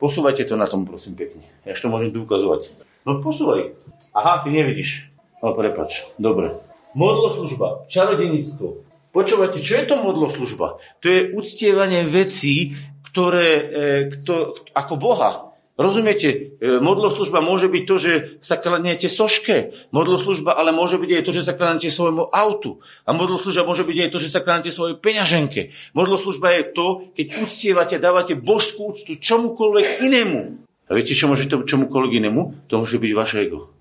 Posúvajte 0.00 0.48
to 0.48 0.54
na 0.58 0.66
tom, 0.66 0.82
prosím, 0.88 1.14
pekne. 1.14 1.46
Ja 1.62 1.76
to 1.76 1.92
môžem 1.92 2.10
tu 2.10 2.26
ukazovať. 2.26 2.74
No 3.06 3.22
posúvaj. 3.22 3.76
Aha, 4.16 4.42
ty 4.42 4.50
nevidíš. 4.50 5.08
No 5.40 5.54
prepač. 5.54 6.04
Dobre. 6.18 6.58
Modloslužba, 6.92 7.86
čarodenictvo, 7.86 8.82
Počúvate, 9.10 9.58
čo 9.58 9.82
je 9.82 9.90
to 9.90 9.98
modloslužba? 9.98 10.78
To 11.02 11.06
je 11.10 11.34
uctievanie 11.34 12.06
vecí, 12.06 12.78
ktoré, 13.10 13.48
e, 13.50 13.64
kto, 14.06 14.54
ako 14.70 14.94
Boha. 14.94 15.49
Rozumiete? 15.80 16.60
E, 16.60 16.76
modloslužba 16.76 17.40
môže 17.40 17.72
byť 17.72 17.84
to, 17.88 17.96
že 17.96 18.12
sa 18.44 18.60
kladnete 18.60 19.08
soške. 19.08 19.72
Modloslužba 19.96 20.52
ale 20.52 20.76
môže 20.76 21.00
byť 21.00 21.08
aj 21.08 21.22
to, 21.24 21.32
že 21.32 21.48
sa 21.48 21.56
kladnete 21.56 21.88
svojmu 21.88 22.28
autu. 22.28 22.84
A 23.08 23.16
modloslužba 23.16 23.64
môže 23.64 23.88
byť 23.88 23.96
aj 24.04 24.10
to, 24.12 24.18
že 24.20 24.28
sa 24.28 24.44
kladnete 24.44 24.76
svojej 24.76 25.00
peňaženke. 25.00 25.72
Modloslužba 25.96 26.52
je 26.52 26.62
to, 26.76 26.86
keď 27.16 27.26
uctievate, 27.40 27.96
dávate 27.96 28.36
božskú 28.36 28.92
úctu 28.92 29.16
čomukoľvek 29.16 30.04
inému. 30.04 30.40
A 30.84 30.90
viete, 30.92 31.16
čo 31.16 31.32
môže 31.32 31.48
to 31.48 31.64
čomukoľvek 31.64 32.12
inému? 32.12 32.68
To 32.68 32.84
môže 32.84 33.00
byť 33.00 33.12
vaše 33.16 33.48
ego. 33.48 33.72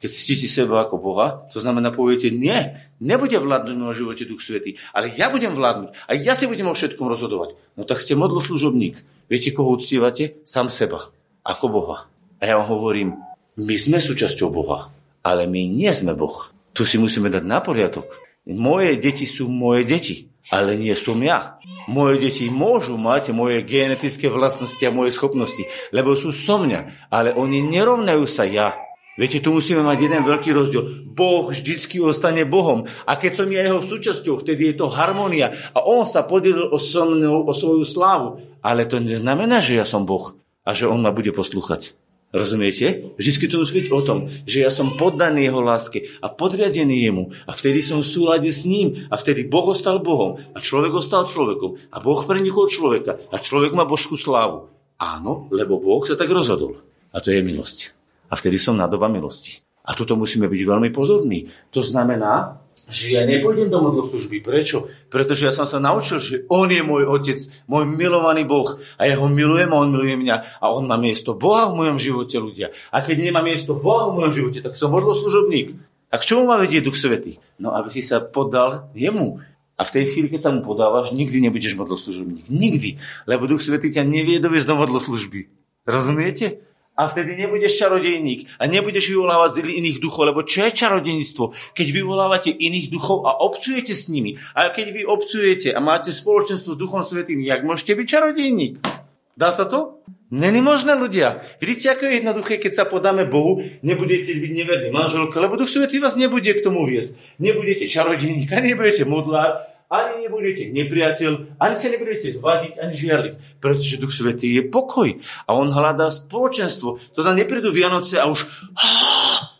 Keď 0.00 0.10
ctíte 0.12 0.48
seba 0.48 0.84
ako 0.84 0.96
Boha, 0.96 1.48
to 1.52 1.60
znamená, 1.60 1.92
poviete, 1.92 2.32
nie, 2.32 2.56
nebude 3.00 3.36
vládnuť 3.36 3.76
v 3.76 3.96
živote 3.96 4.24
Duch 4.24 4.40
Svetý, 4.40 4.80
ale 4.96 5.12
ja 5.12 5.28
budem 5.28 5.52
vládnuť 5.52 5.92
a 6.08 6.16
ja 6.16 6.32
si 6.32 6.48
budem 6.48 6.64
o 6.68 6.76
všetkom 6.76 7.04
rozhodovať. 7.04 7.60
No 7.76 7.84
tak 7.84 8.00
ste 8.00 8.16
modloslužobník. 8.16 8.96
Viete, 9.28 9.52
koho 9.52 9.76
uctievate? 9.76 10.40
Sám 10.48 10.72
seba, 10.72 11.12
ako 11.50 11.66
Boha. 11.66 12.06
A 12.38 12.42
ja 12.46 12.54
vám 12.62 12.70
hovorím, 12.70 13.18
my 13.58 13.74
sme 13.74 13.98
súčasťou 13.98 14.48
Boha, 14.54 14.94
ale 15.26 15.50
my 15.50 15.66
nie 15.66 15.90
sme 15.90 16.14
Boh. 16.14 16.54
Tu 16.70 16.86
si 16.86 16.96
musíme 16.96 17.26
dať 17.26 17.42
na 17.42 17.58
poriadok. 17.58 18.06
Moje 18.46 18.96
deti 18.96 19.26
sú 19.26 19.50
moje 19.50 19.84
deti, 19.84 20.30
ale 20.54 20.78
nie 20.78 20.94
som 20.94 21.18
ja. 21.18 21.58
Moje 21.90 22.22
deti 22.22 22.46
môžu 22.48 22.94
mať 22.94 23.34
moje 23.34 23.66
genetické 23.66 24.30
vlastnosti 24.30 24.80
a 24.86 24.94
moje 24.94 25.12
schopnosti, 25.12 25.66
lebo 25.90 26.14
sú 26.14 26.30
so 26.30 26.62
mňa, 26.62 27.10
ale 27.10 27.34
oni 27.34 27.66
nerovnajú 27.66 28.24
sa 28.24 28.46
ja. 28.46 28.78
Viete, 29.20 29.44
tu 29.44 29.52
musíme 29.52 29.84
mať 29.84 29.98
jeden 30.00 30.22
veľký 30.24 30.48
rozdiel. 30.56 31.12
Boh 31.12 31.52
vždycky 31.52 32.00
ostane 32.00 32.48
Bohom. 32.48 32.88
A 33.04 33.20
keď 33.20 33.44
som 33.44 33.52
ja 33.52 33.68
jeho 33.68 33.84
súčasťou, 33.84 34.40
vtedy 34.40 34.72
je 34.72 34.80
to 34.80 34.88
harmonia. 34.88 35.52
A 35.76 35.84
on 35.84 36.08
sa 36.08 36.24
podelil 36.24 36.72
o, 36.72 36.80
so 36.80 37.04
mnou, 37.04 37.44
o 37.44 37.52
svoju 37.52 37.84
slávu. 37.84 38.40
Ale 38.64 38.88
to 38.88 38.96
neznamená, 38.96 39.60
že 39.60 39.76
ja 39.76 39.84
som 39.84 40.08
Boh 40.08 40.39
a 40.64 40.70
že 40.76 40.88
on 40.88 41.00
ma 41.00 41.10
bude 41.14 41.32
poslúchať. 41.32 41.96
Rozumiete? 42.30 43.10
Vždycky 43.18 43.50
to 43.50 43.58
musí 43.58 43.82
byť 43.82 43.86
o 43.90 44.00
tom, 44.06 44.30
že 44.46 44.62
ja 44.62 44.70
som 44.70 44.94
poddaný 44.94 45.50
jeho 45.50 45.58
láske 45.58 46.06
a 46.22 46.30
podriadený 46.30 47.02
jemu. 47.10 47.34
A 47.50 47.50
vtedy 47.50 47.82
som 47.82 48.06
v 48.06 48.06
súlade 48.06 48.46
s 48.46 48.62
ním. 48.62 49.10
A 49.10 49.18
vtedy 49.18 49.50
Boh 49.50 49.66
ostal 49.66 49.98
Bohom. 49.98 50.38
A 50.54 50.62
človek 50.62 50.94
ostal 50.94 51.26
človekom. 51.26 51.90
A 51.90 51.98
Boh 51.98 52.22
prenikol 52.22 52.70
človeka. 52.70 53.18
A 53.34 53.42
človek 53.42 53.74
má 53.74 53.82
božskú 53.82 54.14
slávu. 54.14 54.70
Áno, 54.94 55.50
lebo 55.50 55.82
Boh 55.82 56.06
sa 56.06 56.14
tak 56.14 56.30
rozhodol. 56.30 56.78
A 57.10 57.18
to 57.18 57.34
je 57.34 57.42
milosť. 57.42 57.98
A 58.30 58.38
vtedy 58.38 58.62
som 58.62 58.78
na 58.78 58.86
doba 58.86 59.10
milosti. 59.10 59.66
A 59.82 59.98
tuto 59.98 60.14
musíme 60.14 60.46
byť 60.46 60.62
veľmi 60.62 60.94
pozorní. 60.94 61.50
To 61.74 61.82
znamená, 61.82 62.59
že 62.88 63.18
ja 63.18 63.28
nepôjdem 63.28 63.68
do 63.68 63.82
modloslužby. 63.82 64.40
Prečo? 64.40 64.88
Pretože 65.12 65.50
ja 65.50 65.52
som 65.52 65.68
sa 65.68 65.76
naučil, 65.82 66.22
že 66.22 66.34
On 66.48 66.64
je 66.70 66.80
môj 66.80 67.04
Otec, 67.04 67.36
môj 67.68 67.84
milovaný 67.90 68.48
Boh 68.48 68.80
a 68.96 69.02
ja 69.04 69.20
ho 69.20 69.26
milujem 69.28 69.68
a 69.74 69.80
On 69.82 69.90
miluje 69.90 70.16
mňa 70.16 70.62
a 70.62 70.64
On 70.72 70.88
má 70.88 70.96
miesto 70.96 71.36
Boha 71.36 71.68
v 71.68 71.76
mojom 71.84 71.98
živote 72.00 72.36
ľudia. 72.40 72.72
A 72.94 73.04
keď 73.04 73.28
nemá 73.28 73.44
miesto 73.44 73.76
Boha 73.76 74.08
v 74.08 74.22
mojom 74.22 74.32
živote, 74.32 74.58
tak 74.64 74.78
som 74.78 74.94
modloslužobník. 74.94 75.76
A 76.10 76.18
k 76.18 76.26
čomu 76.26 76.48
má 76.50 76.56
vedieť 76.58 76.88
Duch 76.88 76.98
Svetý? 76.98 77.38
No, 77.60 77.76
aby 77.76 77.86
si 77.92 78.02
sa 78.02 78.18
podal 78.18 78.90
jemu. 78.96 79.42
A 79.80 79.86
v 79.86 79.94
tej 79.96 80.04
chvíli, 80.12 80.28
keď 80.28 80.40
sa 80.44 80.50
mu 80.52 80.60
podávaš, 80.60 81.16
nikdy 81.16 81.40
nebudeš 81.48 81.72
modloslužobník. 81.78 82.50
Nikdy. 82.52 83.00
Lebo 83.24 83.48
Duch 83.48 83.64
Svetý 83.64 83.88
ťa 83.94 84.04
nevie 84.04 84.36
dovieť 84.42 84.68
do 84.68 84.74
modloslužby. 84.76 85.48
Rozumiete? 85.88 86.69
A 87.00 87.08
vtedy 87.08 87.32
nebudeš 87.40 87.80
čarodejník 87.80 88.60
a 88.60 88.68
nebudeš 88.68 89.08
vyvolávať 89.08 89.50
z 89.56 89.80
iných 89.80 89.98
duchov, 90.04 90.28
lebo 90.28 90.44
čo 90.44 90.68
je 90.68 90.76
čarodejníctvo? 90.76 91.72
Keď 91.72 91.86
vyvolávate 91.88 92.52
iných 92.52 92.92
duchov 92.92 93.24
a 93.24 93.40
obcujete 93.40 93.96
s 93.96 94.12
nimi. 94.12 94.36
A 94.52 94.68
keď 94.68 94.92
vy 94.92 95.02
obcujete 95.08 95.72
a 95.72 95.80
máte 95.80 96.12
spoločenstvo 96.12 96.76
s 96.76 96.80
Duchom 96.80 97.00
Svetým, 97.00 97.40
jak 97.40 97.64
môžete 97.64 97.96
byť 97.96 98.06
čarodejník? 98.06 98.84
Dá 99.32 99.56
sa 99.56 99.64
to? 99.64 100.04
Není 100.30 100.62
možné 100.62 100.94
ľudia. 100.94 101.42
Vidíte, 101.58 101.96
ako 101.96 102.06
je 102.06 102.12
jednoduché, 102.22 102.54
keď 102.62 102.72
sa 102.76 102.84
podáme 102.86 103.26
Bohu, 103.26 103.64
nebudete 103.82 104.30
byť 104.30 104.52
neverní 104.52 104.94
manželka, 104.94 105.40
lebo 105.42 105.58
Duch 105.58 105.72
Svetý 105.72 105.98
vás 105.98 106.14
nebude 106.14 106.52
k 106.54 106.62
tomu 106.62 106.84
viesť. 106.86 107.16
Nebudete 107.40 107.88
čarodejník 107.88 108.52
a 108.52 108.60
nebudete 108.62 109.08
modlár, 109.08 109.66
ani 109.90 110.22
nebudete 110.22 110.70
nepriateľ, 110.70 111.58
ani 111.58 111.74
sa 111.74 111.90
nebudete 111.90 112.30
zvadiť, 112.38 112.72
ani 112.78 112.94
žiarliť, 112.94 113.34
pretože 113.58 113.98
Duch 113.98 114.14
Svetý 114.14 114.54
je 114.54 114.62
pokoj 114.70 115.18
a 115.44 115.50
on 115.58 115.74
hľadá 115.74 116.14
spoločenstvo. 116.14 117.18
To 117.18 117.18
znamená, 117.18 117.42
neprídu 117.42 117.74
Vianoce 117.74 118.22
a 118.22 118.30
už 118.30 118.46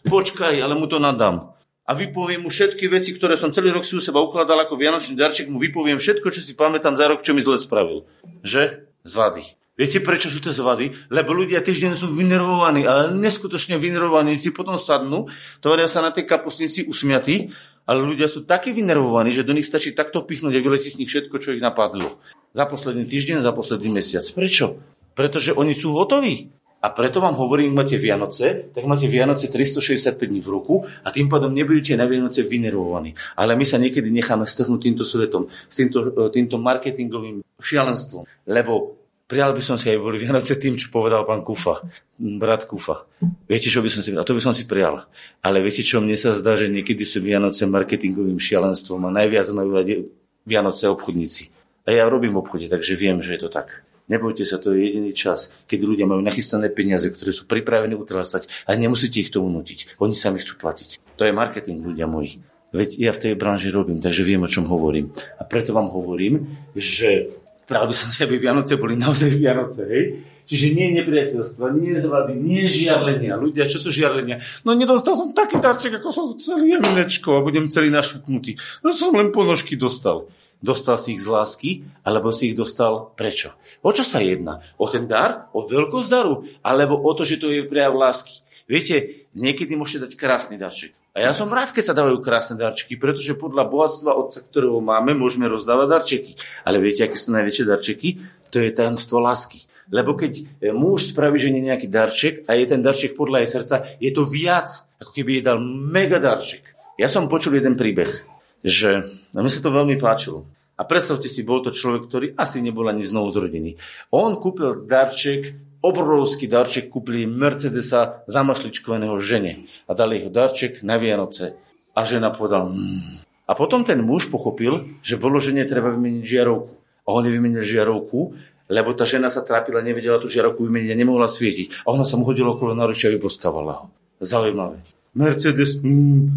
počkaj, 0.06 0.62
ale 0.62 0.78
mu 0.78 0.86
to 0.86 1.02
nadám. 1.02 1.50
A 1.90 1.98
vypoviem 1.98 2.46
mu 2.46 2.54
všetky 2.54 2.86
veci, 2.86 3.10
ktoré 3.18 3.34
som 3.34 3.50
celý 3.50 3.74
rok 3.74 3.82
si 3.82 3.98
u 3.98 4.02
seba 4.02 4.22
ukladal 4.22 4.62
ako 4.62 4.78
vianočný 4.78 5.18
darček, 5.18 5.50
mu 5.50 5.58
vypoviem 5.58 5.98
všetko, 5.98 6.30
čo 6.30 6.38
si 6.46 6.54
pamätám 6.54 6.94
za 6.94 7.10
rok, 7.10 7.26
čo 7.26 7.34
mi 7.34 7.42
zle 7.42 7.58
spravil. 7.58 8.06
Že? 8.46 8.86
Zvady. 9.02 9.58
Viete, 9.80 9.98
prečo 10.04 10.28
sú 10.28 10.44
to 10.44 10.52
zvady? 10.52 10.92
Lebo 11.08 11.32
ľudia 11.32 11.64
týždeň 11.64 11.96
sú 11.96 12.12
vynervovaní, 12.12 12.84
ale 12.84 13.16
neskutočne 13.16 13.80
vynervovaní, 13.80 14.36
si 14.36 14.52
potom 14.52 14.76
sadnú, 14.76 15.32
tvoria 15.58 15.88
sa 15.88 16.04
na 16.04 16.12
tej 16.12 16.28
kapusnici 16.28 16.84
usmiatí 16.84 17.48
ale 17.90 18.06
ľudia 18.06 18.30
sú 18.30 18.46
takí 18.46 18.70
vynervovaní, 18.70 19.34
že 19.34 19.42
do 19.42 19.50
nich 19.50 19.66
stačí 19.66 19.90
takto 19.98 20.22
pichnúť 20.22 20.54
a 20.54 20.62
vyletí 20.62 20.94
z 20.94 21.02
nich 21.02 21.10
všetko, 21.10 21.42
čo 21.42 21.58
ich 21.58 21.58
napadlo. 21.58 22.22
Za 22.54 22.70
posledný 22.70 23.10
týždeň, 23.10 23.42
za 23.42 23.50
posledný 23.50 23.98
mesiac. 23.98 24.22
Prečo? 24.30 24.78
Pretože 25.18 25.58
oni 25.58 25.74
sú 25.74 25.90
hotoví. 25.98 26.54
A 26.80 26.96
preto 26.96 27.20
vám 27.20 27.36
hovorím, 27.36 27.76
máte 27.76 28.00
Vianoce, 28.00 28.72
tak 28.72 28.88
máte 28.88 29.04
Vianoce 29.04 29.52
365 29.52 30.16
dní 30.16 30.40
v 30.40 30.48
roku 30.48 30.80
a 31.04 31.12
tým 31.12 31.28
pádom 31.28 31.52
nebudete 31.52 31.92
na 31.92 32.08
Vianoce 32.08 32.40
vynervovaní. 32.40 33.12
Ale 33.36 33.52
my 33.52 33.68
sa 33.68 33.76
niekedy 33.76 34.08
necháme 34.08 34.48
strhnúť 34.48 34.80
týmto 34.80 35.04
svetom, 35.04 35.52
s 35.68 35.76
týmto, 35.76 36.30
týmto 36.32 36.56
marketingovým 36.56 37.44
šialenstvom. 37.60 38.24
Lebo 38.48 38.99
Prijal 39.30 39.54
by 39.54 39.62
som 39.62 39.78
si 39.78 39.86
aj 39.94 40.02
boli 40.02 40.18
Vianoce 40.18 40.58
tým, 40.58 40.74
čo 40.74 40.90
povedal 40.90 41.22
pán 41.22 41.46
Kufa, 41.46 41.86
brat 42.18 42.66
Kufa. 42.66 43.06
Viete, 43.46 43.70
čo 43.70 43.78
by 43.78 43.86
som 43.86 44.02
si 44.02 44.10
A 44.10 44.26
to 44.26 44.34
by 44.34 44.42
som 44.42 44.50
si 44.50 44.66
prijal. 44.66 45.06
Ale 45.38 45.62
viete, 45.62 45.86
čo 45.86 46.02
mne 46.02 46.18
sa 46.18 46.34
zdá, 46.34 46.58
že 46.58 46.66
niekedy 46.66 47.06
sú 47.06 47.22
Vianoce 47.22 47.62
marketingovým 47.70 48.42
šialenstvom 48.42 49.06
a 49.06 49.14
najviac 49.14 49.46
majú 49.54 49.78
radi 49.78 50.10
Vianoce 50.42 50.90
obchodníci. 50.90 51.54
A 51.86 51.94
ja 51.94 52.10
robím 52.10 52.34
v 52.34 52.42
obchode, 52.42 52.66
takže 52.66 52.98
viem, 52.98 53.22
že 53.22 53.38
je 53.38 53.46
to 53.46 53.54
tak. 53.54 53.86
Nebojte 54.10 54.42
sa, 54.42 54.58
to 54.58 54.74
je 54.74 54.90
jediný 54.90 55.14
čas, 55.14 55.54
keď 55.70 55.78
ľudia 55.86 56.10
majú 56.10 56.18
nachystané 56.26 56.66
peniaze, 56.66 57.06
ktoré 57.06 57.30
sú 57.30 57.46
pripravení 57.46 57.94
utrácať 57.94 58.66
a 58.66 58.74
nemusíte 58.74 59.22
ich 59.22 59.30
tomu 59.30 59.46
nutiť. 59.54 60.02
Oni 60.02 60.18
sami 60.18 60.42
chcú 60.42 60.58
platiť. 60.58 60.98
To 61.14 61.22
je 61.22 61.30
marketing, 61.30 61.86
ľudia 61.86 62.10
moji. 62.10 62.42
Veď 62.74 62.98
ja 62.98 63.10
v 63.14 63.22
tej 63.22 63.32
branži 63.38 63.70
robím, 63.70 64.02
takže 64.02 64.26
viem, 64.26 64.42
o 64.42 64.50
čom 64.50 64.66
hovorím. 64.66 65.14
A 65.38 65.46
preto 65.46 65.70
vám 65.70 65.86
hovorím, 65.86 66.58
že 66.74 67.30
Pravdu 67.70 67.94
som 67.94 68.10
si, 68.10 68.26
aby 68.26 68.42
Vianoce 68.42 68.74
boli 68.74 68.98
naozaj 68.98 69.30
Vianoce, 69.38 69.86
hej? 69.86 70.04
Čiže 70.50 70.74
nie 70.74 70.98
nepriateľstva, 70.98 71.70
nie 71.78 71.94
zvady, 71.94 72.34
nie 72.34 72.66
žiarlenia. 72.66 73.38
Ľudia, 73.38 73.70
čo 73.70 73.78
sú 73.78 73.94
žiarlenia? 73.94 74.42
No 74.66 74.74
nedostal 74.74 75.14
som 75.14 75.30
taký 75.30 75.62
darček, 75.62 76.02
ako 76.02 76.08
som 76.10 76.24
chcel 76.34 76.66
jeminečko 76.66 77.38
a 77.38 77.44
budem 77.46 77.70
celý 77.70 77.94
našupnutý. 77.94 78.58
No 78.82 78.90
som 78.90 79.14
len 79.14 79.30
ponožky 79.30 79.78
dostal. 79.78 80.26
Dostal 80.58 80.98
si 80.98 81.14
ich 81.14 81.22
z 81.22 81.30
lásky, 81.30 81.70
alebo 82.02 82.34
si 82.34 82.50
ich 82.50 82.58
dostal 82.58 83.14
prečo? 83.14 83.54
O 83.80 83.94
čo 83.94 84.02
sa 84.02 84.18
jedná? 84.18 84.66
O 84.74 84.90
ten 84.90 85.06
dar? 85.06 85.46
O 85.54 85.62
veľkosť 85.62 86.08
daru? 86.10 86.50
Alebo 86.66 86.98
o 86.98 87.10
to, 87.14 87.22
že 87.22 87.38
to 87.38 87.54
je 87.54 87.70
prejav 87.70 87.94
lásky? 87.94 88.42
Viete, 88.66 89.24
niekedy 89.38 89.78
môžete 89.78 90.10
dať 90.10 90.12
krásny 90.18 90.58
darček. 90.58 90.98
A 91.10 91.26
ja 91.26 91.34
som 91.34 91.50
rád, 91.50 91.74
keď 91.74 91.90
sa 91.90 91.98
dávajú 91.98 92.22
krásne 92.22 92.54
darčeky, 92.54 92.94
pretože 92.94 93.34
podľa 93.34 93.66
bohatstva 93.66 94.14
otca, 94.14 94.46
ktorého 94.46 94.78
máme, 94.78 95.10
môžeme 95.18 95.50
rozdávať 95.50 95.86
darčeky. 95.90 96.32
Ale 96.62 96.78
viete, 96.78 97.02
aké 97.02 97.18
sú 97.18 97.34
najväčšie 97.34 97.64
darčeky? 97.66 98.08
To 98.54 98.62
je 98.62 98.70
tajomstvo 98.70 99.18
lásky. 99.18 99.66
Lebo 99.90 100.14
keď 100.14 100.32
e, 100.38 100.70
muž 100.70 101.10
spraví 101.10 101.42
žene 101.42 101.58
nejaký 101.66 101.90
darček 101.90 102.46
a 102.46 102.54
je 102.54 102.64
ten 102.70 102.78
darček 102.78 103.18
podľa 103.18 103.42
jej 103.42 103.50
srdca, 103.58 103.76
je 103.98 104.10
to 104.14 104.22
viac, 104.22 104.70
ako 105.02 105.10
keby 105.10 105.42
jej 105.42 105.44
dal 105.50 105.58
mega 105.66 106.22
darček. 106.22 106.62
Ja 106.94 107.10
som 107.10 107.26
počul 107.26 107.58
jeden 107.58 107.74
príbeh, 107.74 108.22
že 108.62 109.02
a 109.34 109.38
mne 109.42 109.50
sa 109.50 109.66
to 109.66 109.74
veľmi 109.74 109.98
páčilo. 109.98 110.46
A 110.78 110.86
predstavte 110.86 111.26
si, 111.26 111.42
bol 111.42 111.60
to 111.60 111.74
človek, 111.74 112.06
ktorý 112.06 112.26
asi 112.38 112.62
nebol 112.62 112.86
ani 112.86 113.02
znovu 113.02 113.34
zrodený. 113.34 113.76
On 114.14 114.38
kúpil 114.38 114.86
darček 114.86 115.52
obrovský 115.80 116.46
darček 116.46 116.92
kúpili 116.92 117.24
Mercedesa 117.24 118.24
zamašličkovaného 118.28 119.16
žene 119.20 119.68
a 119.88 119.96
dali 119.96 120.20
ho 120.20 120.28
darček 120.28 120.84
na 120.84 121.00
Vianoce. 121.00 121.56
A 121.96 122.06
žena 122.06 122.30
povedala, 122.30 122.70
mmm. 122.70 123.48
a 123.48 123.52
potom 123.58 123.82
ten 123.82 123.98
muž 124.04 124.30
pochopil, 124.30 124.86
že 125.02 125.18
bolo 125.18 125.42
žene 125.42 125.66
treba 125.66 125.90
vymeniť 125.90 126.24
žiarovku. 126.24 126.72
A 127.04 127.08
on 127.16 127.26
nevymenil 127.26 127.66
žiarovku, 127.66 128.38
lebo 128.70 128.94
tá 128.94 129.02
žena 129.02 129.32
sa 129.32 129.42
trápila, 129.42 129.82
nevedela 129.82 130.22
tú 130.22 130.30
žiarovku 130.30 130.62
vymeniť 130.62 130.90
a 130.94 131.00
nemohla 131.00 131.26
svietiť. 131.26 131.82
A 131.82 131.90
ona 131.90 132.06
sa 132.06 132.14
mu 132.14 132.22
hodila 132.22 132.54
okolo 132.54 132.76
naručia 132.76 133.10
a 133.10 133.14
vyboskávala 133.18 133.72
ho. 133.82 133.84
Zaujímavé. 134.22 134.78
Mercedes, 135.16 135.82
mm, 135.82 136.30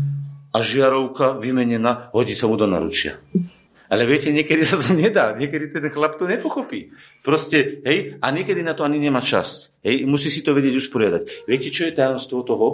a 0.50 0.58
žiarovka 0.66 1.38
vymenená, 1.38 2.10
hodí 2.10 2.34
sa 2.34 2.50
mu 2.50 2.58
do 2.58 2.66
naručia. 2.66 3.22
Ale 3.94 4.10
viete, 4.10 4.34
niekedy 4.34 4.66
sa 4.66 4.82
to 4.82 4.98
nedá, 4.98 5.38
niekedy 5.38 5.70
ten 5.70 5.86
chlap 5.94 6.18
to 6.18 6.26
nepochopí. 6.26 6.90
Proste, 7.22 7.86
hej, 7.86 8.18
a 8.18 8.26
niekedy 8.34 8.66
na 8.66 8.74
to 8.74 8.82
ani 8.82 8.98
nemá 8.98 9.22
čas. 9.22 9.70
Hej, 9.86 10.10
musí 10.10 10.34
si 10.34 10.42
to 10.42 10.58
vedieť 10.58 10.82
usporiadať. 10.82 11.46
Viete, 11.46 11.70
čo 11.70 11.86
je 11.86 11.94
tajomstvo 11.94 12.42
toho? 12.42 12.68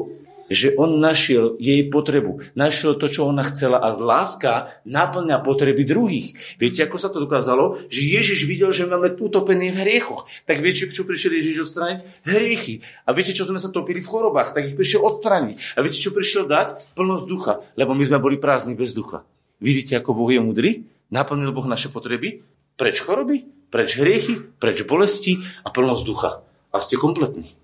Že 0.48 0.80
on 0.80 0.98
našiel 1.04 1.60
jej 1.60 1.84
potrebu, 1.92 2.42
našiel 2.56 2.96
to, 2.96 3.12
čo 3.12 3.28
ona 3.28 3.44
chcela 3.52 3.84
a 3.84 3.94
láska 3.94 4.82
naplňa 4.88 5.44
potreby 5.44 5.84
druhých. 5.84 6.34
Viete, 6.56 6.88
ako 6.88 6.96
sa 6.96 7.12
to 7.12 7.20
dokázalo? 7.20 7.76
Že 7.92 8.02
Ježiš 8.16 8.40
videl, 8.48 8.72
že 8.72 8.88
máme 8.88 9.20
utopený 9.20 9.76
v 9.76 9.82
hriechoch. 9.86 10.24
Tak 10.48 10.64
viete, 10.64 10.88
čo 10.88 11.04
prišiel 11.04 11.36
Ježiš 11.36 11.70
odstrániť? 11.70 12.00
Hriechy. 12.26 12.82
A 13.06 13.12
viete, 13.12 13.36
čo 13.36 13.44
sme 13.44 13.60
sa 13.60 13.70
topili 13.70 14.00
v 14.00 14.08
chorobách? 14.08 14.56
Tak 14.56 14.74
ich 14.74 14.80
prišiel 14.80 15.04
odstrániť. 15.04 15.76
A 15.76 15.84
viete, 15.84 16.00
čo 16.00 16.16
prišiel 16.16 16.48
dať? 16.48 16.98
Plnosť 16.98 17.26
ducha. 17.28 17.54
Lebo 17.78 17.92
my 17.92 18.08
sme 18.08 18.24
boli 18.24 18.40
prázdni 18.42 18.74
bez 18.74 18.96
ducha. 18.96 19.22
Vidíte, 19.60 20.00
ako 20.00 20.16
Boh 20.16 20.32
je 20.32 20.42
mudrý? 20.42 20.72
Naplnil 21.10 21.50
Boh 21.50 21.66
naše 21.66 21.90
potreby? 21.90 22.46
Preč 22.78 23.02
choroby? 23.02 23.50
Preč 23.74 23.98
hriechy? 23.98 24.38
Preč 24.62 24.86
bolesti? 24.86 25.42
A 25.66 25.74
plnosť 25.74 26.04
ducha. 26.06 26.46
A 26.70 26.78
ste 26.82 27.02
kompletní. 27.02 27.58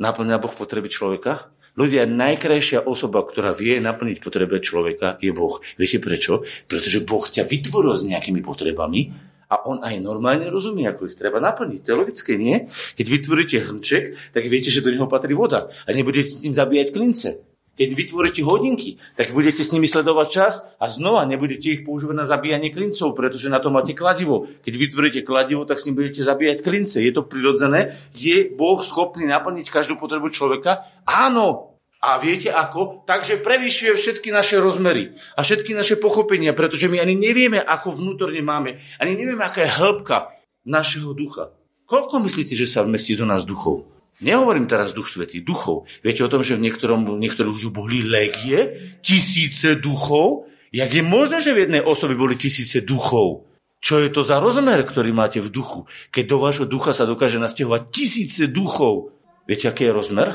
Naplňa 0.00 0.40
Boh 0.40 0.52
potreby 0.52 0.88
človeka? 0.88 1.52
Ľudia, 1.76 2.08
najkrajšia 2.08 2.88
osoba, 2.88 3.20
ktorá 3.20 3.52
vie 3.52 3.76
naplniť 3.84 4.24
potreby 4.24 4.64
človeka, 4.64 5.20
je 5.20 5.28
Boh. 5.36 5.60
Viete 5.76 6.00
prečo? 6.00 6.40
Pretože 6.64 7.04
Boh 7.04 7.20
ťa 7.20 7.44
vytvoril 7.44 7.92
s 7.92 8.08
nejakými 8.08 8.40
potrebami 8.40 9.12
a 9.52 9.60
on 9.68 9.84
aj 9.84 10.00
normálne 10.00 10.48
rozumie, 10.48 10.88
ako 10.88 11.12
ich 11.12 11.20
treba 11.20 11.38
naplniť. 11.38 11.80
To 11.84 11.88
je 11.92 12.00
logické, 12.00 12.32
nie? 12.40 12.66
Keď 12.72 13.06
vytvoríte 13.06 13.56
hrnček, 13.60 14.32
tak 14.32 14.48
viete, 14.48 14.72
že 14.72 14.80
do 14.80 14.88
neho 14.88 15.06
patrí 15.06 15.36
voda 15.36 15.68
a 15.84 15.88
nebudete 15.92 16.32
s 16.32 16.40
tým 16.40 16.56
zabíjať 16.56 16.88
klince. 16.96 17.45
Keď 17.76 17.88
vytvoríte 17.92 18.40
hodinky, 18.40 18.96
tak 19.12 19.36
budete 19.36 19.60
s 19.60 19.68
nimi 19.68 19.84
sledovať 19.84 20.28
čas 20.32 20.64
a 20.80 20.88
znova 20.88 21.28
nebudete 21.28 21.68
ich 21.68 21.84
používať 21.84 22.16
na 22.16 22.24
zabíjanie 22.24 22.72
klincov, 22.72 23.12
pretože 23.12 23.52
na 23.52 23.60
to 23.60 23.68
máte 23.68 23.92
kladivo. 23.92 24.48
Keď 24.64 24.74
vytvoríte 24.74 25.20
kladivo, 25.20 25.68
tak 25.68 25.76
s 25.76 25.84
ním 25.84 26.00
budete 26.00 26.24
zabíjať 26.24 26.64
klince. 26.64 27.04
Je 27.04 27.12
to 27.12 27.28
prirodzené? 27.28 27.92
Je 28.16 28.48
Boh 28.48 28.80
schopný 28.80 29.28
naplniť 29.28 29.68
každú 29.68 30.00
potrebu 30.00 30.32
človeka? 30.32 30.88
Áno. 31.04 31.76
A 32.00 32.16
viete 32.22 32.52
ako? 32.52 33.02
Takže 33.08 33.40
prevyšuje 33.40 33.96
všetky 33.96 34.28
naše 34.30 34.60
rozmery 34.60 35.16
a 35.34 35.42
všetky 35.42 35.72
naše 35.72 35.96
pochopenia, 35.96 36.52
pretože 36.52 36.86
my 36.92 37.00
ani 37.00 37.16
nevieme, 37.16 37.58
ako 37.58 37.98
vnútorne 37.98 38.38
máme. 38.44 38.78
Ani 39.00 39.16
nevieme, 39.16 39.42
aká 39.42 39.64
je 39.64 39.74
hĺbka 39.74 40.16
našeho 40.68 41.16
ducha. 41.16 41.50
Koľko 41.88 42.22
myslíte, 42.22 42.54
že 42.54 42.68
sa 42.68 42.84
vmestí 42.86 43.16
do 43.18 43.26
nás 43.26 43.42
duchov? 43.42 43.95
Nehovorím 44.16 44.64
teraz 44.64 44.96
duch 44.96 45.12
svetý, 45.12 45.44
duchov. 45.44 45.84
Viete 46.00 46.24
o 46.24 46.32
tom, 46.32 46.40
že 46.40 46.56
v 46.56 46.64
niektorom, 46.64 47.20
niektorých 47.20 47.52
ľudí 47.52 47.68
boli 47.68 48.00
legie, 48.00 48.96
tisíce 49.04 49.76
duchov? 49.76 50.48
Jak 50.72 50.88
je 50.88 51.04
možné, 51.04 51.44
že 51.44 51.52
v 51.52 51.68
jednej 51.68 51.82
osobe 51.84 52.16
boli 52.16 52.40
tisíce 52.40 52.80
duchov? 52.80 53.44
Čo 53.76 54.00
je 54.00 54.08
to 54.08 54.24
za 54.24 54.40
rozmer, 54.40 54.82
ktorý 54.88 55.12
máte 55.12 55.44
v 55.44 55.52
duchu? 55.52 55.84
Keď 56.08 56.24
do 56.24 56.40
vášho 56.40 56.64
ducha 56.64 56.96
sa 56.96 57.04
dokáže 57.04 57.36
nastihovať 57.36 57.92
tisíce 57.92 58.48
duchov. 58.48 59.12
Viete, 59.44 59.68
aký 59.68 59.92
je 59.92 59.92
rozmer? 59.92 60.28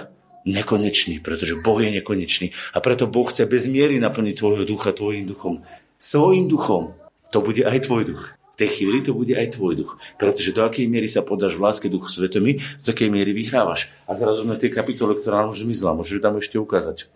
Nekonečný, 0.45 1.21
pretože 1.21 1.57
Boh 1.57 1.81
je 1.81 1.89
nekonečný. 2.01 2.53
A 2.77 2.85
preto 2.85 3.09
Boh 3.09 3.25
chce 3.25 3.49
bez 3.49 3.65
miery 3.65 3.97
naplniť 3.97 4.37
tvojho 4.37 4.63
ducha 4.65 4.93
tvojim 4.93 5.25
duchom. 5.25 5.65
Svojim 5.97 6.45
duchom. 6.45 6.93
To 7.33 7.41
bude 7.41 7.65
aj 7.65 7.89
tvoj 7.89 8.03
duch 8.13 8.40
tej 8.61 8.69
chvíli 8.69 9.01
to 9.01 9.17
bude 9.17 9.33
aj 9.33 9.57
tvoj 9.57 9.73
duch. 9.73 9.91
Pretože 10.21 10.53
do 10.53 10.61
akej 10.61 10.85
miery 10.85 11.09
sa 11.09 11.25
podáš 11.25 11.57
v 11.57 11.65
láske 11.65 11.89
duchu 11.89 12.13
svetomi, 12.13 12.61
do 12.85 12.89
akej 12.93 13.09
miery 13.09 13.33
vyhrávaš. 13.33 13.89
A 14.05 14.13
zrazu 14.13 14.45
sme 14.45 14.61
tej 14.61 14.69
kapitole, 14.69 15.17
ktorá 15.17 15.41
nám 15.41 15.57
už 15.57 15.65
zmizla, 15.65 15.97
môžeš 15.97 16.21
tam 16.21 16.37
ešte 16.37 16.61
ukázať. 16.61 17.09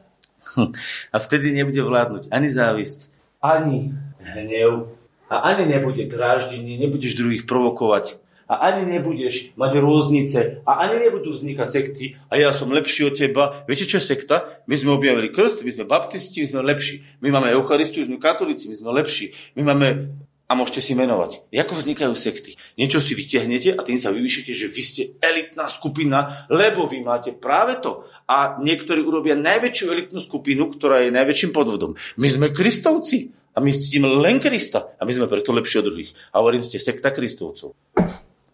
A 1.13 1.17
vtedy 1.21 1.53
nebude 1.53 1.81
vládnuť 1.85 2.33
ani 2.33 2.49
závisť, 2.49 3.13
ani 3.41 3.93
hnev, 4.21 4.89
a 5.25 5.35
ani 5.53 5.69
nebude 5.69 6.05
dráždenie, 6.05 6.77
nebudeš 6.77 7.17
druhých 7.17 7.49
provokovať, 7.49 8.21
a 8.45 8.61
ani 8.61 8.85
nebudeš 8.85 9.57
mať 9.57 9.71
rôznice 9.81 10.61
a 10.69 10.71
ani 10.85 11.09
nebudú 11.09 11.33
vznikať 11.33 11.67
sekty 11.69 12.05
a 12.29 12.37
ja 12.37 12.53
som 12.53 12.69
lepší 12.69 13.09
od 13.09 13.17
teba. 13.17 13.65
Viete, 13.65 13.89
čo 13.89 13.97
je 13.97 14.05
sekta? 14.05 14.61
My 14.69 14.77
sme 14.77 14.93
objavili 14.93 15.33
krst, 15.33 15.65
my 15.65 15.73
sme 15.73 15.89
baptisti, 15.89 16.45
my 16.45 16.47
sme 16.53 16.61
lepší. 16.61 17.01
My 17.25 17.33
máme 17.33 17.49
Eucharistiu, 17.57 18.05
my 18.05 18.13
sme 18.13 18.19
katolíci, 18.21 18.69
my 18.69 18.77
sme 18.77 18.89
lepší. 18.93 19.33
My 19.57 19.73
máme 19.73 20.13
a 20.45 20.51
môžete 20.53 20.81
si 20.81 20.93
menovať. 20.93 21.49
Ako 21.49 21.73
vznikajú 21.73 22.13
sekty? 22.13 22.53
Niečo 22.77 23.01
si 23.01 23.17
vytiahnete 23.17 23.73
a 23.73 23.81
tým 23.81 23.97
sa 23.97 24.13
vyvyšíte, 24.13 24.53
že 24.53 24.69
vy 24.69 24.81
ste 24.85 25.03
elitná 25.17 25.65
skupina, 25.65 26.45
lebo 26.53 26.85
vy 26.85 27.01
máte 27.01 27.33
práve 27.33 27.81
to. 27.81 28.05
A 28.29 28.61
niektorí 28.61 29.01
urobia 29.01 29.33
najväčšiu 29.33 29.85
elitnú 29.89 30.21
skupinu, 30.21 30.69
ktorá 30.73 31.01
je 31.05 31.13
najväčším 31.13 31.49
podvodom. 31.49 31.97
My 32.21 32.27
sme 32.29 32.53
kristovci 32.53 33.33
a 33.55 33.63
my 33.63 33.71
ctíme 33.73 34.05
len 34.05 34.37
Krista 34.37 34.93
a 34.99 35.01
my 35.07 35.11
sme 35.15 35.31
preto 35.31 35.55
lepší 35.55 35.81
od 35.81 35.87
druhých. 35.89 36.11
A 36.35 36.43
hovorím, 36.43 36.61
ste 36.61 36.77
sekta 36.77 37.09
kristovcov. 37.09 37.73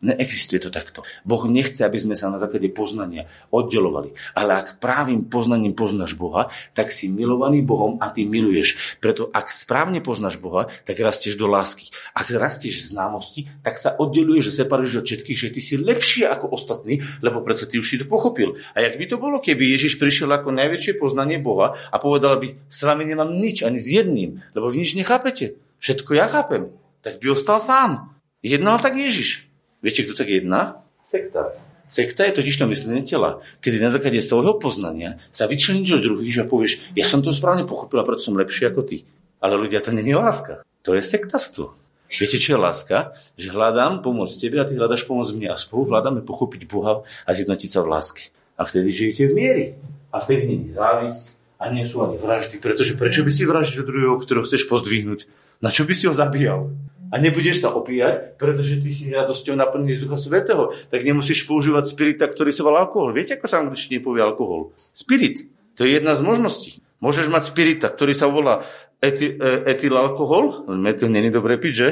Neexistuje 0.01 0.57
to 0.57 0.73
takto. 0.73 1.05
Boh 1.21 1.45
nechce, 1.45 1.85
aby 1.85 2.01
sme 2.01 2.17
sa 2.17 2.33
na 2.33 2.41
základe 2.41 2.73
poznania 2.73 3.29
oddelovali. 3.53 4.17
Ale 4.33 4.57
ak 4.57 4.81
právým 4.81 5.29
poznaním 5.29 5.77
poznáš 5.77 6.17
Boha, 6.17 6.49
tak 6.73 6.89
si 6.89 7.05
milovaný 7.05 7.61
Bohom 7.61 8.01
a 8.01 8.09
ty 8.09 8.25
miluješ. 8.25 8.97
Preto 8.97 9.29
ak 9.29 9.53
správne 9.53 10.01
poznáš 10.01 10.41
Boha, 10.41 10.73
tak 10.89 10.97
rastieš 10.97 11.37
do 11.37 11.45
lásky. 11.45 11.93
Ak 12.17 12.33
rastieš 12.33 12.89
z 12.89 12.97
známosti, 12.97 13.45
tak 13.61 13.77
sa 13.77 13.93
oddeluješ, 13.93 14.49
že 14.49 14.65
separuješ 14.65 14.93
od 15.01 15.05
všetkých, 15.05 15.37
že 15.37 15.53
ty 15.53 15.61
si 15.61 15.77
lepšie 15.77 16.25
ako 16.25 16.49
ostatní, 16.49 17.05
lebo 17.21 17.45
predsa 17.45 17.69
ty 17.69 17.77
už 17.77 17.85
si 17.85 18.01
to 18.01 18.09
pochopil. 18.09 18.57
A 18.73 18.81
jak 18.81 18.97
by 18.97 19.05
to 19.05 19.21
bolo, 19.21 19.37
keby 19.37 19.69
Ježiš 19.77 20.01
prišiel 20.01 20.33
ako 20.33 20.49
najväčšie 20.49 20.97
poznanie 20.97 21.37
Boha 21.37 21.77
a 21.93 22.01
povedal 22.01 22.41
by, 22.41 22.57
s 22.65 22.81
vami 22.81 23.05
nemám 23.05 23.29
nič, 23.29 23.61
ani 23.61 23.77
s 23.77 23.85
jedným, 23.85 24.41
lebo 24.57 24.65
vy 24.65 24.81
nič 24.81 24.97
nechápete. 24.97 25.61
Všetko 25.77 26.17
ja 26.17 26.25
chápem. 26.25 26.73
Tak 27.05 27.21
by 27.21 27.37
ostal 27.37 27.61
sám. 27.61 28.17
Jednal 28.41 28.81
tak 28.81 28.97
Ježiš. 28.97 29.50
Viete, 29.81 30.05
kto 30.05 30.13
tak 30.13 30.29
jedná? 30.29 30.85
Sekta. 31.09 31.57
Sekta 31.91 32.23
je 32.23 32.39
totiž 32.39 32.55
to 32.55 32.71
myslenie 32.71 33.03
tela, 33.03 33.43
kedy 33.59 33.83
na 33.83 33.91
základe 33.91 34.23
svojho 34.23 34.55
poznania 34.55 35.19
sa 35.35 35.43
vyčleníš 35.43 35.99
od 35.99 36.05
druhých 36.07 36.39
a 36.39 36.47
povieš, 36.47 36.95
ja 36.95 37.03
som 37.03 37.19
to 37.19 37.35
správne 37.35 37.67
pochopil 37.67 37.99
a 37.99 38.07
preto 38.07 38.23
som 38.23 38.39
lepší 38.39 38.71
ako 38.71 38.87
ty. 38.87 39.03
Ale 39.43 39.59
ľudia, 39.59 39.83
to 39.83 39.91
není 39.91 40.15
láska. 40.15 40.63
To 40.87 40.95
je 40.95 41.03
sektarstvo. 41.03 41.75
Viete, 42.07 42.39
čo 42.39 42.55
je 42.55 42.63
láska? 42.63 43.17
Že 43.35 43.51
hľadám 43.51 44.03
pomoc 44.03 44.31
tebe 44.31 44.59
a 44.59 44.67
ty 44.67 44.79
hľadaš 44.79 45.03
pomoc 45.03 45.27
mne 45.35 45.51
a 45.51 45.59
spolu 45.59 45.91
hľadáme 45.91 46.23
pochopiť 46.23 46.61
Boha 46.67 47.03
a 47.23 47.29
zjednotiť 47.31 47.69
sa 47.71 47.83
v 47.83 47.91
láske. 47.91 48.31
A 48.55 48.63
vtedy 48.63 48.91
žijete 48.95 49.27
v 49.27 49.33
miery. 49.35 49.65
A 50.11 50.19
vtedy 50.19 50.47
nie 50.47 50.59
je 50.71 50.79
závisť 50.79 51.25
a 51.59 51.63
nie 51.71 51.87
sú 51.87 52.03
ani 52.03 52.19
vraždy. 52.19 52.59
Pretože 52.59 52.99
prečo 52.99 53.23
by 53.23 53.31
si 53.31 53.43
vraždil 53.47 53.87
druhého, 53.87 54.19
ktorého 54.19 54.43
chceš 54.43 54.67
pozdvihnúť? 54.67 55.27
Na 55.63 55.71
čo 55.71 55.87
by 55.87 55.93
si 55.95 56.07
ho 56.07 56.13
zabíjal? 56.13 56.71
A 57.11 57.15
nebudeš 57.19 57.59
sa 57.59 57.75
opíjať, 57.75 58.39
pretože 58.39 58.79
ty 58.79 58.89
si 58.89 59.11
radosťou 59.11 59.59
naplnený 59.59 59.99
z 59.99 60.01
Ducha 60.07 60.17
Svetého, 60.17 60.71
tak 60.87 61.03
nemusíš 61.03 61.43
používať 61.43 61.91
spirita, 61.91 62.25
ktorý 62.31 62.55
sa 62.55 62.63
volá 62.63 62.87
alkohol. 62.87 63.11
Viete, 63.11 63.35
ako 63.35 63.45
sa 63.51 63.59
angličtine 63.59 63.99
povie 63.99 64.23
alkohol? 64.23 64.71
Spirit. 64.95 65.51
To 65.75 65.83
je 65.83 65.99
jedna 65.99 66.15
z 66.15 66.23
možností. 66.23 66.71
Môžeš 67.03 67.27
mať 67.27 67.51
spirita, 67.51 67.91
ktorý 67.91 68.13
sa 68.15 68.31
volá 68.31 68.63
ety, 69.03 69.35
e, 69.35 69.65
etylalkohol. 69.73 70.69
Metyl 70.77 71.09
není 71.09 71.33
dobré 71.33 71.57
piť, 71.57 71.73
že? 71.73 71.89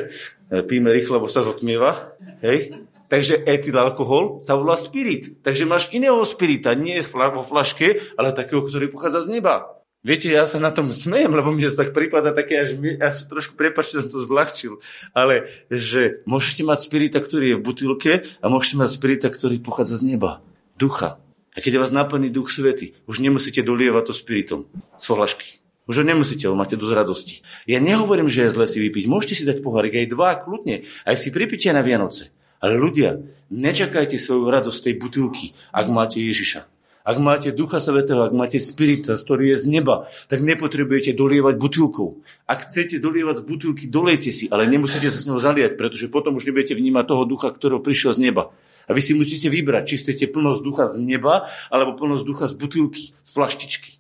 E, 0.47 0.61
píme 0.63 0.93
rýchlo, 0.93 1.19
lebo 1.19 1.27
sa 1.27 1.41
zotmieva. 1.41 2.15
Hej? 2.45 2.85
Takže 3.09 3.41
etylalkohol 3.41 4.45
sa 4.45 4.53
volá 4.53 4.77
spirit. 4.77 5.41
Takže 5.41 5.65
máš 5.65 5.89
iného 5.89 6.21
spirita, 6.29 6.77
nie 6.77 7.01
vo 7.01 7.41
flaške, 7.41 8.13
ale 8.13 8.37
takého, 8.37 8.61
ktorý 8.61 8.93
pochádza 8.93 9.25
z 9.25 9.41
neba. 9.41 9.78
Viete, 9.99 10.31
ja 10.31 10.47
sa 10.47 10.63
na 10.63 10.71
tom 10.71 10.95
smejem, 10.95 11.35
lebo 11.35 11.51
mi 11.51 11.59
to 11.59 11.75
tak 11.75 11.91
prípada 11.91 12.31
také, 12.31 12.63
až 12.63 12.79
mi, 12.79 12.95
ja 12.95 13.11
som 13.11 13.27
trošku, 13.27 13.59
prepačte, 13.59 13.99
som 13.99 14.07
to 14.07 14.23
zľahčil, 14.23 14.79
ale 15.11 15.51
že 15.67 16.23
môžete 16.23 16.63
mať 16.63 16.87
spirita, 16.87 17.19
ktorý 17.19 17.45
je 17.51 17.57
v 17.59 17.65
butilke 17.67 18.13
a 18.39 18.45
môžete 18.47 18.79
mať 18.79 18.95
spirita, 18.95 19.27
ktorý 19.27 19.59
pochádza 19.59 19.99
z 19.99 20.15
neba, 20.15 20.39
ducha. 20.79 21.19
A 21.51 21.59
keď 21.59 21.83
vás 21.83 21.91
naplní 21.91 22.31
duch 22.31 22.47
svety, 22.47 22.95
už 23.11 23.19
nemusíte 23.19 23.59
dolievať 23.59 24.03
to 24.07 24.13
spiritom 24.15 24.71
z 24.95 25.03
flašky. 25.03 25.59
Už 25.91 25.99
ho 25.99 26.05
nemusíte, 26.07 26.47
ho 26.47 26.55
máte 26.55 26.79
dosť 26.79 26.95
radosti. 26.95 27.35
Ja 27.67 27.83
nehovorím, 27.83 28.31
že 28.31 28.47
je 28.47 28.55
zle 28.55 28.71
si 28.71 28.79
vypiť. 28.79 29.03
Môžete 29.09 29.35
si 29.35 29.43
dať 29.43 29.59
pohárik 29.59 29.99
aj 29.99 30.13
dva, 30.15 30.39
kľudne. 30.39 30.87
Aj 31.03 31.17
si 31.19 31.33
pripite 31.33 31.67
na 31.75 31.83
Vianoce. 31.83 32.31
Ale 32.61 32.79
ľudia, 32.79 33.19
nečakajte 33.51 34.15
svoju 34.15 34.47
radosť 34.47 34.79
tej 34.79 34.95
butilky, 34.95 35.57
ak 35.75 35.89
máte 35.91 36.21
Ježiša. 36.21 36.78
Ak 37.09 37.17
máte 37.17 37.49
Ducha 37.49 37.81
Svetého, 37.81 38.21
ak 38.21 38.37
máte 38.37 38.61
Spirita, 38.61 39.17
ktorý 39.17 39.57
je 39.57 39.65
z 39.65 39.81
neba, 39.81 40.05
tak 40.29 40.45
nepotrebujete 40.45 41.17
dolievať 41.17 41.57
butilkou. 41.57 42.21
Ak 42.45 42.69
chcete 42.69 43.01
dolievať 43.01 43.41
z 43.41 43.43
butilky, 43.49 43.83
dolejte 43.89 44.29
si, 44.29 44.45
ale 44.53 44.69
nemusíte 44.69 45.09
sa 45.09 45.17
s 45.17 45.25
ňou 45.25 45.41
zaliať, 45.41 45.73
pretože 45.73 46.05
potom 46.13 46.37
už 46.37 46.45
nebudete 46.45 46.77
vnímať 46.77 47.09
toho 47.09 47.25
ducha, 47.25 47.49
ktorého 47.49 47.81
prišiel 47.81 48.13
z 48.13 48.29
neba. 48.29 48.53
A 48.85 48.93
vy 48.93 49.01
si 49.01 49.17
musíte 49.17 49.49
vybrať, 49.49 49.89
či 49.89 49.95
chcete 50.05 50.29
plnosť 50.29 50.61
ducha 50.61 50.85
z 50.85 51.01
neba, 51.01 51.49
alebo 51.73 51.97
plnosť 51.97 52.23
ducha 52.29 52.45
z 52.45 52.53
butilky, 52.53 53.17
z 53.25 53.31
flaštičky. 53.33 53.97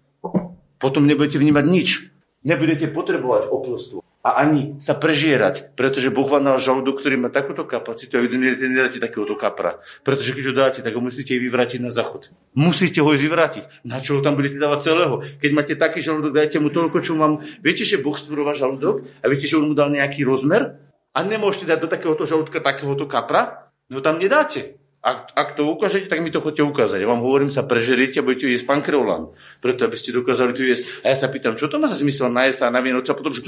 Potom 0.77 1.09
nebudete 1.09 1.41
vnímať 1.41 1.65
nič. 1.65 2.13
Nebudete 2.45 2.93
potrebovať 2.93 3.49
oplstvo 3.49 4.05
a 4.29 4.37
ani 4.45 4.77
sa 4.77 4.93
prežierať, 4.93 5.73
pretože 5.73 6.13
Boh 6.13 6.29
vám 6.29 6.45
dal 6.45 6.61
žalúdok, 6.61 7.01
ktorý 7.01 7.17
má 7.17 7.33
takúto 7.33 7.65
kapacitu 7.65 8.13
a 8.13 8.21
vy 8.21 8.29
nedáte 8.37 9.01
takéhoto 9.01 9.33
kapra. 9.33 9.81
Pretože 10.05 10.37
keď 10.37 10.43
ho 10.45 10.53
dáte, 10.53 10.79
tak 10.85 10.93
ho 10.93 11.01
musíte 11.01 11.33
vyvrátiť 11.33 11.81
na 11.81 11.89
záchod. 11.89 12.29
Musíte 12.53 13.01
ho 13.01 13.09
vyvrátiť. 13.09 13.81
Na 13.81 13.97
čo 13.97 14.17
ho 14.17 14.21
tam 14.21 14.37
budete 14.37 14.61
dávať 14.61 14.93
celého? 14.93 15.25
Keď 15.41 15.51
máte 15.57 15.73
taký 15.73 16.05
žalúdok, 16.05 16.37
dajte 16.37 16.61
mu 16.61 16.69
toľko, 16.69 16.97
čo 17.01 17.17
mám. 17.17 17.41
Viete, 17.65 17.81
že 17.81 17.97
Boh 17.97 18.13
stvoril 18.13 18.53
žalúdok 18.53 19.09
a 19.19 19.25
viete, 19.25 19.49
že 19.49 19.57
on 19.57 19.65
mu 19.65 19.73
dal 19.73 19.89
nejaký 19.89 20.21
rozmer? 20.21 20.77
A 21.09 21.25
nemôžete 21.25 21.65
dať 21.65 21.79
do 21.81 21.89
takéhoto 21.89 22.29
žalúdka 22.29 22.61
takéhoto 22.61 23.09
kapra? 23.09 23.73
No 23.89 23.97
tam 24.05 24.21
nedáte. 24.21 24.77
Ak, 24.99 25.31
ak 25.31 25.55
to 25.55 25.63
ukážete, 25.63 26.11
tak 26.11 26.19
mi 26.19 26.27
to 26.27 26.43
chodte 26.43 26.59
ukázať. 26.59 26.99
Ja 26.99 27.07
vám 27.07 27.23
hovorím, 27.23 27.47
sa 27.47 27.63
prežeriete 27.63 28.19
a 28.19 28.25
budete 28.27 28.51
jesť 28.51 28.67
pankreolán. 28.67 29.31
Preto, 29.63 29.87
aby 29.87 29.95
ste 29.95 30.11
dokázali 30.11 30.51
tu 30.51 30.67
jesť. 30.67 31.07
A 31.07 31.15
ja 31.15 31.17
sa 31.17 31.31
pýtam, 31.31 31.55
čo 31.55 31.71
to 31.71 31.79
má 31.79 31.87
za 31.87 31.95
zmysel 31.95 32.27
najesť 32.27 32.67
sa 32.67 32.73
na 32.73 32.83
Vianoce 32.83 33.15
a 33.15 33.15
potom 33.15 33.31
že... 33.31 33.47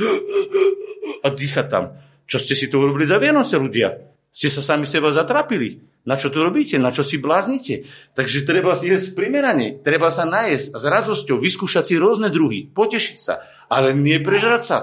a 1.20 1.28
dýchať 1.28 1.68
tam. 1.68 2.00
Čo 2.24 2.40
ste 2.40 2.56
si 2.56 2.72
to 2.72 2.80
urobili 2.80 3.04
za 3.04 3.20
Vianoce, 3.20 3.60
ľudia? 3.60 4.00
Ste 4.32 4.48
sa 4.48 4.64
sami 4.64 4.88
seba 4.88 5.12
zatrapili. 5.12 5.84
Na 6.08 6.16
čo 6.16 6.32
to 6.32 6.40
robíte? 6.40 6.80
Na 6.80 6.96
čo 6.96 7.04
si 7.04 7.20
bláznite? 7.20 7.84
Takže 8.16 8.48
treba 8.48 8.72
si 8.80 8.88
jesť 8.88 9.12
primerane. 9.12 9.84
Treba 9.84 10.08
sa 10.08 10.24
najesť 10.24 10.72
a 10.72 10.78
s 10.80 10.86
radosťou 10.88 11.36
vyskúšať 11.36 11.84
si 11.84 11.96
rôzne 12.00 12.32
druhy. 12.32 12.72
Potešiť 12.72 13.18
sa. 13.20 13.44
Ale 13.68 13.92
nie 13.92 14.24
prežrať 14.24 14.62
sa. 14.64 14.78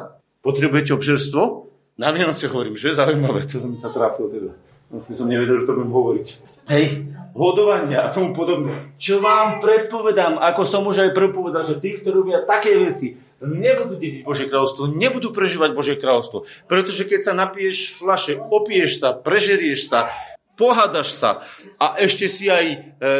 Potrebujete 0.44 0.92
obžerstvo? 0.92 1.72
Na 1.96 2.12
Vianoce 2.12 2.44
hovorím, 2.52 2.76
že 2.76 2.92
zaujímavé. 2.92 3.48
To 3.48 3.64
mi 3.64 3.80
sa 3.80 3.88
trápilo 3.88 4.28
teda. 4.28 4.67
No, 4.88 5.04
som 5.12 5.28
nevedel, 5.28 5.62
že 5.62 5.68
to 5.68 5.76
budem 5.76 5.92
hovoriť. 5.92 6.26
Hej, 6.72 7.12
hodovania 7.36 8.08
a 8.08 8.12
tomu 8.12 8.32
podobne. 8.32 8.96
Čo 8.96 9.20
vám 9.20 9.60
predpovedám, 9.60 10.40
ako 10.40 10.64
som 10.64 10.88
už 10.88 11.04
aj 11.04 11.10
predpovedal, 11.12 11.68
že 11.68 11.76
tí, 11.76 12.00
ktorí 12.00 12.24
robia 12.24 12.40
také 12.48 12.80
veci, 12.80 13.20
nebudú 13.44 14.00
dediť 14.00 14.24
Božie 14.24 14.48
kráľovstvo, 14.48 14.88
nebudú 14.96 15.30
prežívať 15.30 15.70
Božie 15.76 16.00
kráľovstvo. 16.00 16.48
Pretože 16.64 17.04
keď 17.04 17.20
sa 17.20 17.32
napiješ 17.36 18.00
flaše, 18.00 18.40
opiješ 18.40 19.04
sa, 19.04 19.12
prežerieš 19.12 19.92
sa, 19.92 20.08
pohádaš 20.56 21.20
sa 21.20 21.44
a 21.76 22.00
ešte 22.00 22.24
si 22.26 22.48
aj 22.48 22.64
e, 22.66 22.76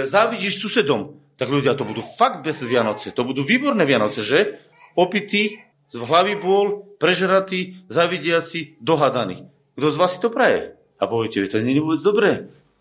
závidíš 0.09 0.59
susedom, 0.65 1.21
tak 1.39 1.53
ľudia, 1.53 1.79
to 1.79 1.87
budú 1.87 2.03
fakt 2.03 2.43
bez 2.43 2.59
Vianoce. 2.65 3.15
To 3.15 3.23
budú 3.23 3.47
výborné 3.47 3.87
Vianoce, 3.87 4.27
že? 4.27 4.59
Opity, 4.99 5.63
z 5.87 5.97
hlavy 6.01 6.35
bol, 6.35 6.97
prežratý, 6.99 7.87
zavidiaci, 7.87 8.83
dohadaný. 8.83 9.47
Kto 9.79 9.87
z 9.95 9.97
vás 10.01 10.17
si 10.17 10.19
to 10.19 10.35
praje? 10.35 10.78
A 10.99 11.07
poviete, 11.07 11.43
že 11.47 11.55
to 11.55 11.63
nie 11.63 11.79
je 11.79 11.83
vôbec 11.83 12.03
dobré. 12.03 12.31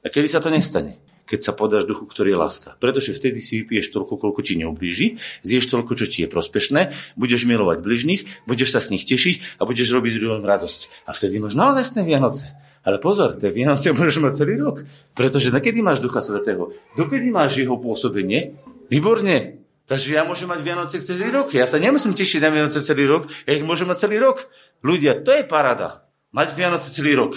A 0.01 0.09
kedy 0.09 0.27
sa 0.29 0.41
to 0.41 0.49
nestane? 0.49 0.97
Keď 1.27 1.39
sa 1.43 1.51
podáš 1.51 1.83
duchu, 1.83 2.07
ktorý 2.07 2.33
je 2.33 2.39
láska. 2.39 2.69
Pretože 2.79 3.11
vtedy 3.11 3.43
si 3.43 3.61
vypiješ 3.61 3.91
toľko, 3.91 4.15
koľko 4.15 4.39
ti 4.47 4.55
neublíži, 4.55 5.19
zješ 5.43 5.67
toľko, 5.67 5.91
čo 5.99 6.05
ti 6.07 6.23
je 6.23 6.31
prospešné, 6.31 6.95
budeš 7.19 7.43
milovať 7.43 7.83
bližných, 7.83 8.47
budeš 8.47 8.71
sa 8.71 8.79
s 8.79 8.87
nich 8.95 9.03
tešiť 9.03 9.59
a 9.59 9.67
budeš 9.67 9.91
robiť 9.91 10.23
druhým 10.23 10.47
radosť. 10.47 11.03
A 11.03 11.11
vtedy 11.11 11.43
máš 11.43 11.59
naozaj 11.59 11.99
Vianoce. 12.07 12.55
Ale 12.87 13.03
pozor, 13.03 13.35
tie 13.35 13.51
Vianoce 13.51 13.91
môžeš 13.97 14.23
mať 14.23 14.33
celý 14.39 14.55
rok. 14.63 14.87
Pretože 15.11 15.51
nakedy 15.51 15.83
máš 15.83 15.99
Ducha 15.99 16.23
Svetého? 16.23 16.71
Dokedy 16.95 17.27
máš 17.27 17.59
jeho 17.59 17.75
pôsobenie? 17.75 18.55
Výborne. 18.87 19.59
Takže 19.87 20.15
ja 20.15 20.23
môžem 20.23 20.47
mať 20.47 20.63
Vianoce 20.63 21.03
celý 21.03 21.27
rok. 21.31 21.51
Ja 21.51 21.67
sa 21.67 21.79
nemusím 21.79 22.15
tešiť 22.15 22.39
na 22.43 22.51
Vianoce 22.51 22.79
celý 22.79 23.07
rok, 23.07 23.27
ja 23.43 23.55
ich 23.55 23.63
môžem 23.63 23.87
mať 23.87 24.07
celý 24.07 24.19
rok. 24.19 24.47
Ľudia, 24.83 25.23
to 25.23 25.35
je 25.35 25.43
parada. 25.47 26.07
Mať 26.31 26.55
Vianoce 26.55 26.91
celý 26.91 27.15
rok. 27.15 27.35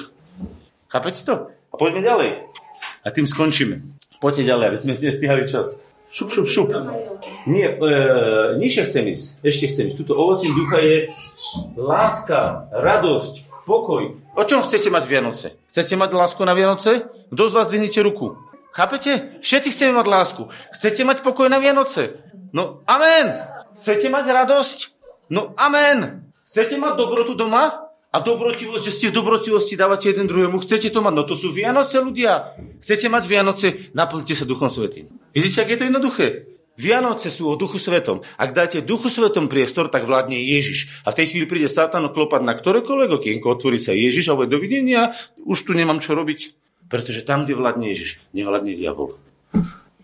Chápete 0.90 1.22
to? 1.22 1.54
A 1.70 1.74
poďme 1.78 2.02
ďalej. 2.02 2.50
A 3.06 3.08
tým 3.14 3.30
skončíme. 3.30 3.78
Poďte 4.18 4.50
ďalej, 4.50 4.64
aby 4.66 4.78
sme 4.82 4.92
nestihali 4.98 5.42
čas. 5.46 5.78
Šup, 6.10 6.34
šup, 6.34 6.50
šup. 6.50 6.68
Nie, 7.46 7.70
e, 7.70 8.58
nižšie 8.58 8.82
chcem 8.90 9.04
ísť. 9.14 9.26
Ešte 9.46 9.64
chcem 9.70 9.84
ísť. 9.94 9.96
Tuto 10.02 10.18
ovocím 10.18 10.50
ducha 10.58 10.82
je 10.82 11.14
láska, 11.78 12.66
radosť, 12.74 13.62
pokoj. 13.62 14.18
O 14.34 14.42
čom 14.42 14.66
chcete 14.66 14.90
mať 14.90 15.04
Vianoce? 15.06 15.46
Chcete 15.70 15.94
mať 15.94 16.10
lásku 16.10 16.42
na 16.42 16.58
Vianoce? 16.58 17.06
Kto 17.30 17.42
z 17.46 17.54
vás 17.54 17.70
dvihnite 17.70 18.02
ruku? 18.02 18.34
Chápete? 18.74 19.38
Všetci 19.38 19.70
chceme 19.70 20.02
mať 20.02 20.06
lásku. 20.10 20.42
Chcete 20.74 21.06
mať 21.06 21.22
pokoj 21.22 21.46
na 21.46 21.62
Vianoce? 21.62 22.18
No, 22.50 22.82
amen. 22.90 23.46
Chcete 23.78 24.10
mať 24.10 24.26
radosť? 24.26 24.78
No, 25.30 25.54
amen. 25.54 26.26
Chcete 26.50 26.74
mať 26.74 26.98
dobrotu 26.98 27.38
doma? 27.38 27.89
A 28.10 28.18
dobrotivosť, 28.18 28.82
že 28.82 28.92
ste 28.94 29.06
v 29.14 29.22
dobrotivosti 29.22 29.78
dávate 29.78 30.10
jeden 30.10 30.26
druhému. 30.26 30.58
Chcete 30.66 30.90
to 30.90 30.98
mať? 30.98 31.14
No 31.14 31.22
to 31.22 31.38
sú 31.38 31.54
Vianoce, 31.54 32.02
ľudia. 32.02 32.58
Chcete 32.82 33.06
mať 33.06 33.22
Vianoce? 33.30 33.66
Naplňte 33.94 34.34
sa 34.34 34.42
Duchom 34.42 34.66
Svetým. 34.66 35.06
Vidíte, 35.30 35.62
ak 35.62 35.70
je 35.70 35.78
to 35.78 35.86
jednoduché? 35.86 36.26
Vianoce 36.74 37.30
sú 37.30 37.46
o 37.46 37.54
Duchu 37.54 37.78
Svetom. 37.78 38.24
Ak 38.34 38.50
dáte 38.50 38.82
Duchu 38.82 39.06
Svetom 39.06 39.46
priestor, 39.46 39.92
tak 39.92 40.10
vládne 40.10 40.34
Ježiš. 40.42 41.06
A 41.06 41.14
v 41.14 41.22
tej 41.22 41.26
chvíli 41.30 41.46
príde 41.46 41.70
Satan 41.70 42.08
klopať 42.10 42.42
na 42.42 42.58
ktorékoľvek 42.58 43.10
okienko, 43.14 43.46
otvorí 43.46 43.78
sa 43.78 43.94
Ježiš 43.94 44.32
a 44.32 44.34
dovidenia, 44.42 45.14
už 45.46 45.70
tu 45.70 45.76
nemám 45.76 46.02
čo 46.02 46.18
robiť. 46.18 46.56
Pretože 46.90 47.22
tam, 47.22 47.46
kde 47.46 47.54
vládne 47.54 47.94
Ježiš, 47.94 48.18
nevládne 48.34 48.74
diabol. 48.74 49.14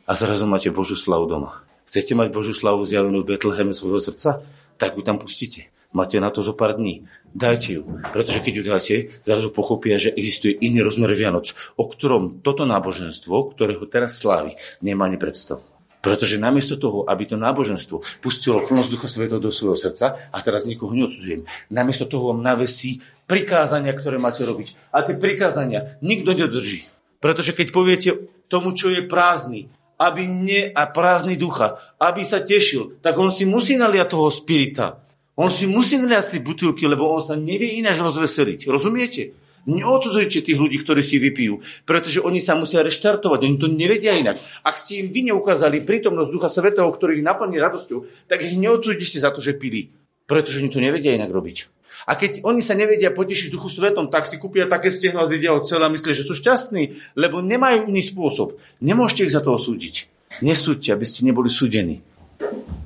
A 0.06 0.12
zrazu 0.14 0.46
máte 0.46 0.70
Božú 0.70 0.94
slavu 0.94 1.26
doma. 1.26 1.66
Chcete 1.90 2.14
mať 2.14 2.30
Božú 2.30 2.54
slavu 2.54 2.86
zjavenú 2.86 3.26
v 3.26 3.34
Betleheme 3.34 3.74
svojho 3.74 3.98
srdca? 3.98 4.46
Tak 4.78 4.94
ju 4.94 5.02
tam 5.02 5.18
pustíte. 5.18 5.66
Máte 5.94 6.18
na 6.18 6.30
to 6.30 6.42
zo 6.42 6.56
pár 6.56 6.78
dní. 6.78 7.06
Dajte 7.36 7.68
ju. 7.76 7.82
Pretože 8.16 8.40
keď 8.40 8.52
ju 8.56 8.64
dáte, 8.64 8.94
zrazu 9.28 9.52
pochopia, 9.52 10.00
že 10.00 10.14
existuje 10.16 10.56
iný 10.56 10.80
rozmer 10.80 11.12
Vianoc, 11.12 11.52
o 11.76 11.84
ktorom 11.84 12.40
toto 12.40 12.64
náboženstvo, 12.64 13.52
ktorého 13.52 13.84
teraz 13.84 14.16
slávi, 14.16 14.56
nemá 14.80 15.06
ani 15.06 15.20
predstav. 15.20 15.60
Pretože 16.00 16.38
namiesto 16.38 16.78
toho, 16.78 17.02
aby 17.10 17.26
to 17.26 17.34
náboženstvo 17.34 18.22
pustilo 18.22 18.62
plnosť 18.62 18.88
Ducha 18.94 19.08
Svetého 19.10 19.42
do 19.42 19.50
svojho 19.50 19.74
srdca, 19.74 20.30
a 20.30 20.38
teraz 20.38 20.62
nikoho 20.62 20.94
neodsudzujem, 20.94 21.42
namiesto 21.68 22.06
toho 22.06 22.30
vám 22.30 22.46
navesí 22.46 23.02
prikázania, 23.26 23.90
ktoré 23.90 24.22
máte 24.22 24.46
robiť. 24.46 24.94
A 24.94 25.02
tie 25.02 25.18
prikázania 25.18 25.98
nikto 26.00 26.30
nedrží. 26.30 26.86
Pretože 27.18 27.58
keď 27.58 27.66
poviete 27.74 28.10
tomu, 28.46 28.70
čo 28.76 28.86
je 28.86 29.02
prázdny, 29.02 29.66
aby 29.96 30.28
nie, 30.28 30.68
a 30.70 30.86
prázdny 30.86 31.34
ducha, 31.40 31.80
aby 31.96 32.22
sa 32.22 32.44
tešil, 32.44 33.00
tak 33.00 33.16
on 33.16 33.32
si 33.32 33.48
musí 33.48 33.74
naliať 33.74 34.08
toho 34.12 34.28
spirita. 34.28 35.00
On 35.36 35.52
si 35.52 35.68
musí 35.68 36.00
naliať 36.00 36.36
tie 36.36 36.40
butilky, 36.40 36.88
lebo 36.88 37.12
on 37.12 37.20
sa 37.20 37.36
nevie 37.36 37.76
ináč 37.76 38.00
rozveseliť. 38.00 38.72
Rozumiete? 38.72 39.36
Neodsudzujte 39.66 40.46
tých 40.46 40.56
ľudí, 40.62 40.78
ktorí 40.80 41.02
si 41.02 41.18
vypijú, 41.18 41.58
pretože 41.82 42.22
oni 42.22 42.38
sa 42.38 42.54
musia 42.54 42.86
reštartovať, 42.86 43.42
oni 43.42 43.56
to 43.58 43.66
nevedia 43.66 44.14
inak. 44.14 44.38
Ak 44.62 44.78
ste 44.78 45.02
im 45.02 45.10
vy 45.10 45.34
neukázali 45.34 45.82
prítomnosť 45.82 46.30
Ducha 46.30 46.46
Svetého, 46.46 46.86
ktorý 46.86 47.18
ich 47.18 47.26
naplní 47.26 47.58
radosťou, 47.58 48.30
tak 48.30 48.46
ich 48.46 48.54
neodsúďte 48.54 49.18
za 49.18 49.34
to, 49.34 49.42
že 49.42 49.58
pili, 49.58 49.90
pretože 50.30 50.62
oni 50.62 50.70
to 50.70 50.78
nevedia 50.78 51.18
inak 51.18 51.34
robiť. 51.34 51.66
A 52.06 52.14
keď 52.14 52.46
oni 52.46 52.62
sa 52.62 52.78
nevedia 52.78 53.10
potešiť 53.10 53.50
Duchu 53.50 53.66
Svetom, 53.66 54.06
tak 54.06 54.30
si 54.30 54.38
kúpia 54.38 54.70
také 54.70 54.94
stehno 54.94 55.26
a 55.26 55.26
zjedia 55.26 55.50
od 55.50 55.66
celá 55.66 55.90
a 55.90 55.92
myslia, 55.92 56.14
že 56.14 56.22
sú 56.22 56.38
šťastní, 56.38 57.18
lebo 57.18 57.42
nemajú 57.42 57.90
iný 57.90 58.06
spôsob. 58.06 58.54
Nemôžete 58.78 59.26
ich 59.26 59.34
za 59.34 59.42
to 59.42 59.58
osúdiť. 59.58 60.06
Nesúďte, 60.46 60.94
aby 60.94 61.02
ste 61.02 61.26
neboli 61.26 61.50
súdení. 61.50 62.06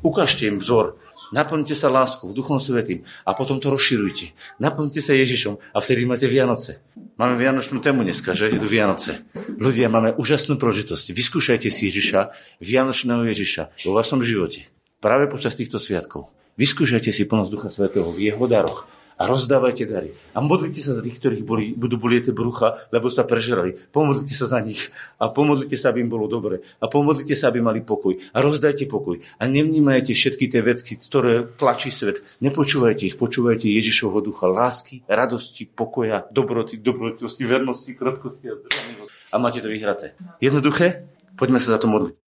Ukážte 0.00 0.48
im 0.48 0.56
vzor, 0.56 0.96
Naplňte 1.30 1.78
sa 1.78 1.86
láskou, 1.86 2.34
Duchom 2.34 2.58
Svetým 2.58 3.06
a 3.22 3.34
potom 3.38 3.62
to 3.62 3.70
rozširujte. 3.70 4.34
Naplňte 4.58 4.98
sa 4.98 5.14
Ježišom 5.14 5.58
a 5.58 5.78
vtedy 5.78 6.02
máte 6.02 6.26
Vianoce. 6.26 6.82
Máme 7.14 7.38
Vianočnú 7.38 7.78
tému 7.78 8.02
dneska, 8.02 8.34
že? 8.34 8.50
Idú 8.50 8.66
Vianoce. 8.66 9.22
Ľudia, 9.58 9.86
máme 9.86 10.14
úžasnú 10.18 10.58
prožitosť. 10.58 11.14
Vyskúšajte 11.14 11.70
si 11.70 11.86
Ježiša, 11.86 12.34
Vianočného 12.58 13.22
Ježiša 13.30 13.86
vo 13.86 13.92
vašom 13.94 14.26
živote. 14.26 14.66
Práve 14.98 15.30
počas 15.30 15.54
týchto 15.54 15.78
sviatkov. 15.78 16.34
Vyskúšajte 16.58 17.14
si 17.14 17.24
plnosť 17.24 17.50
Ducha 17.50 17.70
Svetého 17.70 18.10
v 18.10 18.34
jeho 18.34 18.44
daroch 18.50 18.84
a 19.20 19.28
rozdávajte 19.28 19.84
dary. 19.84 20.16
A 20.32 20.40
modlite 20.40 20.80
sa 20.80 20.96
za 20.96 21.04
tých, 21.04 21.20
ktorých 21.20 21.44
boli, 21.44 21.76
budú 21.76 22.00
bolieť 22.00 22.32
brucha, 22.32 22.80
lebo 22.88 23.12
sa 23.12 23.28
prežrali. 23.28 23.76
Pomodlite 23.92 24.32
sa 24.32 24.48
za 24.48 24.64
nich 24.64 24.88
a 25.20 25.28
pomodlite 25.28 25.76
sa, 25.76 25.92
aby 25.92 26.00
im 26.00 26.08
bolo 26.08 26.24
dobre. 26.24 26.64
A 26.80 26.88
pomodlite 26.88 27.36
sa, 27.36 27.52
aby 27.52 27.60
mali 27.60 27.84
pokoj. 27.84 28.16
A 28.32 28.40
rozdajte 28.40 28.88
pokoj. 28.88 29.20
A 29.36 29.44
nevnímajte 29.44 30.16
všetky 30.16 30.48
tie 30.48 30.64
veci, 30.64 30.96
ktoré 30.96 31.44
tlačí 31.44 31.92
svet. 31.92 32.24
Nepočúvajte 32.40 33.12
ich, 33.12 33.20
počúvajte 33.20 33.68
Ježišovho 33.68 34.24
ducha 34.24 34.48
lásky, 34.48 35.04
radosti, 35.04 35.68
pokoja, 35.68 36.24
dobroty, 36.32 36.80
dobrotnosti, 36.80 37.44
vernosti, 37.44 37.92
krotkosti 37.92 38.48
a 38.48 38.56
zdržanlivosti. 38.56 39.14
A 39.30 39.36
máte 39.36 39.60
to 39.60 39.68
vyhraté. 39.68 40.16
Jednoduché? 40.40 41.04
Poďme 41.36 41.60
sa 41.60 41.76
za 41.76 41.78
to 41.78 41.92
modliť. 41.92 42.19